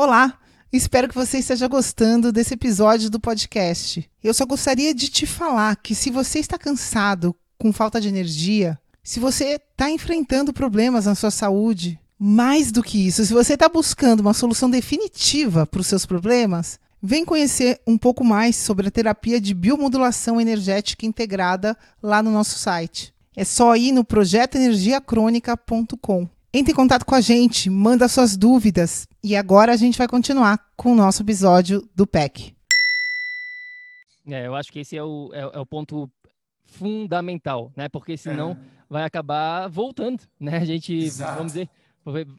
Olá! 0.00 0.40
Espero 0.72 1.08
que 1.08 1.14
você 1.14 1.38
esteja 1.38 1.68
gostando 1.68 2.32
desse 2.32 2.54
episódio 2.54 3.08
do 3.08 3.20
podcast. 3.20 4.10
Eu 4.22 4.34
só 4.34 4.44
gostaria 4.44 4.92
de 4.92 5.08
te 5.08 5.24
falar 5.24 5.76
que 5.76 5.94
se 5.94 6.10
você 6.10 6.40
está 6.40 6.58
cansado, 6.58 7.36
com 7.56 7.72
falta 7.72 8.00
de 8.00 8.08
energia, 8.08 8.76
se 9.00 9.20
você 9.20 9.60
está 9.70 9.88
enfrentando 9.88 10.52
problemas 10.52 11.06
na 11.06 11.14
sua 11.14 11.30
saúde, 11.30 12.00
mais 12.18 12.72
do 12.72 12.82
que 12.82 13.06
isso, 13.06 13.24
se 13.24 13.32
você 13.32 13.54
está 13.54 13.68
buscando 13.68 14.20
uma 14.20 14.34
solução 14.34 14.68
definitiva 14.68 15.64
para 15.64 15.80
os 15.80 15.86
seus 15.86 16.04
problemas, 16.04 16.80
vem 17.06 17.22
conhecer 17.22 17.82
um 17.86 17.98
pouco 17.98 18.24
mais 18.24 18.56
sobre 18.56 18.88
a 18.88 18.90
terapia 18.90 19.38
de 19.38 19.52
biomodulação 19.52 20.40
energética 20.40 21.04
integrada 21.04 21.76
lá 22.02 22.22
no 22.22 22.30
nosso 22.30 22.58
site. 22.58 23.12
É 23.36 23.44
só 23.44 23.76
ir 23.76 23.92
no 23.92 24.02
projetoenergiacrônica.com. 24.02 26.26
Entre 26.50 26.72
em 26.72 26.74
contato 26.74 27.04
com 27.04 27.14
a 27.14 27.20
gente, 27.20 27.68
manda 27.68 28.08
suas 28.08 28.38
dúvidas. 28.38 29.06
E 29.22 29.36
agora 29.36 29.74
a 29.74 29.76
gente 29.76 29.98
vai 29.98 30.08
continuar 30.08 30.58
com 30.76 30.92
o 30.92 30.94
nosso 30.94 31.22
episódio 31.22 31.86
do 31.94 32.06
PEC. 32.06 32.54
É, 34.26 34.46
eu 34.46 34.54
acho 34.54 34.72
que 34.72 34.78
esse 34.78 34.96
é 34.96 35.02
o, 35.02 35.28
é, 35.34 35.42
é 35.42 35.60
o 35.60 35.66
ponto 35.66 36.08
fundamental, 36.64 37.70
né? 37.76 37.86
Porque 37.90 38.16
senão 38.16 38.52
é. 38.52 38.56
vai 38.88 39.04
acabar 39.04 39.68
voltando, 39.68 40.22
né? 40.40 40.56
A 40.56 40.64
gente, 40.64 40.94
Exato. 40.94 41.36
vamos 41.36 41.52
dizer, 41.52 41.68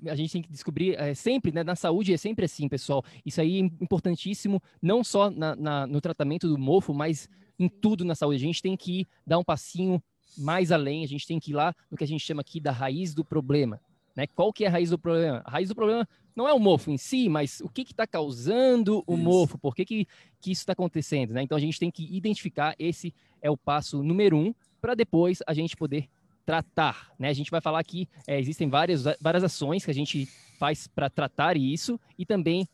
a 0.08 0.16
gente 0.16 0.32
tem 0.32 0.42
que 0.42 0.52
descobrir 0.52 0.96
é, 0.96 1.14
sempre, 1.14 1.52
né? 1.52 1.64
Na 1.64 1.76
saúde 1.76 2.14
é 2.14 2.18
sempre 2.18 2.46
assim, 2.46 2.68
pessoal. 2.68 3.04
Isso 3.26 3.42
aí 3.42 3.62
é 3.62 3.84
importantíssimo, 3.84 4.62
não 4.82 5.04
só 5.04 5.30
na, 5.30 5.56
na, 5.56 5.88
no 5.88 6.00
tratamento 6.00 6.48
do 6.48 6.58
mofo, 6.58 6.94
mas 6.94 7.30
em 7.58 7.68
tudo 7.68 8.06
na 8.06 8.16
saúde. 8.16 8.38
A 8.38 8.48
gente 8.48 8.62
tem 8.62 8.76
que 8.76 9.08
dar 9.26 9.38
um 9.38 9.44
passinho 9.44 10.02
mais 10.38 10.72
além, 10.72 11.04
a 11.04 11.08
gente 11.08 11.26
tem 11.26 11.40
que 11.40 11.52
ir 11.52 11.54
lá 11.54 11.74
no 11.90 11.98
que 11.98 12.04
a 12.04 12.08
gente 12.08 12.26
chama 12.26 12.42
aqui 12.42 12.60
da 12.60 12.72
raiz 12.72 13.14
do 13.14 13.24
problema. 13.24 13.80
Né? 14.16 14.28
Qual 14.28 14.52
que 14.54 14.64
é 14.64 14.68
a 14.68 14.72
raiz 14.72 14.90
do 14.90 15.00
problema? 15.00 15.42
A 15.46 15.52
raiz 15.52 15.70
do 15.70 15.76
problema 15.76 16.08
não 16.36 16.48
é 16.48 16.54
o 16.54 16.60
mofo 16.60 16.92
em 16.92 16.98
si, 16.98 17.28
mas 17.30 17.62
o 17.62 17.70
que 17.70 17.82
está 17.82 18.06
causando 18.06 19.04
o 19.08 19.14
isso. 19.14 19.24
mofo? 19.24 19.58
Por 19.58 19.76
que, 19.76 19.86
que, 19.86 20.08
que 20.40 20.52
isso 20.52 20.62
está 20.62 20.74
acontecendo? 20.74 21.34
Né? 21.34 21.44
Então 21.44 21.58
a 21.58 21.62
gente 21.62 21.80
tem 21.80 21.92
que 21.92 22.04
identificar, 22.16 22.76
esse 22.78 23.14
é 23.42 23.50
o 23.50 23.58
passo 23.58 24.04
número 24.04 24.38
um, 24.38 24.54
para 24.82 24.96
depois 24.96 25.40
a 25.48 25.54
gente 25.54 25.76
poder 25.76 26.10
tratar. 26.46 27.12
Né? 27.18 27.30
A 27.30 27.34
gente 27.34 27.52
vai 27.52 27.60
falar 27.60 27.80
aqui, 27.80 28.08
é, 28.28 28.40
existem 28.40 28.70
várias, 28.70 29.04
várias 29.20 29.44
ações 29.44 29.84
que 29.84 29.92
a 29.92 29.94
gente 29.94 30.26
faz 30.60 30.88
para 30.88 31.10
tratar 31.10 31.58
isso 31.58 32.00
e 32.18 32.26
também 32.26 32.68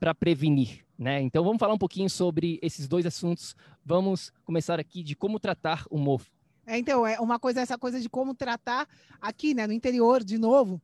para 0.00 0.14
prevenir. 0.14 0.84
Né? 0.98 1.20
Então 1.20 1.44
vamos 1.44 1.58
falar 1.58 1.74
um 1.74 1.78
pouquinho 1.78 2.08
sobre 2.08 2.58
esses 2.62 2.88
dois 2.88 3.06
assuntos. 3.06 3.54
Vamos 3.84 4.32
começar 4.44 4.80
aqui 4.80 5.02
de 5.02 5.14
como 5.14 5.38
tratar 5.38 5.84
o 5.90 5.98
mofo. 5.98 6.30
É, 6.66 6.78
então, 6.78 7.06
é 7.06 7.18
uma 7.18 7.38
coisa, 7.38 7.60
essa 7.60 7.76
coisa 7.76 8.00
de 8.00 8.08
como 8.08 8.34
tratar 8.34 8.88
aqui, 9.20 9.52
né, 9.52 9.66
no 9.66 9.72
interior, 9.72 10.22
de 10.22 10.38
novo. 10.38 10.80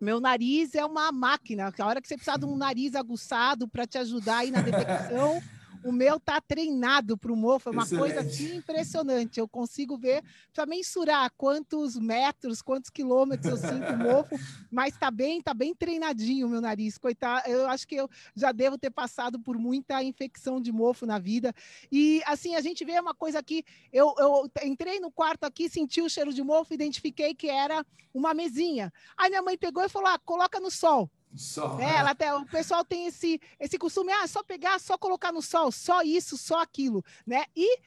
Meu 0.00 0.20
nariz 0.20 0.76
é 0.76 0.84
uma 0.84 1.10
máquina. 1.10 1.72
A 1.76 1.86
hora 1.86 2.00
que 2.00 2.06
você 2.06 2.14
precisa 2.14 2.38
de 2.38 2.44
um 2.44 2.54
nariz 2.56 2.94
aguçado 2.94 3.66
para 3.66 3.86
te 3.86 3.98
ajudar 3.98 4.38
aí 4.38 4.50
na 4.50 4.62
detecção, 4.62 5.42
o 5.88 5.92
meu 5.92 6.20
tá 6.20 6.40
treinado 6.40 7.16
para 7.16 7.32
o 7.32 7.36
mofo, 7.36 7.70
é 7.70 7.72
uma 7.72 7.82
Excelente. 7.82 8.14
coisa 8.14 8.28
assim 8.28 8.56
impressionante. 8.56 9.40
Eu 9.40 9.48
consigo 9.48 9.96
ver, 9.96 10.22
para 10.52 10.66
mensurar 10.66 11.32
quantos 11.36 11.96
metros, 11.96 12.60
quantos 12.60 12.90
quilômetros 12.90 13.50
eu 13.50 13.56
sinto 13.56 13.96
mofo, 13.96 14.38
mas 14.70 14.96
tá 14.98 15.10
bem, 15.10 15.40
tá 15.40 15.54
bem 15.54 15.74
treinadinho 15.74 16.46
o 16.46 16.50
meu 16.50 16.60
nariz. 16.60 16.98
Coitado, 16.98 17.48
eu 17.48 17.66
acho 17.68 17.88
que 17.88 17.94
eu 17.94 18.08
já 18.36 18.52
devo 18.52 18.76
ter 18.76 18.90
passado 18.90 19.40
por 19.40 19.56
muita 19.56 20.02
infecção 20.02 20.60
de 20.60 20.70
mofo 20.70 21.06
na 21.06 21.18
vida. 21.18 21.54
E 21.90 22.22
assim, 22.26 22.54
a 22.54 22.60
gente 22.60 22.84
vê 22.84 23.00
uma 23.00 23.14
coisa 23.14 23.38
aqui, 23.38 23.64
eu, 23.90 24.14
eu 24.18 24.50
entrei 24.62 25.00
no 25.00 25.10
quarto 25.10 25.44
aqui, 25.44 25.68
senti 25.70 26.02
o 26.02 26.10
cheiro 26.10 26.34
de 26.34 26.42
mofo, 26.42 26.74
identifiquei 26.74 27.34
que 27.34 27.48
era 27.48 27.84
uma 28.12 28.34
mesinha. 28.34 28.92
Aí 29.16 29.30
minha 29.30 29.42
mãe 29.42 29.56
pegou 29.56 29.82
e 29.82 29.88
falou: 29.88 30.08
ah, 30.08 30.18
coloca 30.18 30.60
no 30.60 30.70
sol. 30.70 31.10
Sol, 31.36 31.80
é, 31.80 31.98
ela 31.98 32.10
até, 32.10 32.34
o 32.34 32.44
pessoal 32.46 32.84
tem 32.84 33.06
esse, 33.06 33.40
esse 33.60 33.78
costume, 33.78 34.12
ah, 34.12 34.26
só 34.26 34.42
pegar, 34.42 34.80
só 34.80 34.96
colocar 34.96 35.30
no 35.30 35.42
sol, 35.42 35.70
só 35.70 36.02
isso, 36.02 36.38
só 36.38 36.62
aquilo, 36.62 37.04
né? 37.26 37.44
E 37.54 37.78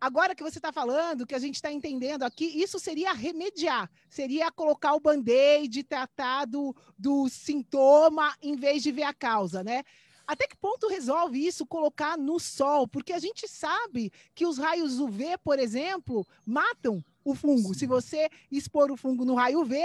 agora 0.00 0.34
que 0.34 0.42
você 0.42 0.58
está 0.58 0.72
falando, 0.72 1.26
que 1.26 1.34
a 1.34 1.38
gente 1.38 1.56
está 1.56 1.72
entendendo 1.72 2.22
aqui, 2.22 2.44
isso 2.44 2.78
seria 2.78 3.12
remediar, 3.12 3.90
seria 4.08 4.50
colocar 4.50 4.94
o 4.94 5.00
band-aid, 5.00 5.82
tratar 5.82 6.44
do, 6.44 6.74
do 6.98 7.28
sintoma 7.28 8.34
em 8.40 8.56
vez 8.56 8.82
de 8.82 8.92
ver 8.92 9.04
a 9.04 9.14
causa, 9.14 9.62
né? 9.62 9.82
Até 10.26 10.46
que 10.46 10.56
ponto 10.56 10.88
resolve 10.88 11.44
isso 11.44 11.66
colocar 11.66 12.16
no 12.16 12.38
sol? 12.38 12.86
Porque 12.86 13.12
a 13.12 13.18
gente 13.18 13.46
sabe 13.48 14.12
que 14.34 14.46
os 14.46 14.56
raios 14.56 14.98
UV, 14.98 15.36
por 15.42 15.58
exemplo, 15.58 16.26
matam 16.46 17.04
o 17.24 17.34
fungo. 17.34 17.74
Sim. 17.74 17.80
Se 17.80 17.86
você 17.86 18.30
expor 18.50 18.90
o 18.90 18.96
fungo 18.96 19.24
no 19.24 19.34
raio 19.34 19.60
UV, 19.60 19.76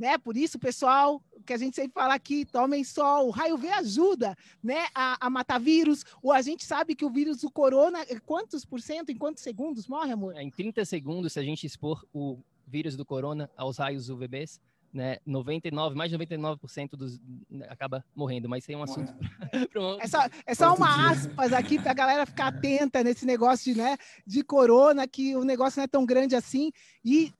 né? 0.00 0.16
Por 0.16 0.34
isso, 0.34 0.58
pessoal, 0.58 1.22
que 1.44 1.52
a 1.52 1.58
gente 1.58 1.76
sempre 1.76 1.92
fala 1.92 2.14
aqui, 2.14 2.46
tomem 2.46 2.82
sol, 2.82 3.28
o 3.28 3.30
raio 3.30 3.58
V 3.58 3.68
ajuda, 3.68 4.34
né, 4.62 4.86
a, 4.94 5.26
a, 5.26 5.28
matar 5.28 5.60
vírus, 5.60 6.04
ou 6.22 6.32
a 6.32 6.40
gente 6.40 6.64
sabe 6.64 6.94
que 6.94 7.04
o 7.04 7.10
vírus 7.10 7.42
do 7.42 7.50
corona, 7.50 7.98
quantos 8.24 8.64
por 8.64 8.80
cento, 8.80 9.10
em 9.12 9.16
quantos 9.16 9.42
segundos 9.42 9.86
morre, 9.86 10.12
amor? 10.12 10.34
É, 10.36 10.42
em 10.42 10.50
30 10.50 10.84
segundos, 10.86 11.34
se 11.34 11.38
a 11.38 11.42
gente 11.42 11.66
expor 11.66 12.02
o 12.14 12.38
vírus 12.66 12.96
do 12.96 13.04
corona 13.04 13.50
aos 13.56 13.76
raios 13.76 14.08
UVBs, 14.08 14.58
né, 14.92 15.18
99, 15.24 15.94
mais 15.94 16.10
de 16.10 16.18
99% 16.18 16.90
dos 16.90 17.20
né, 17.48 17.66
acaba 17.68 18.04
morrendo, 18.14 18.48
mas 18.48 18.64
isso 18.64 18.72
é 18.72 18.76
um 18.76 18.82
assunto 18.82 19.12
É 20.00 20.06
só, 20.06 20.18
é 20.46 20.54
só 20.54 20.74
uma 20.74 21.10
aspas 21.10 21.52
aqui 21.52 21.78
para 21.78 21.92
a 21.92 21.94
galera 21.94 22.26
ficar 22.26 22.48
atenta 22.48 23.02
nesse 23.04 23.24
negócio 23.24 23.72
de, 23.72 23.80
né, 23.80 23.96
de 24.26 24.42
corona, 24.42 25.06
que 25.06 25.36
o 25.36 25.44
negócio 25.44 25.78
não 25.78 25.84
é 25.84 25.88
tão 25.88 26.04
grande 26.04 26.34
assim, 26.34 26.72
e 27.04 27.32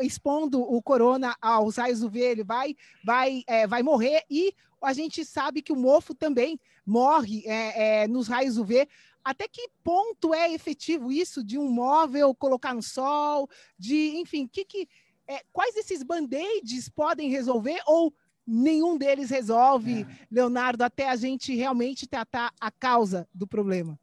expondo 0.00 0.60
o 0.60 0.82
corona 0.82 1.36
aos 1.40 1.76
raios 1.76 2.02
UV, 2.02 2.18
ele 2.18 2.44
vai, 2.44 2.74
vai, 3.04 3.42
é, 3.46 3.66
vai 3.66 3.82
morrer 3.82 4.22
e 4.30 4.54
a 4.82 4.92
gente 4.92 5.24
sabe 5.24 5.62
que 5.62 5.72
o 5.72 5.76
mofo 5.76 6.14
também 6.14 6.58
morre 6.84 7.42
é, 7.46 8.02
é, 8.02 8.08
nos 8.08 8.28
raios 8.28 8.58
UV. 8.58 8.86
Até 9.24 9.48
que 9.48 9.68
ponto 9.82 10.34
é 10.34 10.52
efetivo 10.52 11.10
isso 11.10 11.42
de 11.42 11.56
um 11.58 11.70
móvel 11.70 12.34
colocar 12.34 12.74
no 12.74 12.82
sol, 12.82 13.48
de, 13.78 14.16
enfim, 14.16 14.46
que, 14.46 14.66
que, 14.66 14.86
é, 15.28 15.42
quais 15.52 15.76
esses 15.76 16.02
band-aids 16.02 16.88
podem 16.88 17.30
resolver 17.30 17.80
ou 17.86 18.12
nenhum 18.46 18.98
deles 18.98 19.30
resolve, 19.30 20.02
é. 20.02 20.06
Leonardo, 20.30 20.84
até 20.84 21.08
a 21.08 21.16
gente 21.16 21.54
realmente 21.54 22.06
tratar 22.06 22.52
a 22.60 22.70
causa 22.70 23.26
do 23.32 23.46
problema? 23.46 23.98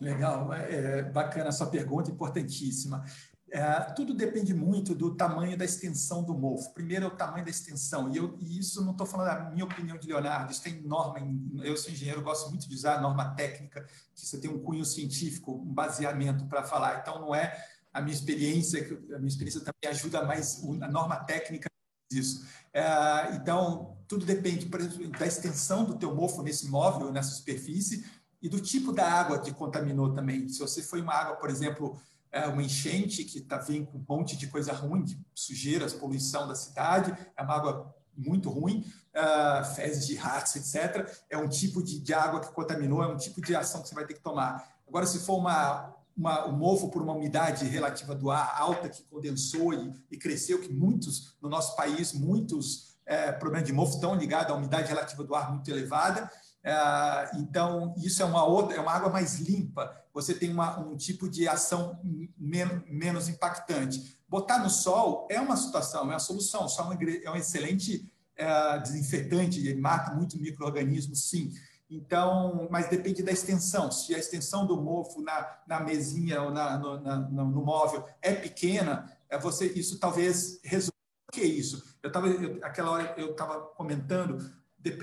Legal, 0.00 0.52
é, 0.52 1.02
bacana 1.02 1.48
a 1.48 1.52
sua 1.52 1.68
pergunta, 1.68 2.10
importantíssima. 2.10 3.04
É, 3.50 3.80
tudo 3.92 4.12
depende 4.12 4.52
muito 4.52 4.94
do 4.94 5.14
tamanho 5.14 5.56
da 5.56 5.64
extensão 5.64 6.24
do 6.24 6.34
mofo. 6.34 6.74
Primeiro 6.74 7.04
é 7.04 7.08
o 7.08 7.12
tamanho 7.12 7.44
da 7.44 7.50
extensão, 7.50 8.10
e, 8.10 8.16
eu, 8.16 8.36
e 8.40 8.58
isso 8.58 8.84
não 8.84 8.92
estou 8.92 9.06
falando 9.06 9.28
da 9.28 9.50
minha 9.50 9.64
opinião 9.64 9.96
de 9.96 10.08
Leonardo, 10.08 10.50
isso 10.50 10.62
tem 10.62 10.82
norma, 10.82 11.20
eu 11.62 11.76
sou 11.76 11.92
engenheiro, 11.92 12.20
gosto 12.20 12.50
muito 12.50 12.68
de 12.68 12.74
usar 12.74 12.96
a 12.96 13.00
norma 13.00 13.32
técnica, 13.36 13.86
que 14.12 14.26
você 14.26 14.40
tem 14.40 14.50
um 14.50 14.58
cunho 14.58 14.84
científico, 14.84 15.52
um 15.52 15.72
baseamento 15.72 16.46
para 16.46 16.64
falar, 16.64 17.00
então 17.00 17.20
não 17.20 17.32
é 17.32 17.56
a 17.94 18.00
minha 18.00 18.14
experiência, 18.14 18.80
a 19.14 19.18
minha 19.18 19.28
experiência 19.28 19.60
também 19.60 19.88
ajuda 19.88 20.24
mais 20.24 20.60
a 20.82 20.88
norma 20.88 21.16
técnica 21.16 21.70
disso. 22.10 22.44
É, 22.72 23.36
então, 23.36 23.96
tudo 24.08 24.26
depende, 24.26 24.66
por 24.66 24.80
exemplo, 24.80 25.08
da 25.10 25.26
extensão 25.26 25.84
do 25.84 25.96
teu 25.96 26.12
mofo 26.12 26.42
nesse 26.42 26.66
móvel, 26.68 27.12
nessa 27.12 27.30
superfície, 27.30 28.04
e 28.42 28.48
do 28.48 28.60
tipo 28.60 28.92
da 28.92 29.10
água 29.10 29.38
que 29.38 29.54
contaminou 29.54 30.12
também. 30.12 30.48
Se 30.48 30.58
você 30.58 30.82
foi 30.82 31.00
uma 31.00 31.14
água, 31.14 31.36
por 31.36 31.48
exemplo, 31.48 31.96
é 32.32 32.46
uma 32.46 32.62
enchente 32.62 33.24
que 33.24 33.38
está 33.38 33.58
vindo 33.58 33.86
com 33.86 33.98
um 33.98 34.04
monte 34.08 34.36
de 34.36 34.48
coisa 34.48 34.72
ruim, 34.72 35.04
de 35.04 35.18
sujeiras, 35.32 35.94
poluição 35.94 36.48
da 36.48 36.54
cidade, 36.56 37.16
é 37.36 37.42
uma 37.42 37.54
água 37.54 37.94
muito 38.16 38.50
ruim, 38.50 38.84
uh, 39.14 39.64
fezes 39.74 40.06
de 40.06 40.16
ratos, 40.16 40.56
etc. 40.56 41.08
É 41.30 41.38
um 41.38 41.48
tipo 41.48 41.82
de, 41.82 42.00
de, 42.00 42.12
água 42.12 42.40
que 42.40 42.52
contaminou, 42.52 43.02
é 43.02 43.06
um 43.06 43.16
tipo 43.16 43.40
de 43.40 43.54
ação 43.54 43.82
que 43.82 43.88
você 43.88 43.94
vai 43.94 44.04
ter 44.04 44.14
que 44.14 44.20
tomar. 44.20 44.68
Agora, 44.86 45.06
se 45.06 45.20
for 45.20 45.36
uma, 45.36 45.94
uma, 46.16 46.46
um 46.46 46.56
mofo 46.56 46.88
por 46.90 47.02
uma 47.02 47.12
umidade 47.12 47.64
relativa 47.66 48.14
do 48.14 48.30
ar 48.30 48.54
alta 48.56 48.88
que 48.88 49.02
condensou 49.04 49.72
e, 49.72 49.92
e 50.10 50.16
cresceu, 50.16 50.60
que 50.60 50.72
muitos, 50.72 51.36
no 51.40 51.48
nosso 51.48 51.74
país, 51.76 52.12
muitos 52.12 52.94
é, 53.06 53.32
problemas 53.32 53.66
de 53.66 53.72
mofo 53.72 53.94
estão 53.94 54.14
ligados 54.14 54.52
à 54.52 54.56
umidade 54.56 54.88
relativa 54.88 55.24
do 55.24 55.34
ar 55.34 55.52
muito 55.52 55.70
elevada, 55.70 56.30
é, 56.64 57.30
então, 57.36 57.94
isso 57.98 58.22
é 58.22 58.24
uma 58.24 58.42
outra, 58.44 58.76
é 58.76 58.80
uma 58.80 58.92
água 58.92 59.10
mais 59.10 59.38
limpa. 59.38 59.94
Você 60.14 60.34
tem 60.34 60.50
uma, 60.50 60.80
um 60.80 60.96
tipo 60.96 61.28
de 61.28 61.46
ação 61.46 62.00
men 62.38 62.82
menos 62.88 63.28
impactante. 63.28 64.18
Botar 64.26 64.58
no 64.60 64.70
sol 64.70 65.28
é 65.30 65.38
uma 65.38 65.56
situação, 65.56 66.04
é 66.04 66.14
uma 66.14 66.18
solução. 66.18 66.64
O 66.64 66.68
sol 66.68 66.90
é 66.90 67.30
um 67.30 67.36
excelente 67.36 68.10
é, 68.34 68.78
desinfetante, 68.78 69.60
ele 69.60 69.78
mata 69.78 70.14
muito 70.14 70.40
microorganismo, 70.40 71.14
sim. 71.14 71.52
Então, 71.90 72.66
mas 72.70 72.88
depende 72.88 73.22
da 73.22 73.32
extensão. 73.32 73.92
Se 73.92 74.14
a 74.14 74.18
extensão 74.18 74.66
do 74.66 74.80
mofo 74.80 75.20
na, 75.20 75.58
na 75.66 75.80
mesinha 75.80 76.42
ou 76.42 76.50
na, 76.50 76.78
no, 76.78 77.00
na, 77.00 77.16
no 77.16 77.64
móvel 77.64 78.04
é 78.22 78.34
pequena, 78.34 79.10
é 79.28 79.38
você 79.38 79.66
isso 79.66 79.98
talvez 79.98 80.60
resolva. 80.62 80.92
O 81.28 81.32
que 81.32 81.40
é 81.40 81.46
isso? 81.46 81.82
Eu 82.02 82.08
estava, 82.08 82.28
aquela 82.62 82.90
hora 82.90 83.14
eu 83.16 83.32
estava 83.32 83.60
comentando 83.60 84.38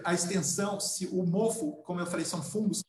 a 0.04 0.14
extensão, 0.14 0.80
se 0.80 1.08
o 1.08 1.26
mofo, 1.26 1.82
como 1.84 2.00
eu 2.00 2.06
falei, 2.06 2.26
são 2.26 2.42
fungos 2.42 2.84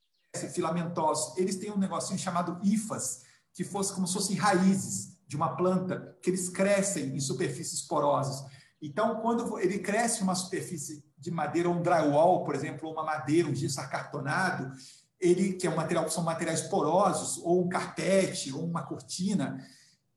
filamentosos, 0.52 1.36
eles 1.38 1.56
têm 1.56 1.70
um 1.70 1.78
negocinho 1.78 2.18
chamado 2.18 2.58
hifas, 2.62 3.22
que 3.54 3.64
fosse 3.64 3.92
como 3.92 4.06
se 4.06 4.14
fossem 4.14 4.36
raízes 4.36 5.16
de 5.26 5.36
uma 5.36 5.56
planta, 5.56 6.16
que 6.22 6.30
eles 6.30 6.48
crescem 6.48 7.16
em 7.16 7.20
superfícies 7.20 7.82
porosas. 7.82 8.44
Então, 8.82 9.20
quando 9.20 9.60
ele 9.60 9.78
cresce 9.78 10.22
uma 10.22 10.34
superfície 10.34 11.04
de 11.16 11.30
madeira, 11.30 11.70
um 11.70 11.80
drywall, 11.80 12.44
por 12.44 12.54
exemplo, 12.54 12.88
ou 12.88 12.92
uma 12.92 13.04
madeira, 13.04 13.48
um 13.48 13.54
gesso 13.54 13.80
acartonado, 13.80 14.72
ele 15.20 15.52
que 15.52 15.68
é 15.68 15.70
um 15.70 15.76
material 15.76 16.10
são 16.10 16.24
materiais 16.24 16.62
porosos, 16.62 17.38
ou 17.44 17.64
um 17.64 17.68
carpete, 17.68 18.52
ou 18.52 18.64
uma 18.64 18.82
cortina, 18.82 19.64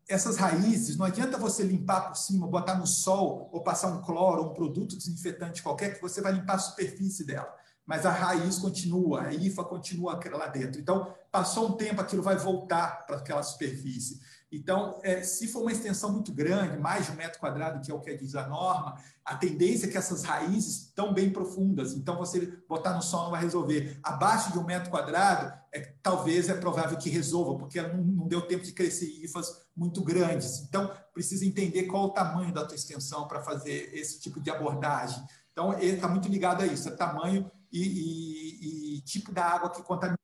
essas 0.07 0.37
raízes, 0.37 0.97
não 0.97 1.05
adianta 1.05 1.37
você 1.37 1.63
limpar 1.63 2.01
por 2.07 2.15
cima, 2.15 2.47
botar 2.47 2.75
no 2.75 2.85
sol, 2.85 3.49
ou 3.51 3.61
passar 3.61 3.87
um 3.87 4.01
cloro, 4.01 4.43
um 4.43 4.53
produto 4.53 4.97
desinfetante 4.97 5.63
qualquer, 5.63 5.95
que 5.95 6.01
você 6.01 6.21
vai 6.21 6.31
limpar 6.31 6.55
a 6.55 6.59
superfície 6.59 7.23
dela. 7.23 7.51
Mas 7.85 8.05
a 8.05 8.11
raiz 8.11 8.57
continua, 8.57 9.23
a 9.23 9.33
IFA 9.33 9.63
continua 9.63 10.19
lá 10.31 10.47
dentro. 10.47 10.81
Então, 10.81 11.13
passou 11.31 11.69
um 11.69 11.71
tempo, 11.73 12.01
aquilo 12.01 12.23
vai 12.23 12.35
voltar 12.35 13.05
para 13.05 13.17
aquela 13.17 13.43
superfície. 13.43 14.19
Então, 14.55 14.99
é, 15.03 15.21
se 15.21 15.47
for 15.47 15.61
uma 15.61 15.71
extensão 15.71 16.11
muito 16.11 16.31
grande, 16.31 16.77
mais 16.77 17.05
de 17.05 17.11
um 17.11 17.15
metro 17.15 17.39
quadrado, 17.39 17.83
que 17.83 17.91
é 17.91 17.93
o 17.93 17.99
que 17.99 18.15
diz 18.15 18.35
a 18.35 18.47
norma, 18.47 18.97
a 19.23 19.35
tendência 19.35 19.85
é 19.85 19.89
que 19.89 19.97
essas 19.97 20.23
raízes 20.23 20.87
estão 20.87 21.13
bem 21.13 21.29
profundas. 21.29 21.93
Então, 21.93 22.17
você 22.17 22.57
botar 22.67 22.93
no 22.93 23.01
sol 23.01 23.25
não 23.25 23.31
vai 23.31 23.41
resolver. 23.41 23.99
Abaixo 24.01 24.53
de 24.53 24.57
um 24.57 24.63
metro 24.63 24.89
quadrado, 24.89 25.53
é, 25.73 25.93
talvez 26.01 26.47
é 26.47 26.53
provável 26.53 26.97
que 26.97 27.09
resolva, 27.09 27.57
porque 27.57 27.81
não, 27.81 27.97
não 27.97 28.27
deu 28.27 28.41
tempo 28.47 28.63
de 28.63 28.71
crescer 28.71 29.07
hifas 29.21 29.65
muito 29.75 30.01
grandes. 30.01 30.61
Então, 30.61 30.89
precisa 31.13 31.45
entender 31.45 31.83
qual 31.83 32.05
o 32.05 32.11
tamanho 32.11 32.53
da 32.53 32.65
tua 32.65 32.75
extensão 32.75 33.27
para 33.27 33.41
fazer 33.41 33.91
esse 33.93 34.21
tipo 34.21 34.39
de 34.39 34.49
abordagem. 34.49 35.21
Então, 35.51 35.73
ele 35.73 35.95
está 35.95 36.07
muito 36.07 36.29
ligado 36.29 36.61
a 36.61 36.65
isso, 36.65 36.87
é 36.87 36.91
tamanho 36.91 37.49
e, 37.71 37.81
e, 37.81 38.97
e 38.97 39.01
tipo 39.01 39.33
da 39.33 39.43
água 39.43 39.69
que 39.69 39.83
contamina. 39.83 40.17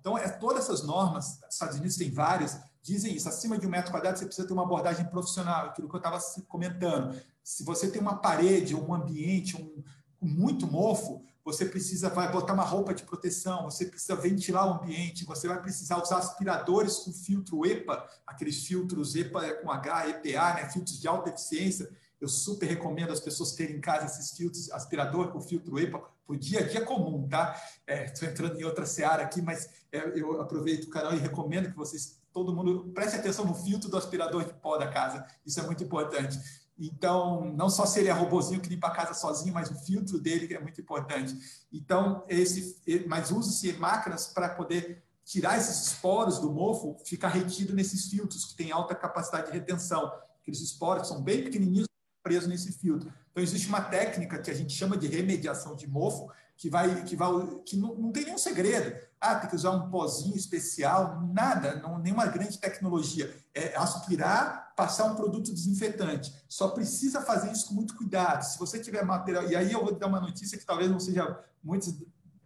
Então, 0.00 0.18
é, 0.18 0.28
todas 0.28 0.64
essas 0.64 0.82
normas, 0.82 1.40
Estados 1.48 1.76
Unidos 1.76 1.96
tem 1.96 2.10
várias, 2.10 2.60
dizem 2.86 3.16
isso, 3.16 3.28
acima 3.28 3.58
de 3.58 3.66
um 3.66 3.70
metro 3.70 3.90
quadrado 3.90 4.16
você 4.16 4.24
precisa 4.24 4.46
ter 4.46 4.52
uma 4.52 4.62
abordagem 4.62 5.04
profissional, 5.06 5.66
aquilo 5.66 5.88
que 5.88 5.96
eu 5.96 5.98
estava 5.98 6.18
comentando. 6.46 7.20
Se 7.42 7.64
você 7.64 7.90
tem 7.90 8.00
uma 8.00 8.16
parede 8.16 8.76
um 8.76 8.94
ambiente 8.94 9.56
um, 9.56 9.82
muito 10.22 10.66
mofo, 10.66 11.24
você 11.44 11.64
precisa 11.64 12.08
vai 12.08 12.30
botar 12.30 12.54
uma 12.54 12.64
roupa 12.64 12.94
de 12.94 13.02
proteção, 13.02 13.64
você 13.64 13.86
precisa 13.86 14.14
ventilar 14.14 14.68
o 14.68 14.82
ambiente, 14.82 15.24
você 15.24 15.48
vai 15.48 15.60
precisar 15.60 16.00
usar 16.00 16.18
aspiradores 16.18 16.98
com 16.98 17.12
filtro 17.12 17.66
EPA, 17.66 18.08
aqueles 18.26 18.64
filtros 18.64 19.16
EPA 19.16 19.54
com 19.54 19.70
H, 19.70 20.08
EPA, 20.08 20.54
né, 20.54 20.70
filtros 20.70 21.00
de 21.00 21.08
alta 21.08 21.30
eficiência. 21.30 21.88
Eu 22.20 22.28
super 22.28 22.66
recomendo 22.66 23.12
as 23.12 23.20
pessoas 23.20 23.52
terem 23.52 23.76
em 23.76 23.80
casa 23.80 24.06
esses 24.06 24.36
filtros, 24.36 24.70
aspirador 24.70 25.32
com 25.32 25.40
filtro 25.40 25.78
EPA, 25.78 25.98
para 25.98 26.34
o 26.34 26.36
dia 26.36 26.60
a 26.60 26.68
dia 26.68 26.84
comum, 26.84 27.28
tá? 27.28 27.60
Estou 27.86 28.26
é, 28.26 28.32
entrando 28.32 28.58
em 28.58 28.64
outra 28.64 28.84
seara 28.84 29.22
aqui, 29.22 29.40
mas 29.40 29.70
é, 29.92 30.18
eu 30.18 30.40
aproveito 30.40 30.84
o 30.84 30.90
canal 30.90 31.14
e 31.14 31.18
recomendo 31.18 31.70
que 31.70 31.76
vocês 31.76 32.18
todo 32.36 32.54
mundo 32.54 32.92
preste 32.92 33.16
atenção 33.16 33.46
no 33.46 33.54
filtro 33.54 33.88
do 33.88 33.96
aspirador 33.96 34.44
de 34.44 34.52
pó 34.52 34.76
da 34.76 34.88
casa. 34.88 35.26
Isso 35.46 35.58
é 35.58 35.62
muito 35.62 35.82
importante. 35.82 36.38
Então, 36.78 37.50
não 37.54 37.70
só 37.70 37.86
se 37.86 37.98
ele 37.98 38.10
é 38.10 38.12
robozinho 38.12 38.60
que 38.60 38.68
limpa 38.68 38.88
a 38.88 38.90
casa 38.90 39.14
sozinho, 39.14 39.54
mas 39.54 39.70
o 39.70 39.74
filtro 39.86 40.20
dele 40.20 40.52
é 40.52 40.60
muito 40.60 40.78
importante. 40.78 41.34
Então, 41.72 42.22
esse, 42.28 43.06
mas 43.08 43.30
use-se 43.30 43.72
máquinas 43.78 44.26
para 44.26 44.50
poder 44.50 45.02
tirar 45.24 45.56
esses 45.56 45.86
esporos 45.86 46.38
do 46.38 46.52
mofo, 46.52 46.98
ficar 47.06 47.28
retido 47.28 47.74
nesses 47.74 48.10
filtros 48.10 48.44
que 48.44 48.54
têm 48.54 48.70
alta 48.70 48.94
capacidade 48.94 49.46
de 49.46 49.52
retenção. 49.52 50.12
Aqueles 50.42 50.60
esporos 50.60 51.08
são 51.08 51.22
bem 51.22 51.42
pequenininhos, 51.42 51.88
presos 52.22 52.50
nesse 52.50 52.70
filtro. 52.70 53.10
Então, 53.30 53.42
existe 53.42 53.66
uma 53.66 53.80
técnica 53.80 54.38
que 54.38 54.50
a 54.50 54.54
gente 54.54 54.74
chama 54.74 54.98
de 54.98 55.06
remediação 55.06 55.74
de 55.74 55.86
mofo, 55.86 56.30
que 56.56 56.70
vai 56.70 57.04
que 57.04 57.14
vai 57.14 57.30
que 57.64 57.76
não, 57.76 57.94
não 57.94 58.12
tem 58.12 58.24
nenhum 58.24 58.38
segredo. 58.38 58.96
Ah, 59.20 59.36
tem 59.36 59.48
que 59.48 59.56
usar 59.56 59.70
um 59.70 59.90
pozinho 59.90 60.36
especial, 60.36 61.20
nada, 61.32 61.76
não, 61.76 61.98
nenhuma 61.98 62.26
grande 62.26 62.58
tecnologia. 62.58 63.34
É 63.54 63.76
aspirar, 63.76 64.74
passar 64.76 65.04
um 65.04 65.14
produto 65.14 65.52
desinfetante. 65.52 66.34
Só 66.48 66.68
precisa 66.68 67.20
fazer 67.22 67.50
isso 67.50 67.68
com 67.68 67.74
muito 67.74 67.96
cuidado. 67.96 68.42
Se 68.42 68.58
você 68.58 68.78
tiver 68.78 69.04
material, 69.04 69.44
e 69.48 69.56
aí 69.56 69.72
eu 69.72 69.84
vou 69.84 69.94
dar 69.94 70.06
uma 70.06 70.20
notícia 70.20 70.58
que 70.58 70.64
talvez 70.64 70.90
não 70.90 71.00
seja 71.00 71.38
muitos 71.62 71.94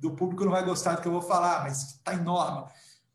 do 0.01 0.13
público 0.13 0.45
não 0.45 0.53
vai 0.53 0.65
gostar 0.65 0.95
do 0.95 1.03
que 1.03 1.09
eu 1.09 1.13
vou 1.13 1.23
falar, 1.23 1.63
mas 1.63 1.97
está 1.97 2.15
em 2.15 2.23
norma. 2.23 2.69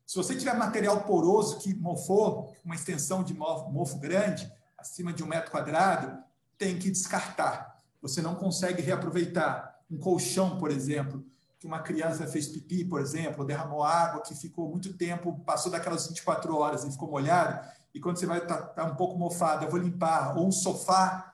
Se 0.06 0.16
você 0.16 0.36
tiver 0.36 0.54
material 0.54 1.02
poroso 1.02 1.58
que 1.58 1.74
mofou, 1.74 2.56
uma 2.64 2.76
extensão 2.76 3.24
de 3.24 3.34
mofo, 3.34 3.72
mofo 3.72 3.98
grande, 3.98 4.52
acima 4.78 5.12
de 5.12 5.24
um 5.24 5.28
metro 5.28 5.50
quadrado, 5.50 6.24
tem 6.60 6.78
que 6.78 6.92
descartar. 6.92 7.82
Você 8.04 8.22
não 8.22 8.36
consegue 8.36 8.84
reaproveitar 8.84 9.75
um 9.90 9.98
colchão, 9.98 10.58
por 10.58 10.72
exemplo, 10.72 11.24
que 11.60 11.68
uma 11.68 11.80
criança 11.80 12.28
fez 12.28 12.48
pipi, 12.48 12.84
por 12.84 13.02
exemplo, 13.02 13.46
derramou 13.46 13.84
água 13.84 14.22
que 14.22 14.36
ficou 14.36 14.70
muito 14.70 14.94
tempo, 14.98 15.40
passou 15.46 15.72
daquelas 15.72 16.08
24 16.08 16.56
horas 16.56 16.84
e 16.84 16.92
ficou 16.92 17.10
molhado, 17.10 17.66
e 17.94 18.00
quando 18.00 18.18
você 18.18 18.26
vai 18.26 18.40
estar 18.40 18.58
tá, 18.58 18.68
tá 18.68 18.84
um 18.86 18.96
pouco 18.96 19.18
mofado, 19.18 19.66
eu 19.66 19.72
vou 19.72 19.80
limpar, 19.80 20.38
ou 20.38 20.48
um 20.48 20.52
sofá, 20.52 21.34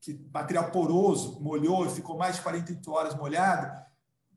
que 0.00 0.20
material 0.32 0.70
poroso, 0.70 1.40
molhou 1.40 1.86
e 1.86 1.90
ficou 1.90 2.16
mais 2.16 2.36
de 2.36 2.42
48 2.42 2.92
horas 2.92 3.14
molhado, 3.14 3.84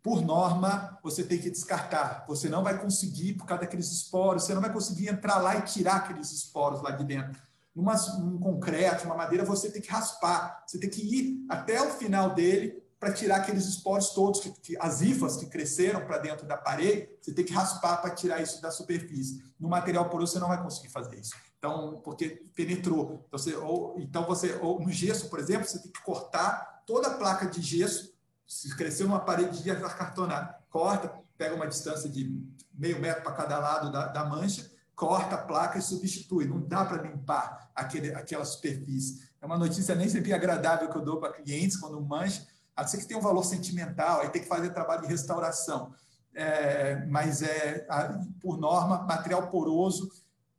por 0.02 0.22
norma, 0.22 0.98
você 1.04 1.22
tem 1.22 1.38
que 1.38 1.50
descartar. 1.50 2.24
Você 2.30 2.48
não 2.48 2.64
vai 2.64 2.80
conseguir, 2.80 3.34
por 3.34 3.46
causa 3.46 3.64
daqueles 3.64 3.92
esporos, 3.92 4.44
você 4.44 4.54
não 4.54 4.62
vai 4.62 4.72
conseguir 4.72 5.10
entrar 5.10 5.38
lá 5.40 5.58
e 5.58 5.64
tirar 5.64 5.98
aqueles 5.98 6.32
esporos 6.32 6.82
lá 6.82 6.92
de 6.92 7.04
dentro. 7.04 7.38
Numa, 7.76 7.94
num 8.18 8.40
concreto, 8.40 9.06
uma 9.06 9.18
madeira, 9.18 9.44
você 9.44 9.70
tem 9.70 9.82
que 9.82 9.92
raspar, 9.92 10.64
você 10.66 10.80
tem 10.80 10.90
que 10.90 11.02
ir 11.02 11.46
até 11.50 11.82
o 11.82 11.90
final 11.90 12.34
dele 12.34 12.82
para 13.00 13.14
tirar 13.14 13.38
aqueles 13.38 13.66
esporos 13.66 14.10
todos, 14.10 14.40
que, 14.40 14.52
que, 14.52 14.78
as 14.80 15.02
hifas 15.02 15.38
que 15.38 15.46
cresceram 15.46 16.06
para 16.06 16.18
dentro 16.18 16.48
da 16.48 16.58
parede, 16.58 17.10
você 17.22 17.32
tem 17.32 17.46
que 17.46 17.54
raspar 17.54 17.98
para 17.98 18.12
tirar 18.12 18.42
isso 18.42 18.62
da 18.62 18.72
superfície. 18.72 19.44
No 19.60 19.70
material 19.70 20.10
poroso 20.10 20.34
você 20.34 20.40
não 20.40 20.48
vai 20.48 20.62
conseguir 20.62 20.90
fazer 20.90 21.20
isso. 21.20 21.36
Então, 21.60 22.02
porque 22.04 22.44
penetrou. 22.56 23.24
Então, 23.28 23.40
você, 23.40 23.56
ou, 23.56 24.00
então 24.00 24.26
você, 24.26 24.54
ou 24.62 24.80
no 24.80 24.92
gesso, 24.92 25.30
por 25.30 25.40
exemplo, 25.40 25.68
você 25.68 25.80
tem 25.80 25.92
que 25.92 26.02
cortar 26.02 26.84
toda 26.86 27.08
a 27.08 27.14
placa 27.14 27.46
de 27.46 27.62
gesso. 27.62 28.14
Se 28.48 28.76
cresceu 28.76 29.06
uma 29.06 29.20
parede 29.20 29.62
de 29.62 29.76
cartonada, 29.76 30.58
corta, 30.70 31.12
pega 31.38 31.56
uma 31.56 31.68
distância 31.68 32.10
de 32.10 32.42
meio 32.74 33.00
metro 33.00 33.24
para 33.24 33.34
cada 33.34 33.60
lado 33.60 33.92
da, 33.92 34.08
da 34.08 34.26
mancha, 34.26 34.70
corta 34.96 35.36
a 35.36 35.40
placa 35.40 35.78
e 35.78 35.82
substitui. 35.82 36.46
Não 36.46 36.62
dá 36.62 36.86
para 36.86 37.02
limpar 37.04 37.70
aquele, 37.76 38.14
aquela 38.14 38.46
superfície. 38.46 39.28
É 39.42 39.46
uma 39.46 39.58
notícia 39.58 39.94
nem 39.94 40.10
sempre 40.10 40.34
agradável 40.34 40.90
que 40.90 40.98
eu 40.98 41.04
dou 41.04 41.20
para 41.20 41.34
clientes 41.34 41.78
quando 41.78 42.00
mancha, 42.02 42.48
a 42.78 42.84
não 42.84 42.88
ser 42.88 43.00
que 43.00 43.08
tenha 43.08 43.20
um 43.20 43.24
valor 43.24 43.44
sentimental, 43.44 44.22
aí 44.22 44.30
tem 44.30 44.44
que 44.44 44.48
fazer 44.48 44.70
trabalho 44.70 45.02
de 45.02 45.08
restauração. 45.08 45.92
É, 46.36 47.04
mas 47.08 47.42
é, 47.42 47.88
por 48.40 48.60
norma, 48.60 49.02
material 49.02 49.50
poroso, 49.50 50.12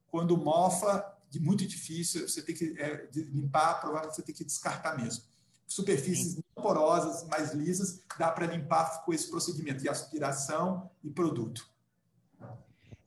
quando 0.08 0.36
mofa, 0.36 1.14
muito 1.40 1.64
difícil, 1.64 2.28
você 2.28 2.42
tem 2.42 2.56
que 2.56 2.74
é, 2.76 3.08
limpar, 3.14 3.80
provavelmente 3.80 4.16
você 4.16 4.22
tem 4.22 4.34
que 4.34 4.44
descartar 4.44 4.96
mesmo. 4.96 5.22
Superfícies 5.64 6.32
Sim. 6.32 6.42
não 6.56 6.62
porosas, 6.62 7.24
mais 7.28 7.52
lisas, 7.52 8.00
dá 8.18 8.32
para 8.32 8.46
limpar 8.46 9.04
com 9.04 9.12
esse 9.12 9.30
procedimento 9.30 9.80
de 9.80 9.88
aspiração 9.88 10.90
e 11.04 11.10
produto. 11.10 11.70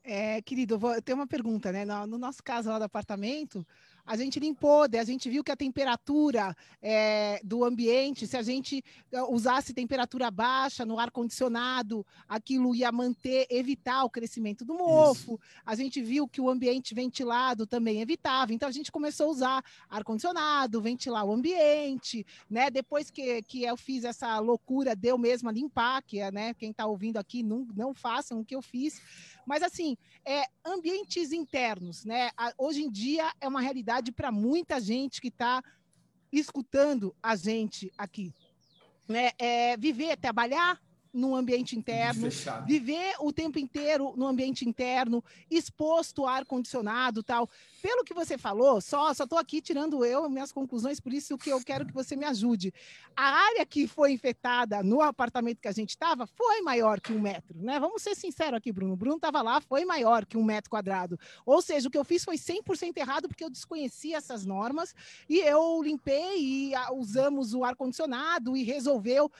É, 0.02 0.40
querido, 0.40 0.74
eu, 0.74 0.78
vou, 0.78 0.94
eu 0.94 1.02
tenho 1.02 1.18
uma 1.18 1.26
pergunta, 1.26 1.70
né? 1.70 1.84
No, 1.84 2.06
no 2.06 2.18
nosso 2.18 2.42
caso 2.42 2.70
lá 2.70 2.78
do 2.78 2.84
apartamento, 2.84 3.66
a 4.04 4.16
gente 4.16 4.40
limpou, 4.40 4.82
a 4.82 5.04
gente 5.04 5.30
viu 5.30 5.44
que 5.44 5.52
a 5.52 5.56
temperatura 5.56 6.56
é, 6.80 7.40
do 7.44 7.64
ambiente, 7.64 8.26
se 8.26 8.36
a 8.36 8.42
gente 8.42 8.84
eh, 9.12 9.22
usasse 9.22 9.72
temperatura 9.72 10.30
baixa 10.30 10.84
no 10.84 10.98
ar-condicionado, 10.98 12.04
aquilo 12.28 12.74
ia 12.74 12.90
manter, 12.90 13.46
evitar 13.48 14.02
o 14.04 14.10
crescimento 14.10 14.64
do 14.64 14.74
mofo. 14.74 15.34
Isso. 15.34 15.40
A 15.64 15.74
gente 15.76 16.02
viu 16.02 16.26
que 16.26 16.40
o 16.40 16.50
ambiente 16.50 16.94
ventilado 16.94 17.66
também 17.66 18.00
evitava. 18.00 18.52
Então 18.52 18.68
a 18.68 18.72
gente 18.72 18.90
começou 18.90 19.26
a 19.26 19.30
usar 19.30 19.64
ar-condicionado, 19.88 20.80
ventilar 20.80 21.24
o 21.24 21.32
ambiente, 21.32 22.26
né? 22.50 22.70
Depois 22.70 23.08
que, 23.10 23.42
que 23.42 23.62
eu 23.62 23.76
fiz 23.76 24.04
essa 24.04 24.38
loucura, 24.40 24.96
deu 24.96 25.16
mesmo 25.16 25.48
a 25.48 25.52
limpar, 25.52 26.02
que 26.02 26.18
é, 26.18 26.32
né? 26.32 26.54
Quem 26.54 26.72
está 26.72 26.86
ouvindo 26.86 27.18
aqui, 27.18 27.42
não, 27.42 27.66
não 27.74 27.94
façam 27.94 28.40
o 28.40 28.44
que 28.44 28.54
eu 28.54 28.62
fiz. 28.62 29.00
Mas, 29.46 29.62
assim, 29.62 29.96
é, 30.24 30.44
ambientes 30.64 31.32
internos, 31.32 32.04
né? 32.04 32.30
Hoje 32.56 32.82
em 32.82 32.90
dia 32.90 33.32
é 33.40 33.48
uma 33.48 33.60
realidade 33.60 34.12
para 34.12 34.30
muita 34.30 34.80
gente 34.80 35.20
que 35.20 35.28
está 35.28 35.62
escutando 36.32 37.14
a 37.22 37.36
gente 37.36 37.92
aqui. 37.96 38.32
Né? 39.08 39.30
É, 39.38 39.76
viver, 39.76 40.16
trabalhar 40.16 40.80
no 41.12 41.36
ambiente 41.36 41.76
interno, 41.76 42.28
viver 42.66 43.14
o 43.20 43.32
tempo 43.32 43.58
inteiro 43.58 44.14
no 44.16 44.26
ambiente 44.26 44.66
interno, 44.66 45.22
exposto 45.50 46.26
a 46.26 46.32
ar 46.32 46.44
condicionado, 46.46 47.22
tal. 47.22 47.48
Pelo 47.82 48.04
que 48.04 48.14
você 48.14 48.38
falou, 48.38 48.80
só 48.80 49.12
só 49.12 49.24
estou 49.24 49.38
aqui 49.38 49.60
tirando 49.60 50.04
eu 50.04 50.28
minhas 50.28 50.52
conclusões, 50.52 51.00
por 51.00 51.12
isso 51.12 51.36
que 51.36 51.50
eu 51.50 51.62
quero 51.62 51.84
que 51.84 51.92
você 51.92 52.16
me 52.16 52.24
ajude. 52.24 52.72
A 53.16 53.24
área 53.24 53.66
que 53.66 53.86
foi 53.86 54.12
infectada 54.12 54.82
no 54.82 55.00
apartamento 55.00 55.60
que 55.60 55.68
a 55.68 55.72
gente 55.72 55.90
estava 55.90 56.26
foi 56.26 56.62
maior 56.62 57.00
que 57.00 57.12
um 57.12 57.20
metro, 57.20 57.58
né? 57.60 57.78
Vamos 57.78 58.02
ser 58.02 58.14
sinceros 58.14 58.58
aqui, 58.58 58.72
Bruno. 58.72 58.96
Bruno 58.96 59.16
estava 59.16 59.42
lá, 59.42 59.60
foi 59.60 59.84
maior 59.84 60.24
que 60.24 60.36
um 60.36 60.44
metro 60.44 60.70
quadrado. 60.70 61.18
Ou 61.44 61.60
seja, 61.60 61.88
o 61.88 61.90
que 61.90 61.98
eu 61.98 62.04
fiz 62.04 62.24
foi 62.24 62.36
100% 62.36 62.96
errado 62.96 63.28
porque 63.28 63.44
eu 63.44 63.50
desconhecia 63.50 64.16
essas 64.16 64.46
normas 64.46 64.94
e 65.28 65.38
eu 65.40 65.82
limpei 65.82 66.38
e 66.38 66.72
usamos 66.92 67.54
o 67.54 67.64
ar 67.64 67.74
condicionado 67.74 68.56
e 68.56 68.62
resolveu 68.62 69.30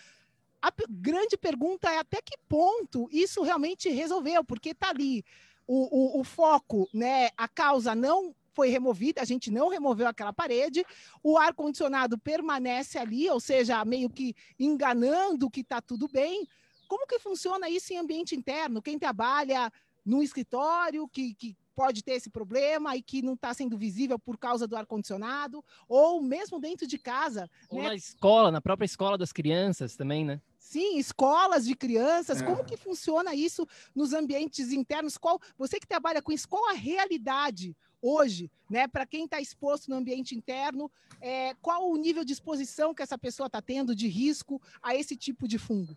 a 0.62 0.72
grande 0.88 1.36
pergunta 1.36 1.90
é 1.90 1.98
até 1.98 2.22
que 2.22 2.38
ponto 2.48 3.08
isso 3.10 3.42
realmente 3.42 3.88
resolveu, 3.88 4.44
porque 4.44 4.70
está 4.70 4.90
ali 4.90 5.24
o, 5.66 6.18
o, 6.18 6.20
o 6.20 6.24
foco, 6.24 6.88
né? 6.94 7.30
A 7.36 7.48
causa 7.48 7.94
não 7.94 8.34
foi 8.54 8.68
removida, 8.68 9.20
a 9.20 9.24
gente 9.24 9.50
não 9.50 9.68
removeu 9.68 10.06
aquela 10.06 10.32
parede, 10.32 10.84
o 11.22 11.36
ar-condicionado 11.36 12.16
permanece 12.18 12.98
ali, 12.98 13.28
ou 13.28 13.40
seja, 13.40 13.84
meio 13.84 14.08
que 14.08 14.36
enganando 14.58 15.50
que 15.50 15.60
está 15.60 15.80
tudo 15.80 16.06
bem. 16.06 16.46
Como 16.86 17.06
que 17.06 17.18
funciona 17.18 17.68
isso 17.68 17.92
em 17.92 17.96
ambiente 17.96 18.36
interno? 18.36 18.82
Quem 18.82 18.98
trabalha 18.98 19.72
no 20.04 20.22
escritório, 20.22 21.08
que, 21.08 21.34
que 21.34 21.56
pode 21.74 22.02
ter 22.04 22.12
esse 22.12 22.28
problema 22.28 22.94
e 22.96 23.02
que 23.02 23.22
não 23.22 23.32
está 23.34 23.54
sendo 23.54 23.78
visível 23.78 24.18
por 24.18 24.36
causa 24.36 24.66
do 24.66 24.76
ar-condicionado, 24.76 25.64
ou 25.88 26.22
mesmo 26.22 26.60
dentro 26.60 26.86
de 26.86 26.98
casa. 26.98 27.50
Ou 27.68 27.82
né? 27.82 27.88
na 27.88 27.94
escola, 27.94 28.50
na 28.50 28.60
própria 28.60 28.84
escola 28.86 29.16
das 29.16 29.32
crianças 29.32 29.96
também, 29.96 30.24
né? 30.24 30.40
Sim, 30.62 30.96
escolas 30.96 31.66
de 31.66 31.74
crianças, 31.74 32.40
é. 32.40 32.44
como 32.44 32.64
que 32.64 32.76
funciona 32.76 33.34
isso 33.34 33.66
nos 33.94 34.12
ambientes 34.12 34.72
internos? 34.72 35.18
Qual 35.18 35.40
você 35.58 35.78
que 35.78 35.86
trabalha 35.86 36.22
com 36.22 36.30
isso, 36.30 36.48
qual 36.48 36.70
a 36.70 36.72
realidade 36.72 37.76
hoje, 38.00 38.50
né? 38.70 38.86
Para 38.86 39.04
quem 39.04 39.24
está 39.24 39.40
exposto 39.40 39.90
no 39.90 39.96
ambiente 39.96 40.36
interno, 40.36 40.90
é, 41.20 41.52
qual 41.60 41.90
o 41.90 41.96
nível 41.96 42.24
de 42.24 42.32
exposição 42.32 42.94
que 42.94 43.02
essa 43.02 43.18
pessoa 43.18 43.48
está 43.48 43.60
tendo 43.60 43.94
de 43.94 44.06
risco 44.06 44.62
a 44.80 44.94
esse 44.94 45.16
tipo 45.16 45.48
de 45.48 45.58
fungo? 45.58 45.96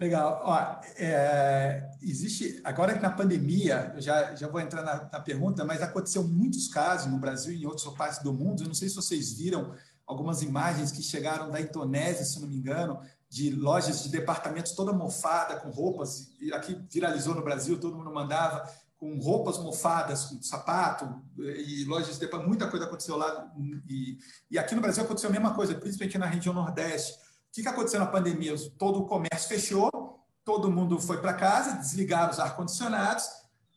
Legal. 0.00 0.40
Ó, 0.42 0.80
é, 0.96 1.88
existe, 2.02 2.60
agora 2.64 2.94
que 2.94 3.00
na 3.00 3.10
pandemia, 3.10 3.92
eu 3.94 4.00
já, 4.00 4.34
já 4.34 4.48
vou 4.48 4.60
entrar 4.60 4.82
na, 4.82 5.04
na, 5.12 5.20
pergunta, 5.20 5.64
mas 5.64 5.82
aconteceu 5.82 6.24
muitos 6.24 6.66
casos 6.66 7.12
no 7.12 7.18
Brasil 7.18 7.52
e 7.52 7.62
em 7.62 7.66
outras 7.66 7.94
partes 7.94 8.22
do 8.22 8.32
mundo. 8.32 8.62
Eu 8.62 8.68
não 8.68 8.74
sei 8.74 8.88
se 8.88 8.96
vocês 8.96 9.34
viram 9.34 9.74
algumas 10.06 10.42
imagens 10.42 10.90
que 10.90 11.02
chegaram 11.02 11.50
da 11.50 11.60
Indonésia, 11.60 12.24
se 12.24 12.40
não 12.40 12.48
me 12.48 12.56
engano, 12.56 13.00
de 13.34 13.50
lojas 13.50 14.04
de 14.04 14.10
departamentos 14.10 14.70
toda 14.72 14.92
mofada, 14.92 15.56
com 15.56 15.68
roupas, 15.68 16.30
e 16.40 16.52
aqui 16.52 16.80
viralizou 16.88 17.34
no 17.34 17.42
Brasil, 17.42 17.80
todo 17.80 17.96
mundo 17.96 18.14
mandava, 18.14 18.64
com 18.96 19.18
roupas 19.18 19.58
mofadas, 19.58 20.26
com 20.26 20.40
sapato, 20.40 21.20
e 21.36 21.84
lojas 21.84 22.16
de 22.16 22.28
muita 22.46 22.70
coisa 22.70 22.86
aconteceu 22.86 23.16
lá. 23.16 23.52
E, 23.88 24.18
e 24.48 24.56
aqui 24.56 24.76
no 24.76 24.80
Brasil 24.80 25.02
aconteceu 25.02 25.30
a 25.30 25.32
mesma 25.32 25.52
coisa, 25.52 25.74
principalmente 25.74 26.16
na 26.16 26.26
região 26.26 26.54
Nordeste. 26.54 27.14
O 27.14 27.18
que, 27.54 27.62
que 27.62 27.68
aconteceu 27.68 27.98
na 27.98 28.06
pandemia? 28.06 28.54
Todo 28.78 29.00
o 29.00 29.06
comércio 29.06 29.48
fechou, 29.48 29.90
todo 30.44 30.70
mundo 30.70 31.00
foi 31.00 31.20
para 31.20 31.34
casa, 31.34 31.78
desligaram 31.78 32.30
os 32.30 32.38
ar-condicionados, 32.38 33.26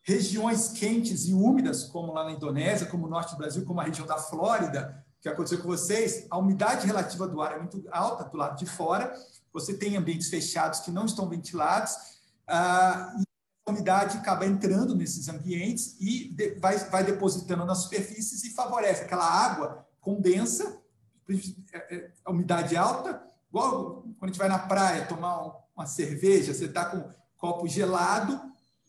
regiões 0.03 0.69
quentes 0.69 1.25
e 1.25 1.33
úmidas, 1.33 1.85
como 1.85 2.13
lá 2.13 2.25
na 2.25 2.31
Indonésia, 2.31 2.85
como 2.85 3.05
no 3.05 3.09
norte 3.09 3.31
do 3.31 3.37
Brasil, 3.39 3.65
como 3.65 3.81
a 3.81 3.85
região 3.85 4.05
da 4.05 4.19
Flórida, 4.19 5.03
que 5.21 5.29
aconteceu 5.29 5.59
com 5.59 5.67
vocês, 5.67 6.25
a 6.29 6.37
umidade 6.37 6.85
relativa 6.85 7.27
do 7.27 7.41
ar 7.41 7.53
é 7.53 7.59
muito 7.59 7.83
alta 7.91 8.23
do 8.25 8.37
lado 8.37 8.57
de 8.57 8.65
fora, 8.65 9.13
você 9.51 9.73
tem 9.73 9.97
ambientes 9.97 10.29
fechados 10.29 10.81
que 10.81 10.91
não 10.91 11.05
estão 11.05 11.27
ventilados, 11.27 11.93
ah, 12.47 13.15
e 13.19 13.23
a 13.65 13.71
umidade 13.71 14.17
acaba 14.17 14.45
entrando 14.45 14.95
nesses 14.95 15.27
ambientes 15.27 15.97
e 15.99 16.29
de, 16.29 16.55
vai, 16.59 16.77
vai 16.89 17.03
depositando 17.03 17.65
nas 17.65 17.79
superfícies 17.79 18.43
e 18.43 18.53
favorece 18.53 19.03
aquela 19.03 19.25
água 19.25 19.85
condensa, 19.99 20.81
a 22.23 22.31
umidade 22.31 22.77
alta, 22.77 23.21
igual 23.49 24.03
quando 24.17 24.23
a 24.23 24.27
gente 24.27 24.37
vai 24.37 24.47
na 24.47 24.59
praia 24.59 25.05
tomar 25.05 25.51
uma 25.75 25.85
cerveja, 25.85 26.53
você 26.53 26.65
está 26.65 26.85
com 26.85 26.97
um 26.97 27.13
copo 27.37 27.67
gelado, 27.67 28.39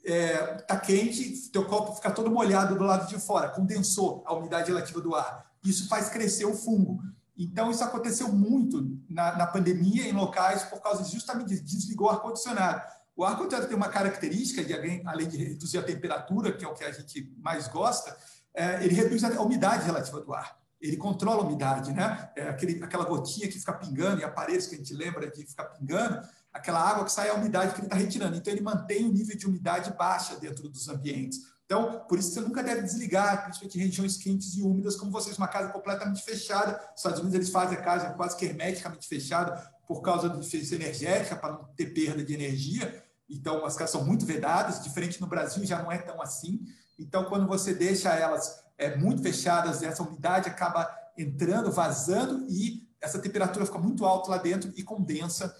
é, 0.08 0.36
tá 0.62 0.78
quente, 0.78 1.50
teu 1.50 1.64
copo 1.66 1.94
fica 1.94 2.10
todo 2.10 2.30
molhado 2.30 2.76
do 2.76 2.84
lado 2.84 3.06
de 3.06 3.18
fora, 3.18 3.50
condensou 3.50 4.22
a 4.26 4.34
umidade 4.34 4.68
relativa 4.68 5.00
do 5.00 5.14
ar. 5.14 5.46
Isso 5.62 5.88
faz 5.88 6.08
crescer 6.08 6.46
o 6.46 6.54
fungo. 6.54 7.00
Então, 7.36 7.70
isso 7.70 7.84
aconteceu 7.84 8.32
muito 8.32 8.98
na, 9.08 9.36
na 9.36 9.46
pandemia 9.46 10.08
em 10.08 10.12
locais 10.12 10.64
por 10.64 10.80
causa 10.80 11.04
justamente 11.04 11.50
de 11.50 11.60
desligou 11.60 12.08
o 12.08 12.10
ar-condicionado. 12.10 12.82
O 13.14 13.24
ar-condicionado 13.24 13.68
tem 13.68 13.76
uma 13.76 13.88
característica, 13.88 14.64
de, 14.64 14.72
além 15.06 15.28
de 15.28 15.36
reduzir 15.36 15.78
a 15.78 15.82
temperatura, 15.82 16.52
que 16.52 16.64
é 16.64 16.68
o 16.68 16.74
que 16.74 16.84
a 16.84 16.90
gente 16.92 17.32
mais 17.38 17.68
gosta, 17.68 18.16
é, 18.54 18.82
ele 18.84 18.94
reduz 18.94 19.22
a 19.22 19.40
umidade 19.42 19.84
relativa 19.84 20.20
do 20.20 20.32
ar. 20.32 20.56
Ele 20.80 20.96
controla 20.96 21.42
a 21.42 21.46
umidade, 21.46 21.92
né? 21.92 22.30
É 22.36 22.48
aquele, 22.48 22.82
aquela 22.82 23.04
gotinha 23.04 23.48
que 23.48 23.58
fica 23.58 23.72
pingando, 23.72 24.20
e 24.20 24.24
aparelhos 24.24 24.66
que 24.66 24.74
a 24.74 24.78
gente 24.78 24.94
lembra 24.94 25.30
de 25.30 25.44
ficar 25.44 25.64
pingando, 25.64 26.26
aquela 26.58 26.80
água 26.80 27.04
que 27.04 27.12
sai 27.12 27.28
é 27.28 27.30
a 27.30 27.34
umidade 27.34 27.72
que 27.72 27.80
ele 27.80 27.86
está 27.86 27.96
retirando. 27.96 28.36
Então, 28.36 28.52
ele 28.52 28.62
mantém 28.62 29.06
o 29.06 29.12
nível 29.12 29.36
de 29.36 29.46
umidade 29.46 29.92
baixa 29.96 30.36
dentro 30.36 30.68
dos 30.68 30.88
ambientes. 30.88 31.40
Então, 31.64 32.04
por 32.08 32.18
isso 32.18 32.32
você 32.32 32.40
nunca 32.40 32.62
deve 32.62 32.82
desligar, 32.82 33.44
principalmente 33.44 33.78
em 33.78 33.82
regiões 33.82 34.16
quentes 34.16 34.56
e 34.56 34.62
úmidas, 34.62 34.96
como 34.96 35.10
vocês, 35.10 35.36
uma 35.36 35.48
casa 35.48 35.68
completamente 35.70 36.22
fechada. 36.22 36.72
Nos 36.72 36.96
Estados 36.96 37.18
Unidos 37.20 37.34
eles 37.34 37.50
fazem 37.50 37.76
a 37.76 37.82
casa 37.82 38.10
quase 38.14 38.36
que 38.36 38.46
hermeticamente 38.46 39.06
fechada 39.06 39.70
por 39.86 40.00
causa 40.00 40.28
da 40.28 40.38
eficiência 40.38 40.76
energética, 40.76 41.36
para 41.36 41.52
não 41.52 41.64
ter 41.76 41.92
perda 41.92 42.24
de 42.24 42.32
energia. 42.32 43.04
Então, 43.28 43.66
as 43.66 43.76
casas 43.76 43.90
são 43.90 44.04
muito 44.04 44.24
vedadas, 44.24 44.82
diferente 44.82 45.20
no 45.20 45.26
Brasil 45.26 45.64
já 45.66 45.82
não 45.82 45.92
é 45.92 45.98
tão 45.98 46.22
assim. 46.22 46.60
Então, 46.98 47.24
quando 47.26 47.46
você 47.46 47.74
deixa 47.74 48.14
elas 48.14 48.64
é, 48.78 48.96
muito 48.96 49.22
fechadas, 49.22 49.82
essa 49.82 50.02
umidade 50.02 50.48
acaba 50.48 50.90
entrando, 51.18 51.70
vazando 51.70 52.46
e 52.48 52.88
essa 53.00 53.18
temperatura 53.18 53.66
fica 53.66 53.78
muito 53.78 54.06
alta 54.06 54.30
lá 54.30 54.38
dentro 54.38 54.72
e 54.74 54.82
condensa, 54.82 55.54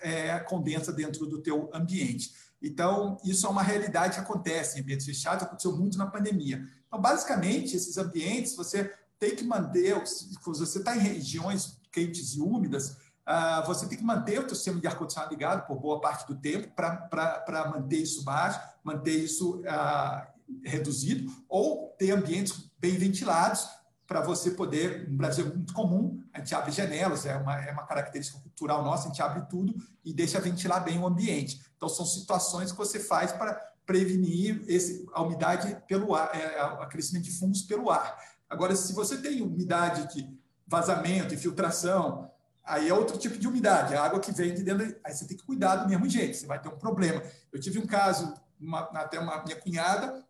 é, 0.00 0.38
condensa 0.40 0.92
dentro 0.92 1.26
do 1.26 1.42
teu 1.42 1.70
ambiente. 1.72 2.32
Então, 2.62 3.18
isso 3.24 3.46
é 3.46 3.50
uma 3.50 3.62
realidade 3.62 4.14
que 4.14 4.20
acontece 4.20 4.78
em 4.78 4.82
ambientes 4.82 5.04
fechados, 5.04 5.44
aconteceu 5.44 5.76
muito 5.76 5.98
na 5.98 6.06
pandemia. 6.06 6.64
Então, 6.86 7.00
basicamente, 7.00 7.76
esses 7.76 7.98
ambientes, 7.98 8.56
você 8.56 8.90
tem 9.18 9.36
que 9.36 9.44
manter, 9.44 10.06
se 10.06 10.34
você 10.42 10.78
está 10.78 10.96
em 10.96 11.00
regiões 11.00 11.78
quentes 11.92 12.34
e 12.34 12.40
úmidas, 12.40 12.96
uh, 13.28 13.66
você 13.66 13.86
tem 13.86 13.98
que 13.98 14.04
manter 14.04 14.38
o 14.38 14.42
seu 14.42 14.54
sistema 14.54 14.80
de 14.80 14.86
ar-condicionado 14.86 15.32
ligado 15.32 15.66
por 15.66 15.78
boa 15.78 16.00
parte 16.00 16.26
do 16.26 16.40
tempo 16.40 16.72
para 16.74 17.70
manter 17.70 17.98
isso 17.98 18.24
baixo, 18.24 18.60
manter 18.82 19.16
isso 19.16 19.60
uh, 19.60 20.26
reduzido, 20.64 21.30
ou 21.48 21.94
ter 21.98 22.12
ambientes 22.12 22.70
bem 22.78 22.96
ventilados 22.96 23.68
para 24.06 24.20
você 24.20 24.50
poder, 24.50 25.08
no 25.08 25.16
Brasil 25.16 25.46
é 25.46 25.48
muito 25.48 25.72
comum, 25.72 26.22
a 26.32 26.38
gente 26.38 26.54
abre 26.54 26.70
janelas, 26.70 27.24
é 27.24 27.36
uma, 27.36 27.64
é 27.64 27.72
uma 27.72 27.86
característica 27.86 28.38
cultural 28.38 28.84
nossa, 28.84 29.04
a 29.04 29.08
gente 29.08 29.22
abre 29.22 29.46
tudo 29.48 29.74
e 30.04 30.12
deixa 30.12 30.40
ventilar 30.40 30.84
bem 30.84 30.98
o 30.98 31.06
ambiente. 31.06 31.62
Então, 31.76 31.88
são 31.88 32.04
situações 32.04 32.70
que 32.70 32.78
você 32.78 32.98
faz 32.98 33.32
para 33.32 33.54
prevenir 33.86 34.62
esse, 34.66 35.06
a 35.12 35.22
umidade 35.22 35.76
pelo 35.86 36.14
ar, 36.14 36.30
é, 36.34 36.62
o 36.64 36.88
crescimento 36.88 37.24
de 37.24 37.32
fungos 37.32 37.62
pelo 37.62 37.90
ar. 37.90 38.16
Agora, 38.48 38.76
se 38.76 38.92
você 38.92 39.18
tem 39.18 39.42
umidade 39.42 40.12
de 40.14 40.28
vazamento, 40.66 41.34
infiltração, 41.34 42.30
aí 42.62 42.88
é 42.88 42.94
outro 42.94 43.18
tipo 43.18 43.38
de 43.38 43.46
umidade, 43.46 43.94
a 43.94 44.02
água 44.02 44.20
que 44.20 44.32
vem 44.32 44.54
de 44.54 44.62
dentro, 44.62 44.96
aí 45.04 45.14
você 45.14 45.26
tem 45.26 45.36
que 45.36 45.44
cuidar 45.44 45.76
do 45.76 45.88
mesmo 45.88 46.08
jeito, 46.08 46.36
você 46.36 46.46
vai 46.46 46.60
ter 46.60 46.68
um 46.68 46.78
problema. 46.78 47.22
Eu 47.52 47.60
tive 47.60 47.78
um 47.78 47.86
caso, 47.86 48.34
uma, 48.60 48.80
até 48.80 49.18
uma 49.18 49.42
minha 49.44 49.56
cunhada, 49.56 50.24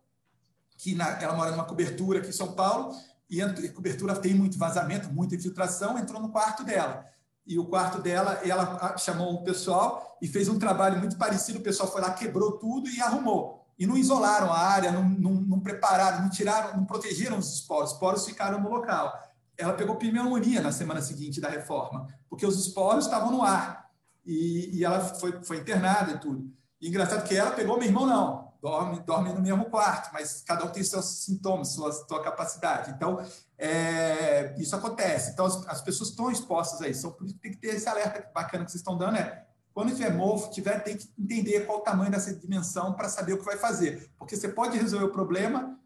que 0.77 0.93
na, 0.93 1.21
ela 1.21 1.35
mora 1.35 1.51
numa 1.51 1.65
cobertura 1.65 2.19
aqui 2.19 2.29
em 2.29 2.33
São 2.33 2.53
Paulo, 2.53 2.93
e 3.29 3.69
cobertura 3.69 4.15
tem 4.15 4.33
muito 4.33 4.57
vazamento, 4.57 5.11
muita 5.11 5.35
infiltração, 5.35 5.97
entrou 5.97 6.21
no 6.21 6.29
quarto 6.29 6.63
dela 6.63 7.05
e 7.45 7.59
o 7.59 7.65
quarto 7.65 8.01
dela, 8.01 8.41
ela 8.43 8.97
chamou 8.97 9.35
o 9.35 9.43
pessoal 9.43 10.17
e 10.21 10.27
fez 10.27 10.49
um 10.49 10.57
trabalho 10.57 10.97
muito 10.97 11.15
parecido. 11.15 11.59
O 11.59 11.61
pessoal 11.61 11.91
foi 11.91 12.01
lá, 12.01 12.11
quebrou 12.11 12.53
tudo 12.53 12.89
e 12.89 12.99
arrumou. 12.99 13.63
E 13.77 13.85
não 13.85 13.97
isolaram 13.97 14.51
a 14.51 14.57
área, 14.57 14.91
não, 14.91 15.03
não, 15.07 15.31
não 15.33 15.59
prepararam, 15.59 16.23
não 16.23 16.29
tiraram, 16.29 16.77
não 16.77 16.85
protegeram 16.85 17.37
os 17.37 17.53
esporos. 17.53 17.89
Os 17.89 17.93
esporos 17.93 18.25
ficaram 18.25 18.59
no 18.59 18.69
local. 18.69 19.13
Ela 19.57 19.73
pegou 19.73 19.95
pneumonia 19.95 20.61
na 20.61 20.71
semana 20.71 21.01
seguinte 21.01 21.39
da 21.39 21.49
reforma, 21.49 22.07
porque 22.27 22.45
os 22.45 22.59
esporos 22.59 23.05
estavam 23.05 23.31
no 23.31 23.43
ar. 23.43 23.89
E, 24.25 24.79
e 24.79 24.83
ela 24.83 25.01
foi, 25.01 25.43
foi 25.43 25.57
internada 25.57 26.13
e 26.13 26.17
tudo. 26.17 26.51
E 26.81 26.87
engraçado 26.87 27.27
que 27.27 27.35
ela 27.35 27.51
pegou, 27.51 27.77
meu 27.77 27.87
irmão 27.87 28.07
não 28.07 28.44
dorme, 28.65 28.99
dorme 29.01 29.31
no 29.31 29.41
mesmo 29.41 29.65
quarto, 29.65 30.09
mas 30.11 30.41
cada 30.41 30.65
um 30.65 30.69
tem 30.69 30.83
seus 30.83 31.05
sintomas, 31.23 31.73
sua, 31.73 31.91
sua 31.91 32.23
capacidade. 32.23 32.89
Então, 32.89 33.23
é, 33.59 34.55
isso 34.57 34.75
acontece. 34.75 35.31
Então, 35.31 35.45
as, 35.45 35.67
as, 35.67 35.81
pessoas 35.81 36.09
estão 36.09 36.31
expostas 36.31 36.81
a 36.81 36.87
isso. 36.87 37.01
Então, 37.01 37.11
por 37.11 37.27
isso 37.27 37.37
tem 37.37 37.51
que 37.51 37.57
ter 37.57 37.75
esse 37.75 37.87
alerta 37.87 38.27
bacana 38.33 38.65
que 38.65 38.71
vocês 38.71 38.81
estão 38.81 38.97
dando, 38.97 39.17
é 39.17 39.45
quando 39.71 39.91
tiver 39.91 40.11
mofo, 40.11 40.49
tiver, 40.49 40.79
tem 40.79 40.97
que 40.97 41.07
entender 41.19 41.67
qual 41.67 41.79
o 41.79 41.81
tamanho 41.81 42.09
dessa 42.09 42.33
dimensão 42.33 42.93
para 42.93 43.07
saber 43.07 43.33
o 43.33 43.37
que 43.37 43.45
vai 43.45 43.57
fazer. 43.57 44.09
Porque 44.17 44.35
você 44.35 44.47
pode 44.47 44.79
resolver 44.79 45.05
o 45.05 45.11
problema, 45.11 45.77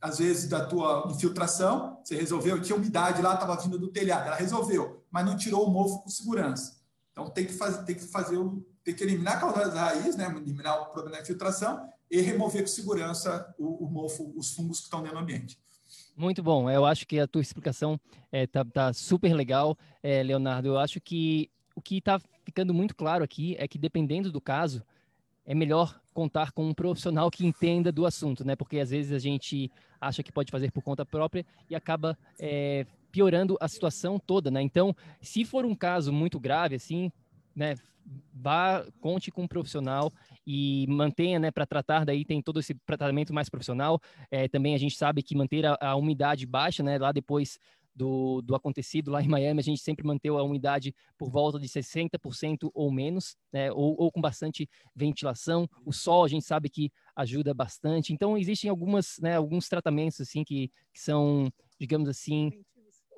às 0.00 0.18
vezes, 0.18 0.48
da 0.48 0.64
tua 0.64 1.06
infiltração, 1.10 2.00
você 2.02 2.16
resolveu, 2.16 2.62
tinha 2.62 2.76
umidade 2.76 3.20
lá, 3.20 3.34
estava 3.34 3.56
vindo 3.56 3.78
do 3.78 3.88
telhado, 3.88 4.28
ela 4.28 4.36
resolveu, 4.36 5.04
mas 5.10 5.26
não 5.26 5.36
tirou 5.36 5.66
o 5.66 5.70
mofo 5.70 6.02
com 6.02 6.08
segurança. 6.08 6.80
Então, 7.12 7.28
tem 7.28 7.44
que 7.44 7.52
fazer, 7.52 7.82
tem 7.82 7.96
que 7.96 8.06
fazer 8.06 8.38
o, 8.38 8.64
tem 8.82 8.94
que 8.94 9.02
eliminar 9.02 9.36
a 9.36 9.40
causa 9.40 9.68
da 9.68 9.80
raiz, 9.86 10.16
né? 10.16 10.26
eliminar 10.26 10.80
o 10.80 10.86
problema 10.86 11.16
da 11.16 11.22
infiltração 11.22 11.92
e 12.14 12.20
remover 12.20 12.62
com 12.62 12.68
segurança 12.68 13.52
o, 13.58 13.84
o 13.84 13.90
mofo, 13.90 14.32
os 14.36 14.54
fungos 14.54 14.78
que 14.78 14.84
estão 14.84 15.02
dentro 15.02 15.18
do 15.18 15.22
ambiente. 15.22 15.58
Muito 16.16 16.44
bom. 16.44 16.70
Eu 16.70 16.84
acho 16.84 17.06
que 17.08 17.18
a 17.18 17.26
tua 17.26 17.42
explicação 17.42 18.00
é, 18.30 18.46
tá, 18.46 18.64
tá 18.64 18.92
super 18.92 19.34
legal, 19.34 19.76
é, 20.00 20.22
Leonardo. 20.22 20.68
Eu 20.68 20.78
acho 20.78 21.00
que 21.00 21.50
o 21.74 21.82
que 21.82 21.98
está 21.98 22.20
ficando 22.44 22.72
muito 22.72 22.94
claro 22.94 23.24
aqui 23.24 23.56
é 23.58 23.66
que, 23.66 23.76
dependendo 23.76 24.30
do 24.30 24.40
caso, 24.40 24.80
é 25.44 25.56
melhor 25.56 26.00
contar 26.12 26.52
com 26.52 26.64
um 26.64 26.72
profissional 26.72 27.28
que 27.32 27.44
entenda 27.44 27.90
do 27.90 28.06
assunto, 28.06 28.44
né? 28.44 28.54
Porque 28.54 28.78
às 28.78 28.90
vezes 28.90 29.10
a 29.10 29.18
gente 29.18 29.68
acha 30.00 30.22
que 30.22 30.30
pode 30.30 30.52
fazer 30.52 30.70
por 30.70 30.84
conta 30.84 31.04
própria 31.04 31.44
e 31.68 31.74
acaba 31.74 32.16
é, 32.38 32.86
piorando 33.10 33.56
a 33.60 33.66
situação 33.66 34.20
toda, 34.20 34.52
né? 34.52 34.62
Então, 34.62 34.94
se 35.20 35.44
for 35.44 35.64
um 35.64 35.74
caso 35.74 36.12
muito 36.12 36.38
grave, 36.38 36.76
assim, 36.76 37.10
né? 37.56 37.74
Vá, 38.32 38.86
conte 39.00 39.30
com 39.32 39.44
um 39.44 39.48
profissional 39.48 40.12
e 40.46 40.86
mantenha, 40.88 41.38
né, 41.38 41.50
para 41.50 41.66
tratar, 41.66 42.04
daí 42.04 42.24
tem 42.24 42.42
todo 42.42 42.60
esse 42.60 42.74
tratamento 42.86 43.32
mais 43.32 43.48
profissional. 43.48 44.00
É, 44.30 44.48
também 44.48 44.74
a 44.74 44.78
gente 44.78 44.96
sabe 44.96 45.22
que 45.22 45.36
manter 45.36 45.64
a, 45.66 45.76
a 45.80 45.96
umidade 45.96 46.46
baixa, 46.46 46.82
né, 46.82 46.98
lá 46.98 47.12
depois 47.12 47.58
do, 47.94 48.42
do, 48.42 48.54
acontecido 48.54 49.10
lá 49.10 49.22
em 49.22 49.28
Miami, 49.28 49.60
a 49.60 49.62
gente 49.62 49.80
sempre 49.80 50.06
manteve 50.06 50.36
a 50.36 50.42
umidade 50.42 50.94
por 51.16 51.30
volta 51.30 51.58
de 51.58 51.68
60% 51.68 52.70
ou 52.74 52.90
menos, 52.90 53.36
né, 53.52 53.70
ou, 53.72 53.94
ou, 53.98 54.10
com 54.10 54.20
bastante 54.20 54.68
ventilação. 54.94 55.68
O 55.84 55.92
sol 55.92 56.24
a 56.24 56.28
gente 56.28 56.44
sabe 56.44 56.68
que 56.68 56.90
ajuda 57.14 57.54
bastante. 57.54 58.12
Então, 58.12 58.36
existem 58.36 58.68
algumas, 58.68 59.16
né, 59.20 59.36
alguns 59.36 59.68
tratamentos 59.68 60.20
assim 60.20 60.42
que, 60.42 60.68
que 60.92 61.00
são, 61.00 61.50
digamos 61.78 62.08
assim, 62.08 62.50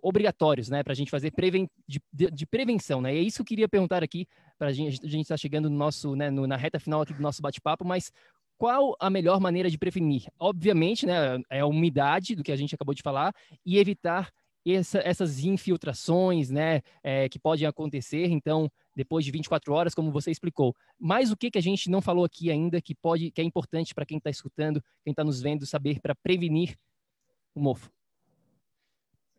obrigatórios, 0.07 0.69
né, 0.69 0.85
para 0.85 0.93
a 0.93 0.97
gente 0.97 1.11
fazer 1.11 1.33
preven 1.33 1.69
de, 1.87 2.01
de, 2.13 2.31
de, 2.31 2.47
prevenção, 2.47 3.01
né? 3.01 3.13
E 3.13 3.19
é 3.19 3.23
isso 3.23 3.39
que 3.39 3.43
eu 3.43 3.47
queria 3.47 3.69
perguntar 3.69 4.05
aqui 4.05 4.25
para 4.57 4.69
a 4.69 4.73
gente, 4.73 5.05
a 5.05 5.09
gente 5.09 5.23
está 5.23 5.37
chegando 5.37 5.69
no 5.69 5.77
nosso, 5.77 6.15
né, 6.15 6.31
no, 6.31 6.47
na 6.47 6.57
reta 6.57 6.79
final 6.79 7.03
aqui 7.03 7.13
do 7.13 7.21
nosso 7.21 7.43
bate-papo, 7.43 7.85
mas 7.85 8.13
qual 8.57 8.95
a 9.01 9.11
melhor 9.11 9.41
maneira 9.41 9.69
de 9.69 9.77
prevenir? 9.77 10.29
Obviamente, 10.39 11.07
né, 11.07 11.41
é 11.51 11.59
a 11.59 11.67
umidade 11.67 12.37
do 12.37 12.45
que 12.45 12.53
a 12.53 12.57
gente 12.57 12.73
acabou 12.73 12.95
de 12.95 13.03
falar 13.03 13.35
e 13.65 13.79
evitar 13.79 14.31
essa, 14.65 15.01
essas 15.01 15.41
infiltrações, 15.41 16.51
né, 16.51 16.83
é, 17.03 17.29
que 17.29 17.39
podem 17.39 17.67
acontecer. 17.67 18.27
Então, 18.31 18.71
depois 18.95 19.25
de 19.25 19.33
24 19.33 19.75
horas, 19.75 19.93
como 19.93 20.13
você 20.13 20.31
explicou. 20.31 20.73
Mas 20.97 21.33
o 21.33 21.37
que 21.37 21.51
que 21.51 21.59
a 21.59 21.63
gente 21.63 21.91
não 21.91 22.01
falou 22.01 22.25
aqui 22.25 22.49
ainda 22.49 22.81
que 22.81 22.95
pode, 22.95 23.33
que 23.33 23.41
é 23.41 23.45
importante 23.45 23.93
para 23.93 24.07
quem 24.07 24.19
está 24.19 24.31
escutando, 24.31 24.81
quem 25.03 25.11
está 25.11 25.25
nos 25.25 25.43
vendo, 25.43 25.67
saber 25.67 26.01
para 26.01 26.15
prevenir 26.15 26.77
o 27.57 27.61
mofo? 27.61 27.91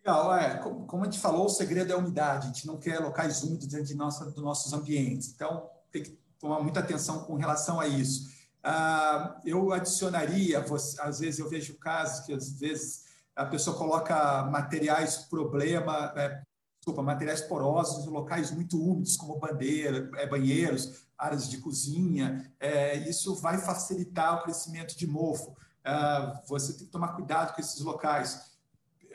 Legal, 0.07 0.33
é, 0.37 0.55
como 0.59 1.01
a 1.01 1.03
gente 1.03 1.19
falou, 1.19 1.47
o 1.47 1.49
segredo 1.49 1.91
é 1.91 1.93
a 1.93 1.97
umidade. 1.97 2.45
A 2.45 2.47
gente 2.47 2.65
não 2.65 2.77
quer 2.77 2.97
locais 2.99 3.43
úmidos 3.43 3.67
dentro 3.67 3.87
de 3.87 3.93
nossa, 3.93 4.23
dos 4.31 4.41
nossos 4.41 4.71
ambientes. 4.71 5.33
Então, 5.35 5.69
tem 5.91 6.01
que 6.01 6.17
tomar 6.39 6.61
muita 6.61 6.79
atenção 6.79 7.25
com 7.25 7.35
relação 7.35 7.77
a 7.77 7.85
isso. 7.85 8.29
Ah, 8.63 9.37
eu 9.43 9.73
adicionaria, 9.73 10.63
às 11.01 11.19
vezes 11.19 11.39
eu 11.39 11.49
vejo 11.49 11.77
casos 11.77 12.25
que 12.25 12.31
às 12.31 12.57
vezes 12.57 13.03
a 13.35 13.45
pessoa 13.45 13.77
coloca 13.77 14.43
materiais 14.43 15.17
problema, 15.17 16.13
é, 16.15 16.41
desculpa, 16.79 17.03
materiais 17.03 17.41
porosos 17.41 18.05
em 18.05 18.09
locais 18.09 18.49
muito 18.49 18.81
úmidos, 18.81 19.17
como 19.17 19.37
bandeira, 19.37 20.09
é, 20.15 20.25
banheiros, 20.25 21.05
áreas 21.17 21.49
de 21.49 21.57
cozinha. 21.57 22.49
É, 22.61 22.95
isso 23.09 23.35
vai 23.35 23.57
facilitar 23.57 24.37
o 24.37 24.43
crescimento 24.43 24.97
de 24.97 25.05
mofo. 25.05 25.53
Ah, 25.83 26.41
você 26.47 26.71
tem 26.71 26.85
que 26.85 26.91
tomar 26.93 27.09
cuidado 27.09 27.53
com 27.53 27.59
esses 27.59 27.81
locais. 27.81 28.56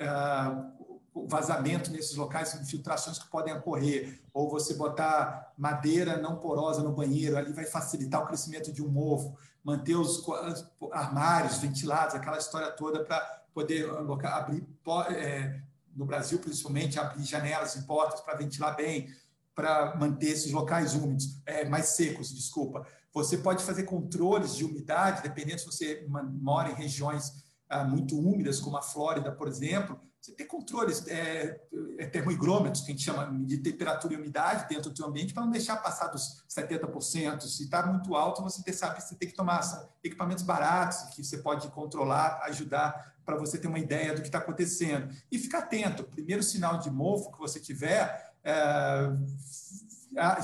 Ah, 0.08 0.72
vazamento 1.14 1.90
nesses 1.90 2.16
locais, 2.16 2.54
infiltrações 2.54 3.18
que 3.18 3.30
podem 3.30 3.54
ocorrer, 3.54 4.20
ou 4.32 4.48
você 4.48 4.74
botar 4.74 5.52
madeira 5.56 6.16
não 6.16 6.36
porosa 6.36 6.82
no 6.82 6.92
banheiro, 6.92 7.36
ali 7.36 7.52
vai 7.52 7.66
facilitar 7.66 8.22
o 8.22 8.26
crescimento 8.26 8.72
de 8.72 8.82
um 8.82 8.88
mofo, 8.88 9.36
manter 9.62 9.94
os 9.94 10.24
armários 10.90 11.58
ventilados, 11.58 12.14
aquela 12.14 12.38
história 12.38 12.70
toda 12.72 13.04
para 13.04 13.20
poder 13.54 13.88
abrir, 14.24 14.66
é, 15.10 15.60
no 15.94 16.06
Brasil 16.06 16.38
principalmente, 16.38 16.98
abrir 16.98 17.24
janelas 17.24 17.76
e 17.76 17.82
portas 17.82 18.20
para 18.22 18.36
ventilar 18.36 18.74
bem, 18.74 19.08
para 19.54 19.94
manter 19.96 20.30
esses 20.30 20.50
locais 20.50 20.94
úmidos, 20.94 21.42
é, 21.44 21.66
mais 21.66 21.86
secos, 21.88 22.34
desculpa. 22.34 22.86
Você 23.12 23.36
pode 23.36 23.62
fazer 23.62 23.82
controles 23.82 24.56
de 24.56 24.64
umidade, 24.64 25.22
dependendo 25.22 25.60
se 25.60 25.66
você 25.66 26.06
mora 26.08 26.70
em 26.70 26.74
regiões 26.74 27.41
ah, 27.72 27.84
muito 27.84 28.18
úmidas, 28.18 28.60
como 28.60 28.76
a 28.76 28.82
Flórida, 28.82 29.32
por 29.32 29.48
exemplo, 29.48 29.98
você 30.22 30.30
tem 30.32 30.46
controles, 30.46 31.04
é, 31.08 31.60
é 31.98 32.06
termoigrômetros, 32.06 32.84
que 32.84 32.92
a 32.92 32.94
gente 32.94 33.02
chama 33.02 33.26
de 33.44 33.58
temperatura 33.58 34.14
e 34.14 34.16
umidade 34.16 34.68
dentro 34.68 34.88
do 34.88 34.96
seu 34.96 35.06
ambiente, 35.06 35.34
para 35.34 35.42
não 35.42 35.50
deixar 35.50 35.76
passar 35.78 36.06
dos 36.06 36.44
70%. 36.48 37.40
Se 37.40 37.64
está 37.64 37.84
muito 37.84 38.14
alto, 38.14 38.40
você 38.40 38.72
sabe 38.72 38.96
que 38.96 39.02
você 39.02 39.16
tem 39.16 39.28
que 39.28 39.34
tomar 39.34 39.60
equipamentos 40.04 40.44
baratos, 40.44 41.14
que 41.14 41.24
você 41.24 41.38
pode 41.38 41.66
controlar, 41.72 42.40
ajudar 42.44 43.16
para 43.24 43.36
você 43.36 43.58
ter 43.58 43.66
uma 43.66 43.80
ideia 43.80 44.14
do 44.14 44.20
que 44.20 44.28
está 44.28 44.38
acontecendo. 44.38 45.12
E 45.30 45.38
ficar 45.40 45.58
atento. 45.58 46.04
Primeiro 46.04 46.42
sinal 46.42 46.78
de 46.78 46.88
mofo 46.88 47.32
que 47.32 47.38
você 47.40 47.58
tiver, 47.58 48.32
é, 48.44 49.10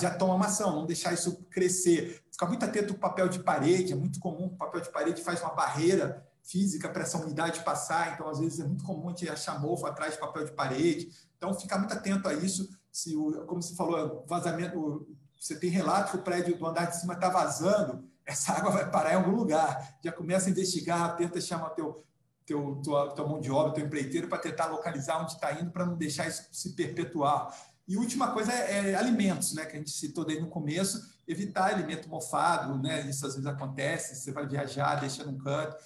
já 0.00 0.12
toma 0.12 0.34
uma 0.34 0.46
ação, 0.46 0.74
não 0.74 0.86
deixar 0.86 1.12
isso 1.12 1.44
crescer. 1.50 2.20
Ficar 2.32 2.46
muito 2.46 2.64
atento 2.64 2.94
ao 2.94 2.98
papel 2.98 3.28
de 3.28 3.38
parede, 3.38 3.92
é 3.92 3.96
muito 3.96 4.18
comum, 4.18 4.46
o 4.46 4.56
papel 4.56 4.80
de 4.80 4.90
parede 4.90 5.22
faz 5.22 5.40
uma 5.40 5.54
barreira 5.54 6.26
física 6.48 6.88
para 6.88 7.02
essa 7.02 7.18
umidade 7.18 7.62
passar, 7.62 8.14
então 8.14 8.26
às 8.28 8.40
vezes 8.40 8.58
é 8.58 8.64
muito 8.64 8.82
comum 8.82 9.08
a 9.08 9.10
gente 9.10 9.28
achar 9.28 9.60
mofo 9.60 9.86
atrás 9.86 10.14
de 10.14 10.20
papel 10.20 10.46
de 10.46 10.52
parede. 10.52 11.10
Então, 11.36 11.54
ficar 11.54 11.78
muito 11.78 11.92
atento 11.92 12.26
a 12.26 12.34
isso. 12.34 12.68
Se 12.90 13.14
o, 13.14 13.44
como 13.46 13.62
você 13.62 13.74
falou, 13.74 14.24
vazamento, 14.26 15.06
você 15.38 15.54
tem 15.56 15.70
relato 15.70 16.12
que 16.12 16.16
o 16.16 16.22
prédio 16.22 16.56
do 16.56 16.66
andar 16.66 16.86
de 16.86 16.96
cima 16.96 17.14
está 17.14 17.28
vazando, 17.28 18.02
essa 18.24 18.52
água 18.56 18.70
vai 18.70 18.90
parar 18.90 19.12
em 19.12 19.16
algum 19.16 19.32
lugar. 19.32 19.98
Já 20.02 20.10
começa 20.10 20.48
a 20.48 20.50
investigar, 20.50 21.16
tenta 21.16 21.38
chamar 21.38 21.70
teu, 21.70 22.02
teu, 22.46 22.80
tua, 22.82 23.14
tua 23.14 23.28
mão 23.28 23.40
de 23.40 23.50
obra, 23.50 23.74
teu 23.74 23.84
empreiteiro, 23.84 24.26
para 24.26 24.38
tentar 24.38 24.66
localizar 24.66 25.20
onde 25.20 25.32
está 25.32 25.52
indo, 25.52 25.70
para 25.70 25.84
não 25.84 25.96
deixar 25.96 26.26
isso 26.26 26.46
se 26.50 26.70
perpetuar. 26.70 27.54
E 27.86 27.96
última 27.96 28.32
coisa 28.32 28.52
é, 28.52 28.90
é, 28.90 28.94
alimentos, 28.94 29.52
né, 29.54 29.66
que 29.66 29.76
a 29.76 29.78
gente 29.78 29.90
citou 29.90 30.24
daí 30.24 30.40
no 30.40 30.48
começo, 30.48 31.00
evitar 31.28 31.66
alimento 31.66 32.08
mofado, 32.08 32.80
né, 32.82 33.02
isso 33.08 33.26
às 33.26 33.34
vezes 33.34 33.46
acontece, 33.46 34.16
você 34.16 34.32
vai 34.32 34.46
viajar, 34.46 34.96
deixa 34.96 35.24
num 35.24 35.36
canto, 35.36 35.76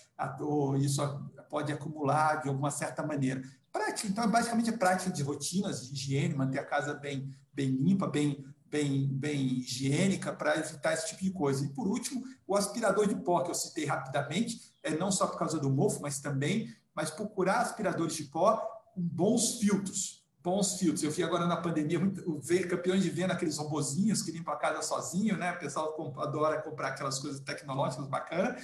ou 0.41 0.77
isso 0.77 1.03
pode 1.51 1.73
acumular 1.73 2.37
de 2.37 2.49
alguma 2.49 2.71
certa 2.71 3.05
maneira. 3.05 3.43
Prática, 3.73 4.09
então, 4.09 4.31
basicamente 4.31 4.71
é 4.71 4.77
prática 4.77 5.11
de 5.11 5.23
rotinas 5.23 5.89
de 5.89 5.95
higiene, 5.95 6.35
manter 6.35 6.61
a 6.61 6.65
casa 6.65 6.95
bem, 6.95 7.29
bem 7.53 7.71
limpa, 7.71 8.07
bem, 8.07 8.45
bem, 8.67 9.09
bem 9.09 9.59
higiênica 9.59 10.33
para 10.33 10.57
evitar 10.59 10.93
esse 10.93 11.09
tipo 11.09 11.23
de 11.23 11.31
coisa. 11.31 11.65
E 11.65 11.69
por 11.71 11.89
último, 11.89 12.23
o 12.47 12.57
aspirador 12.57 13.09
de 13.09 13.17
pó 13.17 13.43
que 13.43 13.51
eu 13.51 13.55
citei 13.55 13.85
rapidamente, 13.85 14.73
é 14.83 14.95
não 14.95 15.11
só 15.11 15.27
por 15.27 15.39
causa 15.39 15.59
do 15.59 15.71
mofo, 15.71 16.01
mas 16.01 16.21
também, 16.21 16.73
mas 16.95 17.11
procurar 17.11 17.61
aspiradores 17.61 18.15
de 18.15 18.25
pó 18.25 18.57
com 18.95 19.03
bons 19.03 19.59
filtros, 19.59 20.22
bons 20.43 20.79
filtros. 20.79 21.03
Eu 21.03 21.11
vi 21.11 21.23
agora 21.23 21.47
na 21.47 21.57
pandemia 21.57 21.99
muito, 21.99 22.39
ver 22.41 22.69
campeões 22.69 23.03
de 23.03 23.11
venda 23.11 23.33
aqueles 23.33 23.57
robozinhos 23.59 24.23
que 24.23 24.33
limpam 24.33 24.53
a 24.53 24.57
casa 24.57 24.83
sozinho, 24.83 25.37
né? 25.37 25.53
O 25.53 25.59
pessoal 25.59 26.15
adora 26.19 26.61
comprar 26.61 26.89
aquelas 26.89 27.19
coisas 27.19 27.41
tecnológicas 27.41 28.07
bacanas. 28.07 28.63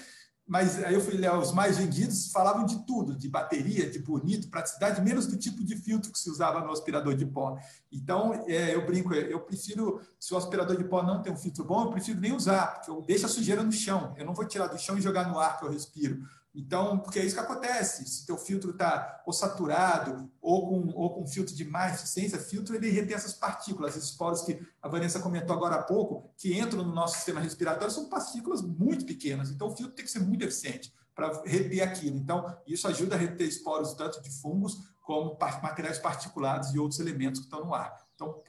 Mas 0.49 0.83
aí 0.83 0.95
eu 0.95 1.01
fui 1.03 1.15
ler 1.15 1.31
os 1.35 1.53
mais 1.53 1.77
vendidos, 1.77 2.33
falavam 2.33 2.65
de 2.65 2.87
tudo, 2.87 3.15
de 3.15 3.29
bateria, 3.29 3.89
de 3.91 3.99
bonito, 3.99 4.49
praticidade, 4.49 5.03
menos 5.03 5.27
do 5.27 5.37
tipo 5.37 5.63
de 5.63 5.77
filtro 5.77 6.11
que 6.11 6.19
se 6.19 6.31
usava 6.31 6.61
no 6.61 6.73
aspirador 6.73 7.15
de 7.15 7.27
pó. 7.27 7.59
Então, 7.93 8.33
é, 8.47 8.75
eu 8.75 8.87
brinco, 8.87 9.13
eu 9.13 9.41
prefiro, 9.41 10.01
se 10.19 10.33
o 10.33 10.39
aspirador 10.39 10.75
de 10.79 10.85
pó 10.85 11.03
não 11.03 11.21
tem 11.21 11.31
um 11.31 11.37
filtro 11.37 11.65
bom, 11.65 11.83
eu 11.83 11.91
prefiro 11.91 12.19
nem 12.19 12.33
usar, 12.33 12.77
porque 12.77 12.91
eu 12.91 13.03
deixo 13.03 13.27
a 13.27 13.29
sujeira 13.29 13.63
no 13.63 13.71
chão. 13.71 14.15
Eu 14.17 14.25
não 14.25 14.33
vou 14.33 14.47
tirar 14.47 14.69
do 14.69 14.79
chão 14.79 14.97
e 14.97 15.03
jogar 15.03 15.29
no 15.29 15.39
ar 15.39 15.59
que 15.59 15.67
eu 15.67 15.71
respiro. 15.71 16.23
Então, 16.59 16.99
porque 16.99 17.21
é 17.21 17.25
isso 17.25 17.37
que 17.37 17.41
acontece. 17.41 18.05
Se 18.05 18.27
teu 18.27 18.37
filtro 18.37 18.73
está 18.73 19.23
ou 19.25 19.33
saturado 19.33 20.29
ou 20.43 20.69
com, 20.69 20.89
ou 20.93 21.15
com 21.15 21.27
filtro 21.27 21.55
de 21.55 21.65
má 21.65 21.89
eficiência, 21.89 22.37
filtro 22.37 22.75
ele 22.75 22.91
retém 22.91 23.15
essas 23.15 23.33
partículas, 23.33 23.97
esses 23.97 24.11
poros 24.11 24.43
que 24.43 24.61
a 24.83 24.89
Vanessa 24.89 25.21
comentou 25.21 25.55
agora 25.55 25.77
há 25.77 25.83
pouco, 25.85 26.29
que 26.37 26.59
entram 26.59 26.83
no 26.83 26.93
nosso 26.93 27.15
sistema 27.15 27.39
respiratório, 27.41 27.95
são 27.95 28.09
partículas 28.09 28.61
muito 28.61 29.07
pequenas. 29.07 29.51
Então, 29.51 29.69
o 29.69 29.77
filtro 29.77 29.95
tem 29.95 30.05
que 30.05 30.11
ser 30.11 30.19
muito 30.19 30.45
eficiente 30.45 30.93
para 31.15 31.43
reter 31.45 31.81
aquilo. 31.81 32.17
Então, 32.17 32.59
isso 32.67 32.89
ajuda 32.89 33.15
a 33.15 33.19
reter 33.19 33.47
esporos 33.47 33.95
tanto 33.95 34.21
de 34.21 34.31
fungos 34.41 34.79
como 35.01 35.39
materiais 35.63 35.99
particulados 35.99 36.75
e 36.75 36.79
outros 36.79 36.99
elementos 36.99 37.39
que 37.41 37.47
estão 37.47 37.65
no 37.65 37.73
ar. 37.73 37.97
Então, 38.17 38.43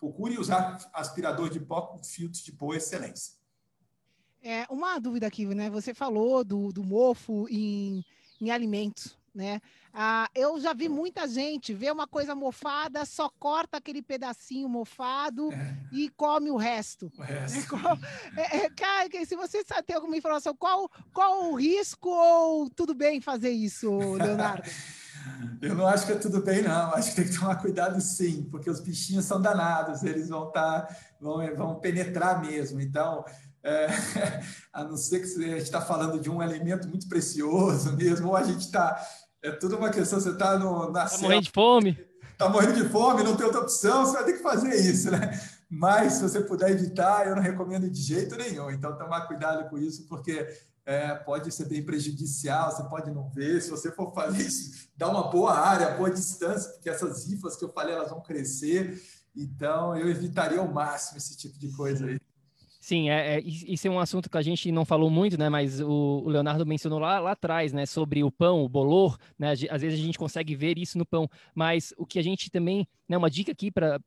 procure 0.00 0.38
usar 0.38 0.78
aspirador 0.94 1.50
de 1.50 1.60
pó 1.60 1.82
com 1.82 2.02
filtros 2.02 2.42
de 2.42 2.52
boa 2.52 2.76
excelência. 2.76 3.34
É, 4.44 4.66
uma 4.68 4.98
dúvida 4.98 5.26
aqui, 5.26 5.46
né? 5.46 5.70
Você 5.70 5.94
falou 5.94 6.44
do, 6.44 6.70
do 6.70 6.84
mofo 6.84 7.48
em, 7.48 8.04
em 8.38 8.50
alimentos, 8.50 9.16
né? 9.34 9.58
Ah, 9.90 10.28
eu 10.34 10.60
já 10.60 10.74
vi 10.74 10.86
muita 10.86 11.26
gente 11.26 11.72
ver 11.72 11.90
uma 11.90 12.06
coisa 12.06 12.34
mofada, 12.34 13.06
só 13.06 13.30
corta 13.38 13.78
aquele 13.78 14.02
pedacinho 14.02 14.68
mofado 14.68 15.50
é. 15.50 15.76
e 15.90 16.10
come 16.10 16.50
o 16.50 16.56
resto. 16.56 17.10
O 17.16 17.22
resto. 17.22 17.74
É, 18.36 18.58
é, 18.58 18.70
cara, 18.70 19.08
se 19.24 19.34
você 19.34 19.64
tem 19.86 19.96
alguma 19.96 20.16
informação, 20.16 20.54
qual, 20.54 20.90
qual 21.10 21.50
o 21.50 21.54
risco 21.54 22.10
ou 22.10 22.68
tudo 22.68 22.92
bem 22.92 23.22
fazer 23.22 23.50
isso, 23.50 23.98
Leonardo? 23.98 24.68
Eu 25.60 25.74
não 25.74 25.86
acho 25.86 26.06
que 26.06 26.12
é 26.12 26.16
tudo 26.16 26.42
bem, 26.42 26.62
não. 26.62 26.92
Acho 26.94 27.10
que 27.10 27.16
tem 27.16 27.24
que 27.24 27.38
tomar 27.38 27.56
cuidado 27.56 28.00
sim, 28.00 28.46
porque 28.50 28.68
os 28.68 28.80
bichinhos 28.80 29.24
são 29.24 29.40
danados, 29.40 30.02
eles 30.02 30.28
vão 30.28 30.48
estar, 30.48 30.82
tá, 30.82 30.96
vão, 31.20 31.56
vão 31.56 31.74
penetrar 31.76 32.42
mesmo. 32.42 32.80
Então, 32.80 33.24
é, 33.64 33.88
a 34.72 34.84
não 34.84 34.96
ser 34.96 35.20
que 35.20 35.44
a 35.44 35.48
gente 35.48 35.62
está 35.62 35.80
falando 35.80 36.20
de 36.20 36.30
um 36.30 36.42
elemento 36.42 36.86
muito 36.86 37.08
precioso 37.08 37.96
mesmo, 37.96 38.28
ou 38.28 38.36
a 38.36 38.42
gente 38.42 38.60
está. 38.60 39.02
É 39.42 39.50
tudo 39.50 39.76
uma 39.76 39.90
questão, 39.90 40.20
você 40.20 40.30
está 40.30 40.58
no. 40.58 40.88
Está 40.88 41.18
morrendo 41.18 41.42
de 41.42 41.50
fome. 41.50 42.06
Está 42.32 42.48
morrendo 42.48 42.74
de 42.74 42.88
fome, 42.88 43.22
não 43.22 43.36
tem 43.36 43.46
outra 43.46 43.60
opção, 43.60 44.04
você 44.04 44.12
vai 44.12 44.24
ter 44.24 44.32
que 44.34 44.42
fazer 44.42 44.74
isso, 44.74 45.10
né? 45.10 45.40
Mas 45.70 46.14
se 46.14 46.22
você 46.22 46.40
puder 46.40 46.70
evitar, 46.70 47.26
eu 47.26 47.34
não 47.34 47.42
recomendo 47.42 47.88
de 47.88 48.00
jeito 48.00 48.36
nenhum. 48.36 48.70
Então, 48.70 48.96
tomar 48.98 49.22
cuidado 49.22 49.68
com 49.70 49.78
isso, 49.78 50.06
porque 50.08 50.46
é, 50.84 51.14
pode 51.14 51.50
ser 51.52 51.66
bem 51.66 51.84
prejudicial, 51.84 52.70
você 52.70 52.82
pode 52.84 53.10
não 53.10 53.28
ver. 53.30 53.62
Se 53.62 53.70
você 53.70 53.90
for 53.90 54.12
fazer 54.12 54.42
isso, 54.42 54.88
dá 54.96 55.08
uma 55.08 55.30
boa 55.30 55.52
área, 55.52 55.96
boa 55.96 56.10
distância, 56.10 56.70
porque 56.72 56.90
essas 56.90 57.26
rifas 57.26 57.56
que 57.56 57.64
eu 57.64 57.72
falei, 57.72 57.94
elas 57.94 58.10
vão 58.10 58.20
crescer. 58.20 59.00
Então, 59.34 59.96
eu 59.96 60.08
evitaria 60.08 60.58
ao 60.58 60.68
máximo 60.68 61.18
esse 61.18 61.36
tipo 61.36 61.58
de 61.58 61.70
coisa 61.72 62.06
aí. 62.06 62.20
Sim, 62.84 63.08
é, 63.08 63.38
é, 63.38 63.40
isso 63.42 63.88
é 63.88 63.90
um 63.90 63.98
assunto 63.98 64.28
que 64.28 64.36
a 64.36 64.42
gente 64.42 64.70
não 64.70 64.84
falou 64.84 65.08
muito, 65.08 65.38
né? 65.38 65.48
Mas 65.48 65.80
o, 65.80 66.20
o 66.22 66.28
Leonardo 66.28 66.66
mencionou 66.66 66.98
lá, 66.98 67.18
lá 67.18 67.30
atrás, 67.30 67.72
né? 67.72 67.86
Sobre 67.86 68.22
o 68.22 68.30
pão, 68.30 68.62
o 68.62 68.68
bolor, 68.68 69.16
né? 69.38 69.52
Às 69.52 69.80
vezes 69.80 69.98
a 69.98 70.04
gente 70.04 70.18
consegue 70.18 70.54
ver 70.54 70.76
isso 70.76 70.98
no 70.98 71.06
pão, 71.06 71.26
mas 71.54 71.94
o 71.96 72.04
que 72.04 72.18
a 72.18 72.22
gente 72.22 72.50
também, 72.50 72.86
né? 73.08 73.16
Uma 73.16 73.30
dica 73.30 73.52
aqui 73.52 73.70
para 73.70 73.98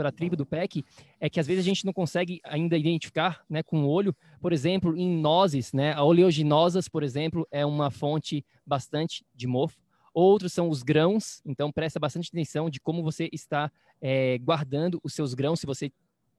a 0.00 0.12
tribo 0.12 0.36
do 0.36 0.44
PEC 0.44 0.84
é 1.18 1.30
que 1.30 1.40
às 1.40 1.46
vezes 1.46 1.64
a 1.64 1.66
gente 1.66 1.86
não 1.86 1.94
consegue 1.94 2.38
ainda 2.44 2.76
identificar, 2.76 3.42
né? 3.48 3.62
Com 3.62 3.84
o 3.84 3.88
olho, 3.88 4.14
por 4.38 4.52
exemplo, 4.52 4.94
em 4.94 5.18
nozes, 5.18 5.72
né? 5.72 5.94
A 5.94 6.04
oleaginosas, 6.04 6.90
por 6.90 7.02
exemplo, 7.02 7.48
é 7.50 7.64
uma 7.64 7.90
fonte 7.90 8.44
bastante 8.66 9.24
de 9.34 9.46
mofo. 9.46 9.78
Outros 10.12 10.52
são 10.52 10.68
os 10.68 10.82
grãos, 10.82 11.40
então 11.42 11.72
presta 11.72 11.98
bastante 11.98 12.28
atenção 12.28 12.68
de 12.68 12.80
como 12.80 13.02
você 13.02 13.30
está 13.32 13.72
é, 13.98 14.36
guardando 14.38 15.00
os 15.02 15.14
seus 15.14 15.32
grãos, 15.32 15.60
se 15.60 15.66
você 15.66 15.90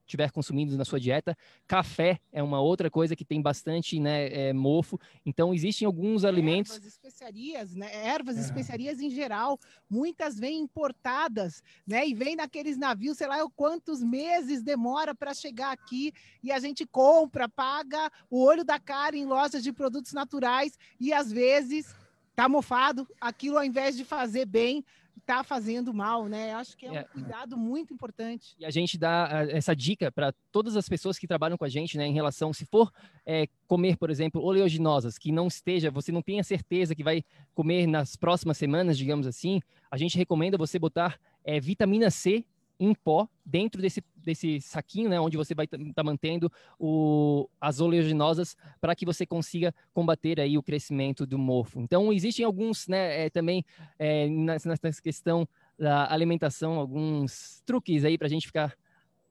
estiver 0.07 0.31
consumindo 0.31 0.75
na 0.77 0.85
sua 0.85 0.99
dieta. 0.99 1.37
Café 1.67 2.19
é 2.31 2.41
uma 2.41 2.61
outra 2.61 2.89
coisa 2.89 3.15
que 3.15 3.25
tem 3.25 3.41
bastante 3.41 3.99
né, 3.99 4.27
é, 4.27 4.53
mofo. 4.53 4.99
Então, 5.25 5.53
existem 5.53 5.85
alguns 5.85 6.23
alimentos. 6.23 6.75
Ervas, 6.75 6.87
especiarias, 6.87 7.75
né? 7.75 7.93
Ervas, 8.07 8.37
é. 8.37 8.41
especiarias 8.41 8.99
em 8.99 9.09
geral, 9.09 9.59
muitas 9.89 10.39
vêm 10.39 10.59
importadas, 10.59 11.61
né? 11.85 12.07
E 12.07 12.13
vêm 12.13 12.35
naqueles 12.35 12.77
navios, 12.77 13.17
sei 13.17 13.27
lá, 13.27 13.37
quantos 13.55 14.01
meses 14.01 14.63
demora 14.63 15.13
para 15.13 15.33
chegar 15.33 15.71
aqui 15.71 16.13
e 16.41 16.51
a 16.51 16.59
gente 16.59 16.85
compra, 16.85 17.49
paga 17.49 18.09
o 18.29 18.41
olho 18.41 18.63
da 18.63 18.79
cara 18.79 19.15
em 19.15 19.25
lojas 19.25 19.63
de 19.63 19.73
produtos 19.73 20.13
naturais 20.13 20.77
e 20.99 21.11
às 21.11 21.31
vezes 21.31 21.95
tá 22.35 22.47
mofado, 22.47 23.07
aquilo 23.19 23.57
ao 23.57 23.63
invés 23.63 23.97
de 23.97 24.05
fazer 24.05 24.45
bem, 24.45 24.85
está 25.19 25.43
fazendo 25.43 25.93
mal, 25.93 26.27
né? 26.27 26.53
Acho 26.53 26.77
que 26.77 26.85
é 26.85 26.91
um 26.91 26.95
é. 26.95 27.03
cuidado 27.03 27.57
muito 27.57 27.93
importante. 27.93 28.55
E 28.59 28.65
a 28.65 28.69
gente 28.69 28.97
dá 28.97 29.29
eh, 29.31 29.57
essa 29.57 29.75
dica 29.75 30.11
para 30.11 30.33
todas 30.51 30.75
as 30.75 30.87
pessoas 30.87 31.17
que 31.17 31.27
trabalham 31.27 31.57
com 31.57 31.65
a 31.65 31.69
gente, 31.69 31.97
né, 31.97 32.05
em 32.05 32.13
relação, 32.13 32.53
se 32.53 32.65
for 32.65 32.91
é, 33.25 33.47
comer, 33.67 33.97
por 33.97 34.09
exemplo, 34.09 34.41
oleaginosas, 34.41 35.17
que 35.17 35.31
não 35.31 35.47
esteja, 35.47 35.91
você 35.91 36.11
não 36.11 36.21
tenha 36.21 36.43
certeza 36.43 36.95
que 36.95 37.03
vai 37.03 37.23
comer 37.53 37.87
nas 37.87 38.15
próximas 38.15 38.57
semanas, 38.57 38.97
digamos 38.97 39.27
assim, 39.27 39.61
a 39.89 39.97
gente 39.97 40.17
recomenda 40.17 40.57
você 40.57 40.79
botar 40.79 41.19
é, 41.43 41.59
vitamina 41.59 42.09
C 42.09 42.45
em 42.79 42.93
pó 42.93 43.27
dentro 43.45 43.81
desse, 43.81 44.03
desse 44.27 44.59
saquinho, 44.59 45.09
né, 45.09 45.19
onde 45.19 45.37
você 45.37 45.55
vai 45.55 45.65
estar 45.65 45.77
tá 45.95 46.03
mantendo 46.03 46.51
o, 46.77 47.49
as 47.59 47.79
oleaginosas 47.79 48.55
para 48.81 48.93
que 48.93 49.05
você 49.05 49.25
consiga 49.25 49.73
combater 49.93 50.39
aí 50.39 50.57
o 50.57 50.63
crescimento 50.63 51.25
do 51.25 51.39
mofo. 51.39 51.79
Então, 51.79 52.11
existem 52.11 52.45
alguns, 52.45 52.87
né, 52.87 53.25
é, 53.25 53.29
também 53.29 53.63
é, 53.97 54.27
nessa, 54.27 55.01
questão 55.01 55.47
da 55.79 56.11
alimentação, 56.11 56.73
alguns 56.73 57.61
truques 57.65 58.03
aí 58.03 58.17
para 58.17 58.27
a 58.27 58.29
gente 58.29 58.47
ficar 58.47 58.75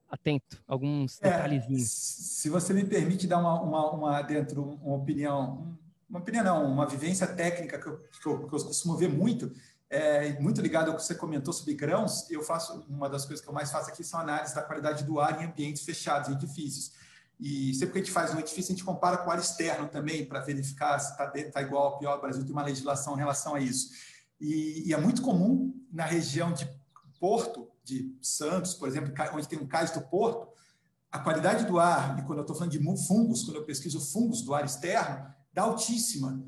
atento, 0.09 0.63
alguns 0.67 1.21
é, 1.21 1.29
detalhezinhos. 1.29 1.89
Se 1.89 2.49
você 2.49 2.73
me 2.73 2.83
permite 2.83 3.27
dar 3.27 3.37
uma, 3.37 3.61
uma, 3.61 3.91
uma 3.91 4.21
dentro, 4.21 4.79
uma 4.81 4.95
opinião, 4.95 5.77
uma 6.09 6.19
opinião 6.19 6.43
não, 6.43 6.71
uma 6.71 6.87
vivência 6.87 7.27
técnica 7.27 7.77
que 7.77 7.87
eu, 7.87 7.97
que 7.97 8.27
eu, 8.27 8.39
que 8.39 8.55
eu 8.55 8.65
costumo 8.65 8.97
ver 8.97 9.09
muito, 9.09 9.51
é, 9.89 10.39
muito 10.39 10.61
ligado 10.61 10.89
ao 10.89 10.97
que 10.97 11.03
você 11.03 11.15
comentou 11.15 11.53
sobre 11.53 11.73
grãos, 11.73 12.29
eu 12.29 12.43
faço 12.43 12.85
uma 12.89 13.09
das 13.09 13.25
coisas 13.25 13.43
que 13.43 13.49
eu 13.49 13.53
mais 13.53 13.71
faço 13.71 13.89
aqui 13.89 14.03
são 14.03 14.19
análises 14.19 14.53
da 14.53 14.61
qualidade 14.61 15.03
do 15.03 15.19
ar 15.19 15.41
em 15.41 15.45
ambientes 15.45 15.83
fechados, 15.83 16.29
em 16.29 16.33
edifícios. 16.33 16.91
E 17.39 17.73
sempre 17.75 17.93
que 17.93 17.99
a 17.99 18.01
gente 18.01 18.11
faz 18.11 18.33
um 18.33 18.39
edifício, 18.39 18.73
a 18.73 18.75
gente 18.75 18.83
compara 18.83 19.17
com 19.17 19.29
o 19.29 19.31
ar 19.31 19.39
externo 19.39 19.87
também, 19.87 20.25
para 20.25 20.39
verificar 20.39 20.99
se 20.99 21.11
está 21.11 21.31
tá 21.51 21.61
igual 21.61 21.93
ou 21.93 21.99
pior. 21.99 22.17
O 22.17 22.21
Brasil 22.21 22.43
tem 22.43 22.51
uma 22.51 22.63
legislação 22.63 23.13
em 23.13 23.17
relação 23.17 23.55
a 23.55 23.59
isso. 23.59 23.91
E, 24.41 24.89
e, 24.89 24.93
é 24.93 24.97
muito 24.97 25.21
comum 25.21 25.73
na 25.91 26.05
região 26.05 26.51
de 26.51 26.67
Porto, 27.19 27.69
de 27.83 28.15
Santos, 28.21 28.73
por 28.73 28.87
exemplo, 28.87 29.13
onde 29.33 29.47
tem 29.47 29.57
um 29.57 29.67
cais 29.67 29.91
do 29.91 30.01
Porto, 30.01 30.47
a 31.11 31.19
qualidade 31.19 31.65
do 31.65 31.79
ar, 31.79 32.19
e 32.19 32.23
quando 32.23 32.39
eu 32.39 32.41
estou 32.41 32.55
falando 32.55 32.71
de 32.71 32.83
fungos, 33.07 33.43
quando 33.43 33.57
eu 33.57 33.65
pesquiso 33.65 33.99
fungos 33.99 34.41
do 34.41 34.53
ar 34.53 34.65
externo, 34.65 35.33
dá 35.53 35.63
altíssima. 35.63 36.43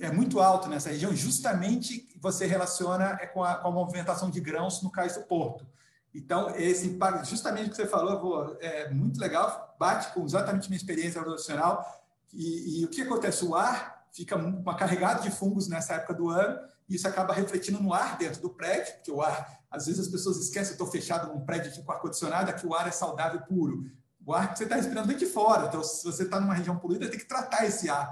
É 0.00 0.10
muito 0.10 0.40
alto 0.40 0.68
nessa 0.68 0.88
região, 0.88 1.14
justamente 1.14 2.08
você 2.20 2.46
relaciona 2.46 3.18
é 3.20 3.26
com 3.26 3.44
a, 3.44 3.56
com 3.56 3.68
a 3.68 3.70
movimentação 3.70 4.30
de 4.30 4.40
grãos 4.40 4.82
no 4.82 4.90
cais 4.90 5.14
do 5.14 5.22
Porto. 5.22 5.66
Então, 6.14 6.48
esse 6.56 6.86
impacto, 6.86 7.28
justamente 7.28 7.66
o 7.66 7.70
que 7.70 7.76
você 7.76 7.86
falou, 7.86 8.56
é 8.58 8.88
muito 8.88 9.20
legal, 9.20 9.76
bate 9.78 10.14
com 10.14 10.24
exatamente 10.24 10.68
minha 10.70 10.78
experiência 10.78 11.22
profissional. 11.22 11.84
E, 12.32 12.80
e, 12.80 12.84
o 12.86 12.88
que 12.88 13.02
acontece? 13.02 13.44
O 13.44 13.54
ar 13.54 14.06
fica 14.10 14.34
uma 14.34 14.74
carregado 14.74 15.22
de 15.22 15.30
fungos 15.30 15.68
nessa 15.68 15.94
época 15.94 16.14
do 16.14 16.30
ano, 16.30 16.58
e 16.88 16.94
isso 16.94 17.06
acaba 17.06 17.34
refletindo 17.34 17.82
no 17.82 17.92
ar 17.92 18.16
dentro 18.16 18.40
do 18.40 18.48
prédio, 18.48 18.94
porque 18.94 19.10
o 19.10 19.20
ar, 19.20 19.60
às 19.70 19.86
vezes 19.86 20.06
as 20.06 20.08
pessoas 20.08 20.38
esquecem, 20.38 20.72
estou 20.72 20.86
fechado 20.86 21.32
num 21.32 21.44
prédio 21.44 21.70
aqui 21.70 21.82
com 21.82 21.92
ar-condicionado, 21.92 22.50
aqui 22.50 22.66
o 22.66 22.74
ar 22.74 22.88
é 22.88 22.92
saudável 22.92 23.40
e 23.40 23.46
puro. 23.46 23.84
O 24.26 24.34
ar 24.34 24.50
que 24.50 24.58
você 24.58 24.64
está 24.64 24.74
respirando 24.74 25.06
vem 25.06 25.16
de 25.16 25.24
fora, 25.24 25.68
então 25.68 25.84
se 25.84 26.02
você 26.02 26.24
está 26.24 26.40
numa 26.40 26.52
região 26.52 26.76
poluída, 26.76 27.08
tem 27.08 27.18
que 27.18 27.28
tratar 27.28 27.64
esse 27.64 27.88
ar 27.88 28.10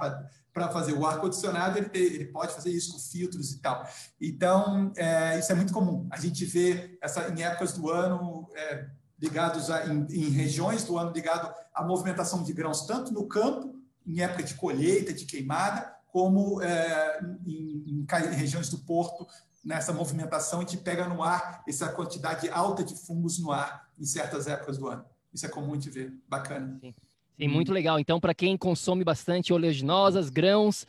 para 0.53 0.69
fazer 0.69 0.93
o 0.93 1.05
ar-condicionado, 1.05 1.77
ele, 1.77 1.91
ele, 1.93 2.27
pode 2.27 2.55
fazer 2.55 2.71
isso 2.71 2.93
com 2.93 3.01
filtros 3.01 3.51
e 3.51 3.59
tal. 3.59 3.85
Então, 4.21 4.93
é, 4.97 5.37
isso 5.41 5.51
é 5.51 5.57
muito 5.57 5.73
comum. 5.73 6.07
A 6.13 6.21
gente 6.21 6.45
vê 6.45 6.97
essa, 7.03 7.29
em 7.31 7.43
épocas 7.43 7.73
do 7.73 7.91
ano 7.91 8.49
é, 8.55 8.87
ligados 9.19 9.69
a, 9.73 9.87
em, 9.87 10.07
em, 10.09 10.31
regiões 10.31 10.85
do 10.85 10.97
ano 10.97 11.11
ligado 11.11 11.53
à 11.75 11.83
movimentação 11.83 12.45
de 12.45 12.53
grãos, 12.53 12.87
tanto 12.87 13.13
no 13.13 13.27
campo, 13.27 13.75
em 14.07 14.21
época 14.21 14.45
de 14.45 14.55
colheita, 14.55 15.13
de 15.13 15.25
queimada, 15.25 15.93
como 16.07 16.63
é, 16.63 17.19
em, 17.45 18.05
em, 18.07 18.07
regiões 18.37 18.69
do 18.69 18.79
porto, 18.79 19.27
nessa 19.65 19.93
movimentação, 19.93 20.61
a 20.61 20.63
gente 20.63 20.77
pega 20.77 21.09
no 21.09 21.25
ar 21.25 21.65
essa 21.67 21.89
quantidade 21.89 22.49
alta 22.51 22.85
de 22.85 22.95
fungos 22.95 23.41
no 23.41 23.51
ar 23.51 23.89
em 23.99 24.05
certas 24.05 24.47
épocas 24.47 24.79
do 24.79 24.87
ano. 24.87 25.05
Isso 25.35 25.47
é 25.47 25.49
comum 25.49 25.75
gente 25.75 25.91
ver. 25.91 26.15
Bacana. 26.29 26.79
Sim. 26.81 26.95
Sim, 27.37 27.49
muito 27.49 27.73
legal. 27.73 27.99
Então, 27.99 28.21
para 28.21 28.33
quem 28.33 28.57
consome 28.57 29.03
bastante 29.03 29.53
oleaginosas, 29.53 30.31
grãos, 30.31 30.87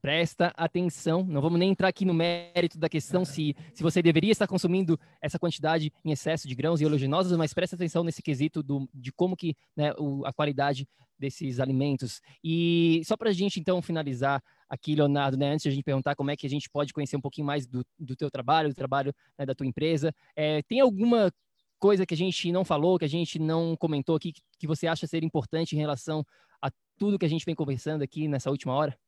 presta 0.00 0.52
atenção. 0.56 1.24
Não 1.24 1.40
vamos 1.40 1.58
nem 1.58 1.70
entrar 1.70 1.88
aqui 1.88 2.04
no 2.04 2.14
mérito 2.14 2.78
da 2.78 2.88
questão 2.88 3.24
se, 3.24 3.56
se 3.74 3.82
você 3.82 4.00
deveria 4.00 4.30
estar 4.30 4.46
consumindo 4.46 4.98
essa 5.20 5.40
quantidade 5.40 5.92
em 6.04 6.12
excesso 6.12 6.46
de 6.46 6.54
grãos 6.54 6.80
e 6.80 6.86
oleaginosas, 6.86 7.36
mas 7.36 7.52
presta 7.52 7.74
atenção 7.74 8.04
nesse 8.04 8.22
quesito 8.22 8.62
do, 8.62 8.88
de 8.94 9.12
como 9.12 9.36
que 9.36 9.56
né, 9.76 9.92
o, 9.98 10.24
a 10.24 10.32
qualidade 10.32 10.86
desses 11.18 11.58
alimentos. 11.58 12.20
E 12.44 13.02
só 13.04 13.16
para 13.16 13.30
a 13.30 13.32
gente, 13.32 13.58
então, 13.58 13.82
finalizar 13.82 14.40
aqui, 14.68 14.94
Leonardo, 14.94 15.36
né, 15.36 15.50
antes 15.50 15.64
de 15.64 15.68
a 15.68 15.72
gente 15.72 15.82
perguntar 15.82 16.14
como 16.14 16.30
é 16.30 16.36
que 16.36 16.46
a 16.46 16.50
gente 16.50 16.70
pode 16.70 16.92
conhecer 16.92 17.16
um 17.16 17.20
pouquinho 17.20 17.46
mais 17.46 17.66
do, 17.66 17.84
do 17.98 18.14
teu 18.14 18.30
trabalho, 18.30 18.68
do 18.68 18.74
trabalho 18.74 19.12
né, 19.36 19.44
da 19.44 19.54
tua 19.54 19.66
empresa, 19.66 20.14
é, 20.36 20.62
tem 20.62 20.78
alguma 20.78 21.32
coisa 21.78 22.04
que 22.06 22.14
a 22.14 22.16
gente 22.16 22.50
não 22.52 22.64
falou, 22.64 22.98
que 22.98 23.04
a 23.04 23.08
gente 23.08 23.38
não 23.38 23.76
comentou 23.76 24.16
aqui, 24.16 24.32
que 24.58 24.66
você 24.66 24.86
acha 24.86 25.06
ser 25.06 25.22
importante 25.22 25.74
em 25.74 25.78
relação 25.78 26.24
a 26.60 26.70
tudo 26.98 27.18
que 27.18 27.26
a 27.26 27.28
gente 27.28 27.44
vem 27.44 27.54
conversando 27.54 28.02
aqui 28.02 28.28
nessa 28.28 28.50
última 28.50 28.74
hora? 28.74 28.98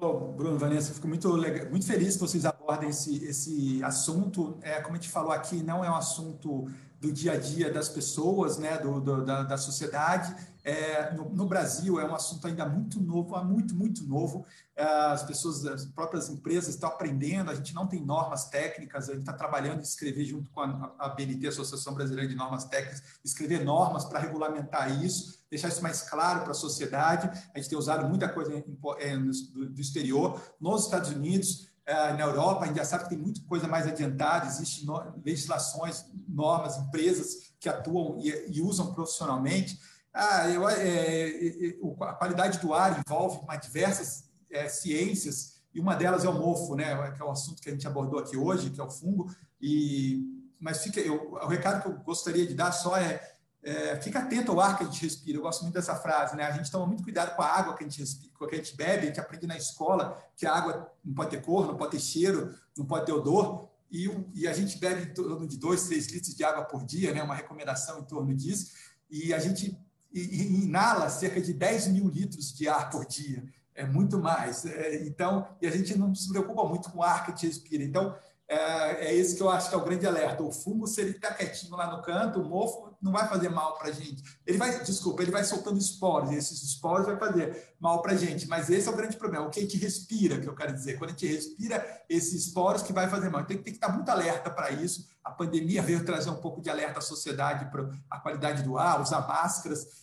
Bom, 0.00 0.32
Bruno, 0.32 0.58
Vanessa, 0.58 0.94
fico 0.94 1.06
muito, 1.06 1.28
muito 1.68 1.86
feliz 1.86 2.14
que 2.14 2.20
vocês 2.22 2.46
abordem 2.46 2.88
esse, 2.88 3.22
esse 3.22 3.84
assunto. 3.84 4.58
É, 4.62 4.80
como 4.80 4.96
a 4.96 4.98
gente 4.98 5.10
falou 5.10 5.30
aqui, 5.30 5.62
não 5.62 5.84
é 5.84 5.90
um 5.90 5.94
assunto 5.94 6.70
do 6.98 7.12
dia 7.12 7.32
a 7.32 7.36
dia 7.36 7.70
das 7.70 7.90
pessoas, 7.90 8.56
né, 8.56 8.78
do, 8.78 8.98
do 8.98 9.24
da, 9.24 9.42
da 9.42 9.58
sociedade, 9.58 10.34
é, 10.62 11.12
no, 11.14 11.30
no, 11.30 11.46
Brasil 11.46 11.98
é 11.98 12.04
um 12.04 12.14
assunto 12.14 12.46
ainda 12.46 12.66
muito 12.66 13.00
novo, 13.00 13.42
muito, 13.44 13.74
muito 13.74 14.04
novo. 14.04 14.44
É, 14.76 14.84
as 14.84 15.22
pessoas, 15.22 15.64
as 15.66 15.86
próprias 15.86 16.28
empresas 16.28 16.74
estão 16.74 16.88
aprendendo, 16.88 17.50
a 17.50 17.54
gente 17.54 17.74
não 17.74 17.86
tem 17.86 18.04
normas 18.04 18.48
técnicas, 18.48 19.08
a 19.08 19.12
gente 19.12 19.22
está 19.22 19.32
trabalhando 19.32 19.78
em 19.78 19.82
escrever 19.82 20.24
junto 20.24 20.50
com 20.50 20.60
a, 20.60 20.94
a 20.98 21.08
BNT, 21.08 21.48
Associação 21.48 21.94
Brasileira 21.94 22.28
de 22.28 22.34
Normas 22.34 22.64
Técnicas, 22.64 23.02
escrever 23.24 23.64
normas 23.64 24.04
para 24.04 24.18
regulamentar 24.18 25.02
isso, 25.02 25.42
deixar 25.50 25.68
isso 25.68 25.82
mais 25.82 26.02
claro 26.02 26.42
para 26.42 26.50
a 26.50 26.54
sociedade. 26.54 27.30
A 27.54 27.58
gente 27.58 27.68
tem 27.68 27.78
usado 27.78 28.08
muita 28.08 28.28
coisa 28.28 28.54
em, 28.54 28.64
é, 28.98 29.16
do, 29.16 29.70
do 29.70 29.80
exterior. 29.80 30.40
Nos 30.60 30.84
Estados 30.84 31.10
Unidos, 31.10 31.70
é, 31.86 32.12
na 32.12 32.20
Europa, 32.20 32.64
a 32.64 32.66
gente 32.66 32.76
já 32.76 32.84
sabe 32.84 33.04
que 33.04 33.10
tem 33.10 33.18
muita 33.18 33.40
coisa 33.48 33.66
mais 33.66 33.86
adiantada, 33.86 34.46
existem 34.46 34.86
legislações, 35.24 36.04
normas, 36.28 36.76
empresas 36.76 37.50
que 37.58 37.68
atuam 37.68 38.18
e, 38.20 38.58
e 38.58 38.62
usam 38.62 38.94
profissionalmente. 38.94 39.78
Ah, 40.12 40.48
eu, 40.48 40.68
é, 40.68 40.74
é, 40.74 41.68
é 41.68 41.76
a 42.00 42.14
qualidade 42.14 42.58
do 42.58 42.74
ar 42.74 42.98
envolve 42.98 43.38
uma 43.44 43.56
diversas 43.56 44.28
é, 44.50 44.68
ciências 44.68 45.60
e 45.72 45.80
uma 45.80 45.94
delas 45.94 46.24
é 46.24 46.28
o 46.28 46.34
mofo, 46.34 46.74
né? 46.74 47.12
Que 47.12 47.22
é 47.22 47.24
o 47.24 47.30
assunto 47.30 47.62
que 47.62 47.68
a 47.68 47.72
gente 47.72 47.86
abordou 47.86 48.18
aqui 48.18 48.36
hoje, 48.36 48.70
que 48.70 48.80
é 48.80 48.84
o 48.84 48.90
fungo. 48.90 49.32
E 49.60 50.40
mas 50.60 50.82
fica, 50.82 51.00
eu, 51.00 51.32
o 51.32 51.46
recado 51.46 51.80
que 51.80 51.88
eu 51.88 51.94
gostaria 52.00 52.46
de 52.46 52.52
dar 52.52 52.70
só 52.70 52.94
é, 52.98 53.34
é, 53.62 53.96
fica 53.96 54.18
atento 54.18 54.52
ao 54.52 54.60
ar 54.60 54.76
que 54.76 54.84
a 54.84 54.86
gente 54.86 55.02
respira. 55.02 55.38
Eu 55.38 55.42
gosto 55.42 55.62
muito 55.62 55.74
dessa 55.74 55.96
frase, 55.96 56.36
né? 56.36 56.44
A 56.44 56.52
gente 56.52 56.70
toma 56.70 56.86
muito 56.86 57.02
cuidado 57.02 57.34
com 57.34 57.42
a 57.42 57.46
água 57.46 57.74
que 57.74 57.82
a 57.82 57.88
gente 57.88 57.98
respira, 57.98 58.30
que 58.46 58.54
a 58.54 58.58
gente 58.58 58.76
bebe, 58.76 59.04
a 59.04 59.06
gente 59.06 59.20
aprende 59.20 59.46
na 59.46 59.56
escola 59.56 60.22
que 60.36 60.44
a 60.44 60.54
água 60.54 60.92
não 61.02 61.14
pode 61.14 61.30
ter 61.30 61.42
cor, 61.42 61.66
não 61.66 61.76
pode 61.76 61.92
ter 61.92 62.00
cheiro, 62.00 62.54
não 62.76 62.84
pode 62.84 63.06
ter 63.06 63.12
odor. 63.12 63.70
E, 63.90 64.08
e 64.34 64.46
a 64.46 64.52
gente 64.52 64.78
bebe 64.78 65.10
em 65.10 65.14
torno 65.14 65.48
de 65.48 65.56
2, 65.56 65.84
3 65.84 66.06
litros 66.08 66.34
de 66.34 66.44
água 66.44 66.64
por 66.64 66.84
dia, 66.84 67.14
né? 67.14 67.22
Uma 67.22 67.34
recomendação 67.34 68.00
em 68.00 68.04
torno 68.04 68.34
disso. 68.34 68.72
E 69.10 69.32
a 69.32 69.38
gente 69.38 69.78
e, 70.12 70.64
inala 70.64 71.08
cerca 71.08 71.40
de 71.40 71.52
10 71.52 71.88
mil 71.88 72.08
litros 72.08 72.52
de 72.52 72.68
ar 72.68 72.90
por 72.90 73.06
dia. 73.06 73.44
É 73.74 73.86
muito 73.86 74.18
mais. 74.18 74.66
É, 74.66 75.06
então, 75.06 75.46
e 75.60 75.66
a 75.66 75.70
gente 75.70 75.96
não 75.96 76.14
se 76.14 76.28
preocupa 76.28 76.64
muito 76.64 76.90
com 76.90 76.98
o 76.98 77.02
ar 77.02 77.24
que 77.24 77.32
gente 77.32 77.46
respira. 77.46 77.82
Então, 77.82 78.14
é, 78.50 79.06
é 79.06 79.14
esse 79.14 79.36
que 79.36 79.42
eu 79.42 79.48
acho 79.48 79.68
que 79.68 79.74
é 79.76 79.78
o 79.78 79.84
grande 79.84 80.04
alerta. 80.04 80.42
O 80.42 80.50
fungo, 80.50 80.86
se 80.86 81.00
ele 81.00 81.10
está 81.12 81.32
quietinho 81.32 81.76
lá 81.76 81.96
no 81.96 82.02
canto, 82.02 82.40
o 82.40 82.44
mofo 82.44 82.90
não 83.00 83.12
vai 83.12 83.28
fazer 83.28 83.48
mal 83.48 83.78
para 83.78 83.88
a 83.88 83.92
gente. 83.92 84.24
Ele 84.44 84.58
vai, 84.58 84.82
desculpa, 84.82 85.22
ele 85.22 85.30
vai 85.30 85.44
soltando 85.44 85.78
esporos, 85.78 86.32
e 86.32 86.34
esses 86.34 86.60
esporos 86.64 87.06
vai 87.06 87.16
fazer 87.16 87.74
mal 87.78 88.02
para 88.02 88.12
a 88.12 88.16
gente. 88.16 88.48
Mas 88.48 88.68
esse 88.68 88.88
é 88.88 88.90
o 88.90 88.96
grande 88.96 89.16
problema, 89.16 89.46
o 89.46 89.50
que 89.50 89.60
a 89.60 89.62
gente 89.62 89.78
respira, 89.78 90.38
que 90.38 90.48
eu 90.48 90.54
quero 90.54 90.72
dizer. 90.72 90.98
Quando 90.98 91.10
a 91.10 91.12
gente 91.12 91.28
respira 91.28 92.02
esses 92.08 92.46
esporos 92.46 92.82
que 92.82 92.92
vai 92.92 93.08
fazer 93.08 93.28
mal. 93.28 93.42
Então, 93.42 93.56
tem 93.56 93.62
que 93.62 93.70
estar 93.70 93.88
muito 93.90 94.08
alerta 94.08 94.50
para 94.50 94.72
isso. 94.72 95.08
A 95.22 95.30
pandemia 95.30 95.80
veio 95.80 96.04
trazer 96.04 96.30
um 96.30 96.40
pouco 96.40 96.60
de 96.60 96.68
alerta 96.68 96.98
à 96.98 97.02
sociedade 97.02 97.70
para 97.70 97.88
a 98.10 98.18
qualidade 98.18 98.64
do 98.64 98.76
ar, 98.76 99.00
usar 99.00 99.28
máscaras, 99.28 99.86
é, 99.86 99.99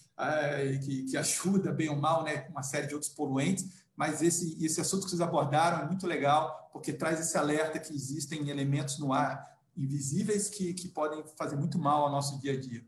que, 0.83 1.03
que 1.03 1.17
ajuda, 1.17 1.71
bem 1.71 1.89
ou 1.89 1.95
mal, 1.95 2.23
né, 2.23 2.39
com 2.39 2.51
uma 2.51 2.63
série 2.63 2.87
de 2.87 2.93
outros 2.93 3.11
poluentes 3.11 3.87
mas 3.97 4.21
esse, 4.21 4.63
esse 4.63 4.79
assunto 4.79 5.05
que 5.05 5.09
vocês 5.09 5.21
abordaram 5.21 5.81
é 5.81 5.87
muito 5.87 6.05
legal, 6.05 6.69
porque 6.71 6.93
traz 6.93 7.19
esse 7.19 7.35
alerta 7.35 7.79
que 7.79 7.91
existem 7.91 8.47
elementos 8.47 8.99
no 8.99 9.11
ar 9.11 9.57
invisíveis 9.75 10.49
que, 10.49 10.71
que 10.75 10.87
podem 10.87 11.23
fazer 11.35 11.55
muito 11.55 11.79
mal 11.79 12.03
ao 12.03 12.11
nosso 12.11 12.39
dia 12.39 12.53
a 12.53 12.59
dia. 12.59 12.85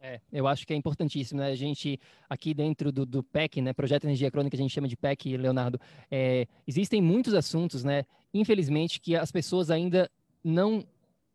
É, 0.00 0.20
eu 0.32 0.46
acho 0.46 0.64
que 0.64 0.72
é 0.72 0.76
importantíssimo, 0.76 1.40
né? 1.40 1.48
A 1.48 1.56
gente, 1.56 2.00
aqui 2.30 2.54
dentro 2.54 2.92
do, 2.92 3.04
do 3.04 3.20
PEC, 3.20 3.60
né? 3.60 3.72
Projeto 3.72 4.04
Energia 4.04 4.30
Crônica, 4.30 4.56
a 4.56 4.60
gente 4.60 4.72
chama 4.72 4.86
de 4.86 4.96
PEC, 4.96 5.36
Leonardo, 5.36 5.80
é, 6.08 6.46
existem 6.68 7.02
muitos 7.02 7.34
assuntos, 7.34 7.82
né? 7.82 8.04
Infelizmente, 8.32 9.00
que 9.00 9.16
as 9.16 9.32
pessoas 9.32 9.72
ainda 9.72 10.08
não 10.44 10.86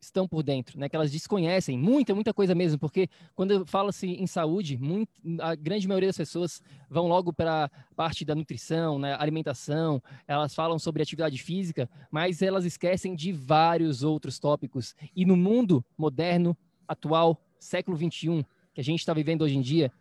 estão 0.06 0.28
por 0.28 0.44
dentro, 0.44 0.80
né? 0.80 0.88
Que 0.88 0.96
elas 0.96 1.12
desconhecem 1.12 1.78
muita, 1.78 2.14
muita 2.14 2.34
coisa 2.34 2.54
mesmo, 2.54 2.80
porque 2.80 3.08
quando 3.36 3.66
fala-se 3.66 4.08
em 4.08 4.28
saúde, 4.28 4.78
muito, 4.78 5.10
a 5.40 5.56
grande 5.56 5.88
maioria 5.88 6.10
das 6.10 6.18
pessoas 6.18 6.62
vão 6.90 7.08
logo 7.08 7.34
para 7.34 7.66
a 7.66 7.70
parte 7.96 8.24
da 8.26 8.36
nutrição, 8.36 9.00
né? 9.00 9.16
Alimentação, 9.20 10.02
elas 10.28 10.54
falam 10.54 10.78
sobre 10.78 11.02
atividade 11.02 11.38
física, 11.38 11.90
mas 12.12 12.42
elas 12.42 12.66
esquecem 12.66 13.16
de 13.16 13.32
vários 13.32 14.04
outros 14.04 14.40
tópicos. 14.40 14.96
E 15.16 15.26
no 15.26 15.36
mundo 15.36 15.84
moderno, 15.98 16.56
atual, 16.88 17.42
século 17.60 17.98
21, 17.98 18.44
que 18.74 18.82
a 18.82 18.84
gente 18.84 19.00
está 19.00 19.14
vivendo 19.14 19.44
hoje 19.44 19.58
em 19.58 19.62
dia, 19.62 19.92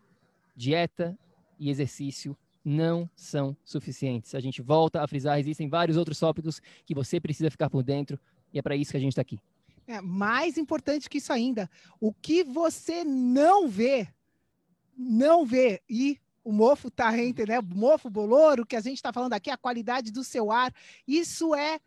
dieta 0.57 1.16
e 1.59 1.70
exercício 1.70 2.36
não 2.64 3.09
são 3.16 3.57
suficientes. 3.64 4.34
A 4.34 4.40
gente 4.40 4.62
volta 4.62 5.03
a 5.03 5.07
frisar, 5.07 5.38
existem 5.38 5.68
vários 5.68 5.96
outros 5.96 6.18
tópicos 6.18 6.61
que 6.84 6.94
você 6.94 7.20
precisa 7.20 7.50
ficar 7.50 7.68
por 7.68 7.82
dentro, 7.82 8.18
e 8.53 8.59
é 8.59 8.62
para 8.62 8.76
isso 8.76 8.90
que 8.90 8.96
a 8.96 9.00
gente 9.00 9.12
está 9.12 9.22
aqui. 9.22 9.40
É, 9.86 10.00
mais 10.00 10.56
importante 10.56 11.08
que 11.08 11.18
isso 11.18 11.32
ainda, 11.32 11.68
o 12.00 12.12
que 12.12 12.44
você 12.44 13.04
não 13.04 13.68
vê, 13.68 14.08
não 14.96 15.44
vê, 15.44 15.82
e 15.88 16.20
o 16.44 16.52
mofo 16.52 16.90
tá 16.90 17.08
rente, 17.10 17.44
né? 17.46 17.60
Mofo 17.60 18.10
bolouro, 18.10 18.66
que 18.66 18.76
a 18.76 18.80
gente 18.80 18.96
está 18.96 19.12
falando 19.12 19.32
aqui, 19.32 19.50
a 19.50 19.56
qualidade 19.56 20.10
do 20.10 20.24
seu 20.24 20.50
ar, 20.50 20.74
isso 21.06 21.54
é 21.54 21.80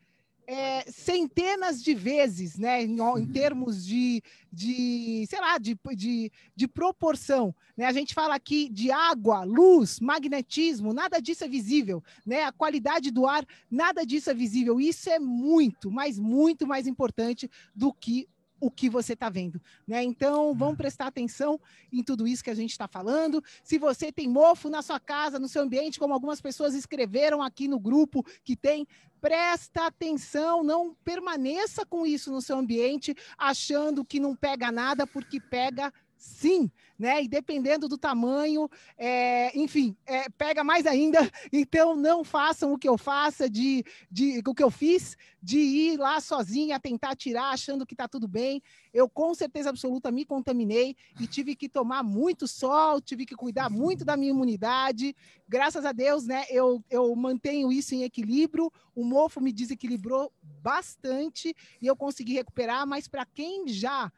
é, 0.47 0.83
centenas 0.91 1.81
de 1.81 1.93
vezes, 1.93 2.57
né, 2.57 2.83
em, 2.83 2.95
em, 2.95 3.01
uhum. 3.01 3.31
termos 3.31 3.85
de, 3.85 4.21
de 4.51 5.25
sei 5.27 5.39
lá, 5.39 5.57
de, 5.57 5.77
de, 5.95 6.31
de, 6.55 6.67
proporção. 6.67 7.53
Né? 7.75 7.85
A 7.85 7.91
gente 7.91 8.13
fala 8.13 8.35
aqui 8.35 8.69
de 8.69 8.91
água, 8.91 9.43
luz, 9.43 9.99
magnetismo, 9.99 10.93
nada 10.93 11.19
disso 11.19 11.43
é 11.43 11.47
visível. 11.47 12.03
Né? 12.25 12.43
A 12.43 12.51
qualidade 12.51 13.11
do 13.11 13.25
ar, 13.25 13.45
nada 13.69 14.05
disso 14.05 14.29
é 14.29 14.33
visível. 14.33 14.79
Isso 14.79 15.09
é 15.09 15.19
muito, 15.19 15.91
mas 15.91 16.19
muito 16.19 16.67
mais 16.67 16.87
importante 16.87 17.49
do 17.73 17.91
que 17.93 18.27
o 18.65 18.71
que 18.71 18.89
você 18.89 19.13
está 19.13 19.29
vendo, 19.29 19.61
né? 19.87 20.03
Então, 20.03 20.55
vamos 20.55 20.75
prestar 20.75 21.05
atenção 21.05 21.61
em 21.93 22.01
tudo 22.01 22.27
isso 22.27 22.43
que 22.43 22.49
a 22.49 22.55
gente 22.55 22.71
está 22.71 22.87
falando. 22.87 23.43
Se 23.63 23.77
você 23.77 24.11
tem 24.11 24.27
mofo 24.27 24.69
na 24.69 24.81
sua 24.81 24.99
casa, 24.99 25.37
no 25.37 25.47
seu 25.47 25.61
ambiente, 25.61 25.99
como 25.99 26.15
algumas 26.15 26.41
pessoas 26.41 26.73
escreveram 26.73 27.43
aqui 27.43 27.67
no 27.67 27.79
grupo 27.79 28.25
que 28.43 28.55
tem, 28.55 28.87
presta 29.21 29.85
atenção, 29.85 30.63
não 30.63 30.95
permaneça 31.03 31.85
com 31.85 32.07
isso 32.07 32.31
no 32.31 32.41
seu 32.41 32.57
ambiente, 32.57 33.15
achando 33.37 34.03
que 34.03 34.19
não 34.19 34.35
pega 34.35 34.71
nada, 34.71 35.05
porque 35.05 35.39
pega 35.39 35.93
sim, 36.25 36.71
né? 36.97 37.23
E 37.23 37.27
dependendo 37.27 37.87
do 37.87 37.97
tamanho, 37.97 38.67
é, 38.97 39.57
enfim, 39.57 39.95
é, 40.05 40.27
pega 40.29 40.63
mais 40.63 40.85
ainda. 40.85 41.19
Então 41.53 41.95
não 41.95 42.23
façam 42.23 42.73
o 42.73 42.77
que 42.77 42.89
eu 42.89 42.97
faça 42.97 43.49
de, 43.49 43.83
de 44.11 44.41
o 44.45 44.53
que 44.53 44.63
eu 44.63 44.71
fiz 44.71 45.15
de 45.41 45.59
ir 45.59 45.97
lá 45.97 46.19
sozinha 46.19 46.79
tentar 46.79 47.15
tirar, 47.15 47.51
achando 47.51 47.85
que 47.85 47.93
está 47.93 48.07
tudo 48.07 48.27
bem. 48.27 48.61
Eu 48.93 49.07
com 49.07 49.33
certeza 49.33 49.69
absoluta 49.69 50.11
me 50.11 50.25
contaminei 50.25 50.95
e 51.19 51.27
tive 51.27 51.55
que 51.55 51.69
tomar 51.69 52.03
muito 52.03 52.47
sol, 52.47 52.99
tive 52.99 53.25
que 53.25 53.35
cuidar 53.35 53.69
muito 53.69 54.03
da 54.03 54.17
minha 54.17 54.31
imunidade. 54.31 55.15
Graças 55.47 55.85
a 55.85 55.91
Deus, 55.91 56.25
né? 56.25 56.45
Eu, 56.49 56.83
eu 56.89 57.15
mantenho 57.15 57.71
isso 57.71 57.93
em 57.93 58.03
equilíbrio. 58.03 58.71
O 58.95 59.05
mofo 59.05 59.39
me 59.39 59.53
desequilibrou 59.53 60.31
bastante 60.41 61.55
e 61.81 61.85
eu 61.87 61.95
consegui 61.95 62.33
recuperar. 62.33 62.87
Mas 62.87 63.07
para 63.07 63.25
quem 63.25 63.67
já 63.67 64.11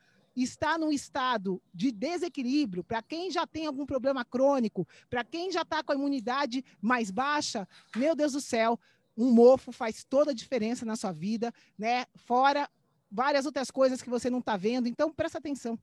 está 0.44 0.78
num 0.78 0.92
estado 0.92 1.62
de 1.74 1.92
desequilíbrio, 1.92 2.84
para 2.84 3.02
quem 3.02 3.32
já 3.32 3.48
tem 3.48 3.66
algum 3.66 3.86
problema 3.86 4.24
crônico, 4.24 4.88
para 5.10 5.24
quem 5.24 5.52
já 5.52 5.62
está 5.62 5.84
com 5.84 5.92
a 5.92 5.96
imunidade 5.96 6.64
mais 6.82 7.10
baixa, 7.12 7.68
meu 7.96 8.16
Deus 8.16 8.34
do 8.34 8.42
céu, 8.42 8.80
um 9.18 9.32
mofo 9.32 9.72
faz 9.72 10.04
toda 10.04 10.32
a 10.32 10.34
diferença 10.34 10.86
na 10.86 10.96
sua 10.96 11.12
vida, 11.12 11.52
né? 11.78 12.06
Fora 12.16 12.70
várias 13.12 13.46
outras 13.46 13.72
coisas 13.72 14.02
que 14.02 14.10
você 14.10 14.30
não 14.30 14.40
está 14.40 14.56
vendo, 14.56 14.88
então 14.88 15.12
presta 15.12 15.40
atenção. 15.40 15.80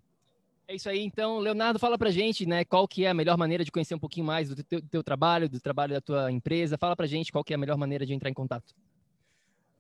É 0.67 0.75
isso 0.75 0.89
aí, 0.89 1.01
então, 1.01 1.39
Leonardo, 1.39 1.79
fala 1.79 1.99
pra 1.99 2.11
gente, 2.11 2.47
né, 2.47 2.65
qual 2.65 2.89
que 2.89 3.05
é 3.05 3.11
a 3.11 3.15
melhor 3.15 3.37
maneira 3.37 3.65
de 3.65 3.71
conhecer 3.71 3.95
um 3.95 3.99
pouquinho 3.99 4.25
mais 4.25 4.49
do 4.49 4.63
teu, 4.63 4.81
do 4.81 4.89
teu 4.89 5.03
trabalho, 5.03 5.47
do 5.49 5.61
trabalho 5.61 5.93
da 5.93 6.01
tua 6.01 6.33
empresa, 6.33 6.79
fala 6.79 6.97
pra 6.97 7.07
gente 7.07 7.31
qual 7.31 7.45
que 7.45 7.53
é 7.53 7.57
a 7.57 7.59
melhor 7.59 7.77
maneira 7.77 8.07
de 8.07 8.15
entrar 8.15 8.31
em 8.31 8.35
contato. 8.35 8.75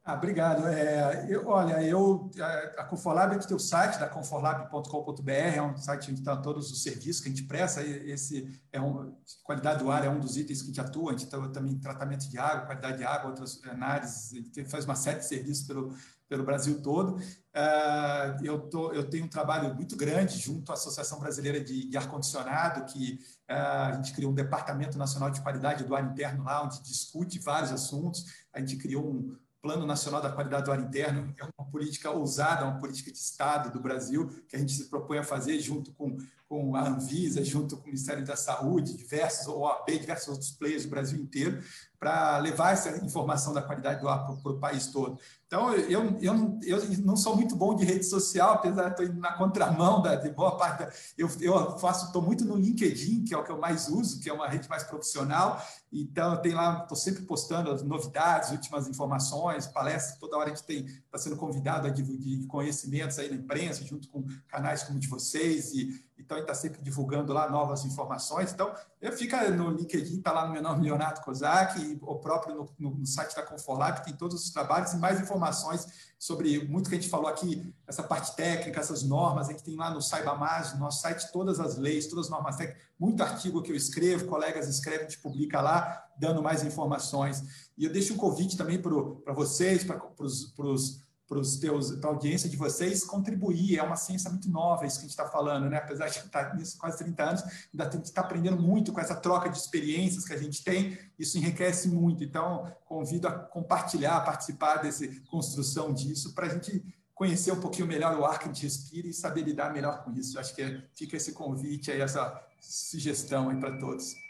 Ah, 0.06 0.16
obrigado. 0.16 0.66
É, 0.66 1.26
eu, 1.30 1.48
olha, 1.48 1.82
eu, 1.82 2.30
a, 2.76 2.84
Conforlab 2.84 3.38
tem 3.38 3.56
o 3.56 3.58
site 3.58 3.98
da 3.98 4.06
conforlab.com.br, 4.06 5.30
é 5.30 5.62
um 5.62 5.78
site 5.78 6.10
onde 6.10 6.20
estão 6.20 6.42
todos 6.42 6.70
os 6.70 6.82
serviços 6.82 7.22
que 7.22 7.30
a 7.30 7.32
gente 7.32 7.44
presta. 7.44 7.82
Esse 7.82 8.60
é 8.70 8.78
um, 8.78 9.16
qualidade 9.42 9.82
do 9.82 9.90
ar 9.90 10.04
é 10.04 10.10
um 10.10 10.20
dos 10.20 10.36
itens 10.36 10.60
que 10.60 10.64
a 10.64 10.66
gente 10.66 10.80
atua. 10.82 11.12
A 11.12 11.16
gente 11.16 11.34
atua 11.34 11.50
também 11.50 11.78
tratamento 11.78 12.28
de 12.28 12.36
água, 12.36 12.66
qualidade 12.66 12.98
de 12.98 13.04
água, 13.04 13.30
outras 13.30 13.64
análises. 13.64 14.32
A 14.32 14.36
gente 14.36 14.64
faz 14.66 14.84
uma 14.84 14.94
série 14.94 15.20
de 15.20 15.24
serviços 15.24 15.66
pelo, 15.66 15.94
pelo 16.28 16.44
Brasil 16.44 16.82
todo. 16.82 17.16
Uh, 17.16 18.44
eu, 18.44 18.60
tô, 18.68 18.92
eu 18.92 19.08
tenho 19.08 19.24
um 19.24 19.28
trabalho 19.28 19.74
muito 19.74 19.96
grande 19.96 20.36
junto 20.36 20.70
à 20.70 20.74
Associação 20.74 21.18
Brasileira 21.18 21.64
de, 21.64 21.88
de 21.88 21.96
Ar-Condicionado, 21.96 22.84
que 22.92 23.20
uh, 23.50 23.54
a 23.54 23.92
gente 23.92 24.12
criou 24.12 24.32
um 24.32 24.34
Departamento 24.34 24.98
Nacional 24.98 25.30
de 25.30 25.40
Qualidade 25.40 25.82
do 25.82 25.96
Ar 25.96 26.04
Interno 26.04 26.44
lá, 26.44 26.62
onde 26.62 26.82
discute 26.82 27.38
vários 27.38 27.72
assuntos. 27.72 28.22
A 28.52 28.60
gente 28.60 28.76
criou 28.76 29.10
um 29.10 29.34
Plano 29.64 29.86
Nacional 29.86 30.20
da 30.20 30.30
Qualidade 30.30 30.66
do 30.66 30.72
Ar 30.72 30.78
Interno 30.78 31.34
é 31.40 31.44
uma 31.56 31.66
política 31.70 32.10
ousada, 32.10 32.66
uma 32.66 32.78
política 32.78 33.10
de 33.10 33.16
Estado 33.16 33.72
do 33.72 33.80
Brasil, 33.80 34.28
que 34.46 34.54
a 34.54 34.58
gente 34.58 34.74
se 34.74 34.90
propõe 34.90 35.16
a 35.16 35.24
fazer 35.24 35.58
junto 35.58 35.90
com, 35.94 36.18
com 36.48 36.76
a 36.76 36.88
Anvisa, 36.88 37.44
junto 37.44 37.76
com 37.76 37.84
o 37.84 37.86
Ministério 37.86 38.24
da 38.24 38.36
Saúde, 38.36 38.96
diversos 38.96 39.46
OAB, 39.46 39.98
diversos 39.98 40.28
outros 40.28 40.50
players 40.50 40.84
do 40.84 40.90
Brasil 40.90 41.20
inteiro, 41.20 41.62
para 41.98 42.38
levar 42.38 42.72
essa 42.72 42.90
informação 43.04 43.54
da 43.54 43.62
qualidade 43.62 44.02
do 44.02 44.08
ar 44.08 44.26
para 44.26 44.52
o 44.52 44.58
país 44.58 44.88
todo. 44.88 45.18
Então, 45.46 45.72
eu, 45.72 46.18
eu, 46.20 46.58
eu 46.62 46.98
não 46.98 47.16
sou 47.16 47.34
muito 47.34 47.56
bom 47.56 47.74
de 47.74 47.84
rede 47.84 48.04
social, 48.04 48.54
apesar 48.54 48.88
de 48.88 48.90
estar 48.90 49.04
indo 49.04 49.20
na 49.20 49.32
contramão 49.34 50.02
da, 50.02 50.14
de 50.16 50.28
boa 50.28 50.56
parte. 50.58 50.80
Da, 50.80 50.92
eu, 51.16 51.30
eu 51.40 51.78
faço, 51.78 52.06
estou 52.06 52.20
muito 52.20 52.44
no 52.44 52.56
LinkedIn, 52.56 53.24
que 53.24 53.32
é 53.32 53.38
o 53.38 53.44
que 53.44 53.50
eu 53.50 53.58
mais 53.58 53.88
uso, 53.88 54.20
que 54.20 54.28
é 54.28 54.32
uma 54.32 54.48
rede 54.48 54.68
mais 54.68 54.82
profissional. 54.82 55.64
Então, 55.90 56.32
eu 56.32 56.42
tenho 56.42 56.56
lá, 56.56 56.82
estou 56.82 56.96
sempre 56.96 57.22
postando 57.22 57.70
as 57.70 57.82
novidades, 57.82 58.50
últimas 58.50 58.86
informações, 58.88 59.66
palestras. 59.66 60.18
Toda 60.18 60.36
hora 60.36 60.52
a 60.52 60.54
gente 60.54 60.68
está 60.70 61.18
sendo 61.18 61.36
convidado 61.36 61.86
a 61.86 61.90
divulgar 61.90 62.14
conhecimentos 62.48 63.18
aí 63.18 63.30
na 63.30 63.36
imprensa, 63.36 63.84
junto 63.84 64.08
com 64.08 64.26
canais 64.48 64.82
como 64.82 64.98
o 64.98 65.00
de 65.00 65.08
vocês. 65.08 65.72
E, 65.72 66.04
então, 66.16 66.36
ele 66.36 66.44
está 66.44 66.54
sempre 66.54 66.80
divulgando 66.80 67.32
lá 67.32 67.50
novas 67.50 67.84
informações. 67.84 68.52
Então, 68.52 68.72
fica 69.16 69.50
no 69.50 69.70
LinkedIn, 69.70 70.18
está 70.18 70.32
lá 70.32 70.46
no 70.46 70.52
meu 70.52 70.62
nome, 70.62 70.84
Leonardo 70.84 71.20
Kozak, 71.20 71.98
o 72.00 72.16
próprio 72.16 72.54
no, 72.78 72.90
no, 72.90 73.06
site 73.06 73.34
da 73.34 73.42
Conforlab, 73.42 74.04
tem 74.04 74.14
todos 74.14 74.44
os 74.44 74.50
trabalhos 74.50 74.92
e 74.92 74.96
mais 74.96 75.20
informações 75.20 76.14
sobre 76.18 76.66
muito 76.66 76.88
que 76.88 76.96
a 76.96 76.98
gente 76.98 77.10
falou 77.10 77.26
aqui, 77.26 77.74
essa 77.86 78.02
parte 78.02 78.34
técnica, 78.36 78.80
essas 78.80 79.02
normas. 79.02 79.48
A 79.48 79.52
gente 79.52 79.64
tem 79.64 79.76
lá 79.76 79.90
no 79.90 80.00
Saiba 80.00 80.34
Mais, 80.36 80.72
no 80.72 80.80
nosso 80.80 81.02
site, 81.02 81.30
todas 81.32 81.58
as 81.58 81.76
leis, 81.76 82.06
todas 82.06 82.26
as 82.26 82.30
normas 82.30 82.56
técnicas, 82.56 82.82
muito 82.98 83.22
artigo 83.22 83.60
que 83.60 83.72
eu 83.72 83.76
escrevo, 83.76 84.26
colegas 84.26 84.68
escrevem, 84.68 85.06
a 85.06 85.10
gente 85.10 85.20
publica 85.20 85.60
lá, 85.60 86.06
dando 86.16 86.42
mais 86.42 86.62
informações. 86.62 87.68
E 87.76 87.84
eu 87.84 87.92
deixo 87.92 88.14
um 88.14 88.16
convite 88.16 88.56
também 88.56 88.80
para 88.80 89.34
vocês, 89.34 89.82
para 89.84 90.00
os 90.22 91.03
para 91.26 91.38
a 91.38 92.12
audiência 92.12 92.48
de 92.48 92.56
vocês 92.56 93.04
contribuir. 93.04 93.78
É 93.78 93.82
uma 93.82 93.96
ciência 93.96 94.30
muito 94.30 94.50
nova 94.50 94.86
isso 94.86 94.96
que 94.96 95.06
a 95.06 95.08
gente 95.08 95.18
está 95.18 95.26
falando, 95.26 95.68
né? 95.68 95.78
Apesar 95.78 96.08
de 96.08 96.18
estar 96.18 96.54
nisso 96.54 96.76
quase 96.78 96.98
30 96.98 97.22
anos, 97.22 97.42
ainda 97.72 97.86
tem 97.86 98.00
que 98.00 98.06
estar 98.06 98.20
aprendendo 98.22 98.60
muito 98.60 98.92
com 98.92 99.00
essa 99.00 99.14
troca 99.14 99.48
de 99.48 99.58
experiências 99.58 100.24
que 100.24 100.32
a 100.32 100.38
gente 100.38 100.62
tem. 100.62 100.98
Isso 101.18 101.38
enriquece 101.38 101.88
muito. 101.88 102.22
Então, 102.22 102.70
convido 102.84 103.28
a 103.28 103.32
compartilhar, 103.32 104.16
a 104.16 104.20
participar 104.20 104.76
dessa 104.76 105.06
construção 105.30 105.92
disso 105.92 106.34
para 106.34 106.46
a 106.46 106.48
gente 106.48 106.84
conhecer 107.14 107.52
um 107.52 107.60
pouquinho 107.60 107.86
melhor 107.86 108.18
o 108.18 108.24
ar 108.24 108.38
que 108.38 108.44
a 108.44 108.48
gente 108.48 108.64
respira 108.64 109.06
e 109.06 109.12
saber 109.12 109.42
lidar 109.42 109.72
melhor 109.72 110.02
com 110.02 110.10
isso. 110.12 110.38
acho 110.38 110.54
que 110.54 110.82
fica 110.94 111.16
esse 111.16 111.32
convite 111.32 111.90
aí, 111.90 112.00
essa 112.00 112.42
sugestão 112.60 113.50
aí 113.50 113.56
para 113.58 113.78
todos. 113.78 114.23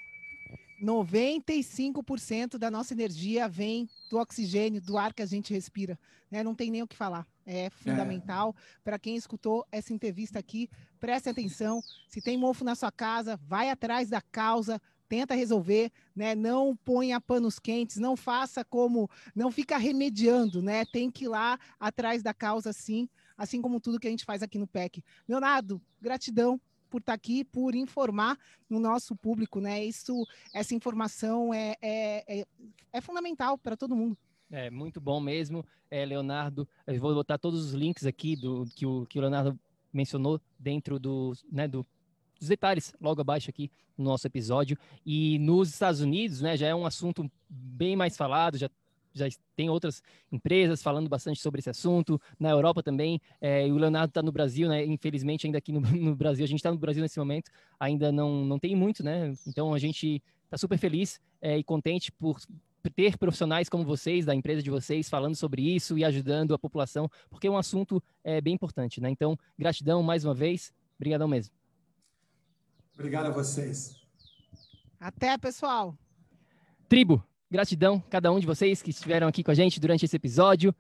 95% 0.84 2.58
da 2.58 2.70
nossa 2.70 2.92
energia 2.92 3.48
vem 3.48 3.88
do 4.10 4.18
oxigênio, 4.18 4.80
do 4.80 4.98
ar 4.98 5.12
que 5.12 5.22
a 5.22 5.26
gente 5.26 5.52
respira. 5.52 5.98
Né? 6.30 6.42
Não 6.42 6.54
tem 6.54 6.70
nem 6.70 6.82
o 6.82 6.86
que 6.86 6.96
falar. 6.96 7.26
É 7.46 7.70
fundamental. 7.70 8.54
É. 8.56 8.80
Para 8.82 8.98
quem 8.98 9.16
escutou 9.16 9.66
essa 9.72 9.92
entrevista 9.92 10.38
aqui, 10.38 10.68
preste 11.00 11.28
atenção. 11.28 11.80
Se 12.08 12.20
tem 12.20 12.36
mofo 12.36 12.64
na 12.64 12.74
sua 12.74 12.92
casa, 12.92 13.36
vai 13.36 13.70
atrás 13.70 14.08
da 14.08 14.20
causa, 14.20 14.80
tenta 15.08 15.34
resolver, 15.34 15.90
né? 16.14 16.34
Não 16.34 16.76
ponha 16.76 17.20
panos 17.20 17.58
quentes, 17.58 17.96
não 17.96 18.16
faça 18.16 18.64
como, 18.64 19.08
não 19.34 19.50
fica 19.50 19.76
remediando, 19.76 20.62
né? 20.62 20.84
Tem 20.86 21.10
que 21.10 21.24
ir 21.24 21.28
lá 21.28 21.58
atrás 21.78 22.22
da 22.22 22.32
causa, 22.32 22.72
sim, 22.72 23.08
assim 23.36 23.60
como 23.60 23.80
tudo 23.80 24.00
que 24.00 24.06
a 24.06 24.10
gente 24.10 24.24
faz 24.24 24.42
aqui 24.42 24.58
no 24.58 24.66
PEC. 24.66 25.04
Leonardo, 25.28 25.80
gratidão 26.00 26.60
por 26.94 27.00
estar 27.00 27.12
aqui, 27.12 27.42
por 27.42 27.74
informar 27.74 28.38
o 28.70 28.78
nosso 28.78 29.16
público, 29.16 29.60
né? 29.60 29.84
Isso, 29.84 30.24
essa 30.52 30.76
informação 30.76 31.52
é, 31.52 31.74
é, 31.82 32.40
é, 32.40 32.46
é 32.92 33.00
fundamental 33.00 33.58
para 33.58 33.76
todo 33.76 33.96
mundo. 33.96 34.16
É 34.48 34.70
muito 34.70 35.00
bom 35.00 35.18
mesmo, 35.18 35.66
é, 35.90 36.04
Leonardo. 36.04 36.68
Eu 36.86 37.00
vou 37.00 37.12
botar 37.12 37.36
todos 37.36 37.64
os 37.66 37.72
links 37.72 38.06
aqui 38.06 38.36
do 38.36 38.64
que 38.76 38.86
o, 38.86 39.04
que 39.06 39.18
o 39.18 39.22
Leonardo 39.22 39.58
mencionou 39.92 40.40
dentro 40.56 41.00
do, 41.00 41.32
né, 41.50 41.66
do, 41.66 41.84
dos 42.38 42.48
detalhes 42.48 42.94
logo 43.00 43.20
abaixo 43.20 43.50
aqui 43.50 43.72
no 43.98 44.04
nosso 44.04 44.28
episódio. 44.28 44.78
E 45.04 45.36
nos 45.40 45.70
Estados 45.70 46.00
Unidos, 46.00 46.40
né, 46.40 46.56
já 46.56 46.68
é 46.68 46.74
um 46.76 46.86
assunto 46.86 47.28
bem 47.50 47.96
mais 47.96 48.16
falado, 48.16 48.56
já 48.56 48.70
já 49.14 49.26
tem 49.54 49.70
outras 49.70 50.02
empresas 50.30 50.82
falando 50.82 51.08
bastante 51.08 51.40
sobre 51.40 51.60
esse 51.60 51.70
assunto, 51.70 52.20
na 52.38 52.50
Europa 52.50 52.82
também, 52.82 53.20
é, 53.40 53.66
e 53.66 53.72
o 53.72 53.76
Leonardo 53.76 54.10
está 54.10 54.22
no 54.22 54.32
Brasil, 54.32 54.68
né, 54.68 54.84
infelizmente 54.84 55.46
ainda 55.46 55.58
aqui 55.58 55.72
no, 55.72 55.80
no 55.80 56.16
Brasil, 56.16 56.44
a 56.44 56.48
gente 56.48 56.58
está 56.58 56.70
no 56.70 56.78
Brasil 56.78 57.02
nesse 57.02 57.18
momento, 57.18 57.50
ainda 57.78 58.10
não, 58.10 58.44
não 58.44 58.58
tem 58.58 58.74
muito, 58.74 59.04
né, 59.04 59.32
então 59.46 59.72
a 59.72 59.78
gente 59.78 60.22
está 60.44 60.58
super 60.58 60.78
feliz 60.78 61.20
é, 61.40 61.56
e 61.56 61.64
contente 61.64 62.10
por 62.10 62.40
ter 62.94 63.16
profissionais 63.16 63.68
como 63.68 63.84
vocês, 63.84 64.26
da 64.26 64.34
empresa 64.34 64.62
de 64.62 64.70
vocês, 64.70 65.08
falando 65.08 65.34
sobre 65.34 65.62
isso 65.62 65.96
e 65.96 66.04
ajudando 66.04 66.52
a 66.52 66.58
população, 66.58 67.08
porque 67.30 67.46
é 67.46 67.50
um 67.50 67.56
assunto 67.56 68.02
é, 68.22 68.40
bem 68.40 68.54
importante, 68.54 69.00
né, 69.00 69.08
então 69.10 69.38
gratidão 69.58 70.02
mais 70.02 70.24
uma 70.24 70.34
vez, 70.34 70.72
obrigadão 70.96 71.28
mesmo. 71.28 71.54
Obrigado 72.94 73.26
a 73.26 73.30
vocês. 73.30 74.04
Até, 75.00 75.36
pessoal. 75.36 75.98
Tribo, 76.88 77.24
Gratidão 77.54 78.02
cada 78.10 78.32
um 78.32 78.40
de 78.40 78.46
vocês 78.48 78.82
que 78.82 78.90
estiveram 78.90 79.28
aqui 79.28 79.44
com 79.44 79.52
a 79.52 79.54
gente 79.54 79.78
durante 79.78 80.04
esse 80.04 80.16
episódio. 80.16 80.74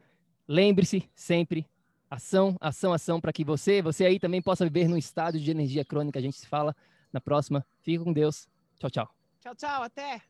Lembre-se 0.48 1.08
sempre 1.14 1.68
ação, 2.10 2.56
ação, 2.60 2.92
ação 2.92 3.20
para 3.20 3.32
que 3.32 3.44
você, 3.44 3.80
você 3.80 4.04
aí 4.04 4.18
também 4.18 4.42
possa 4.42 4.64
viver 4.64 4.88
num 4.88 4.96
estado 4.96 5.38
de 5.38 5.48
energia 5.52 5.84
crônica. 5.84 6.18
A 6.18 6.22
gente 6.22 6.36
se 6.36 6.48
fala 6.48 6.74
na 7.12 7.20
próxima. 7.20 7.64
Fica 7.80 8.02
com 8.02 8.12
Deus. 8.12 8.48
Tchau, 8.80 8.90
tchau. 8.90 9.08
Tchau, 9.40 9.54
tchau, 9.54 9.82
até. 9.84 10.20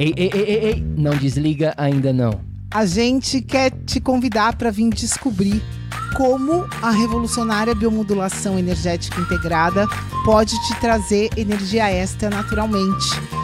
Ei, 0.00 0.12
ei, 0.16 0.30
ei, 0.34 0.42
ei, 0.42 0.64
ei, 0.70 0.80
não 0.80 1.16
desliga 1.16 1.74
ainda 1.76 2.12
não. 2.12 2.44
A 2.72 2.84
gente 2.84 3.40
quer 3.40 3.70
te 3.84 4.00
convidar 4.00 4.56
para 4.56 4.72
vir 4.72 4.90
descobrir 4.90 5.62
como 6.16 6.64
a 6.82 6.90
revolucionária 6.90 7.72
biomodulação 7.72 8.58
energética 8.58 9.20
integrada 9.20 9.86
pode 10.24 10.60
te 10.66 10.80
trazer 10.80 11.30
energia 11.38 11.88
extra 11.88 12.28
naturalmente 12.28 13.43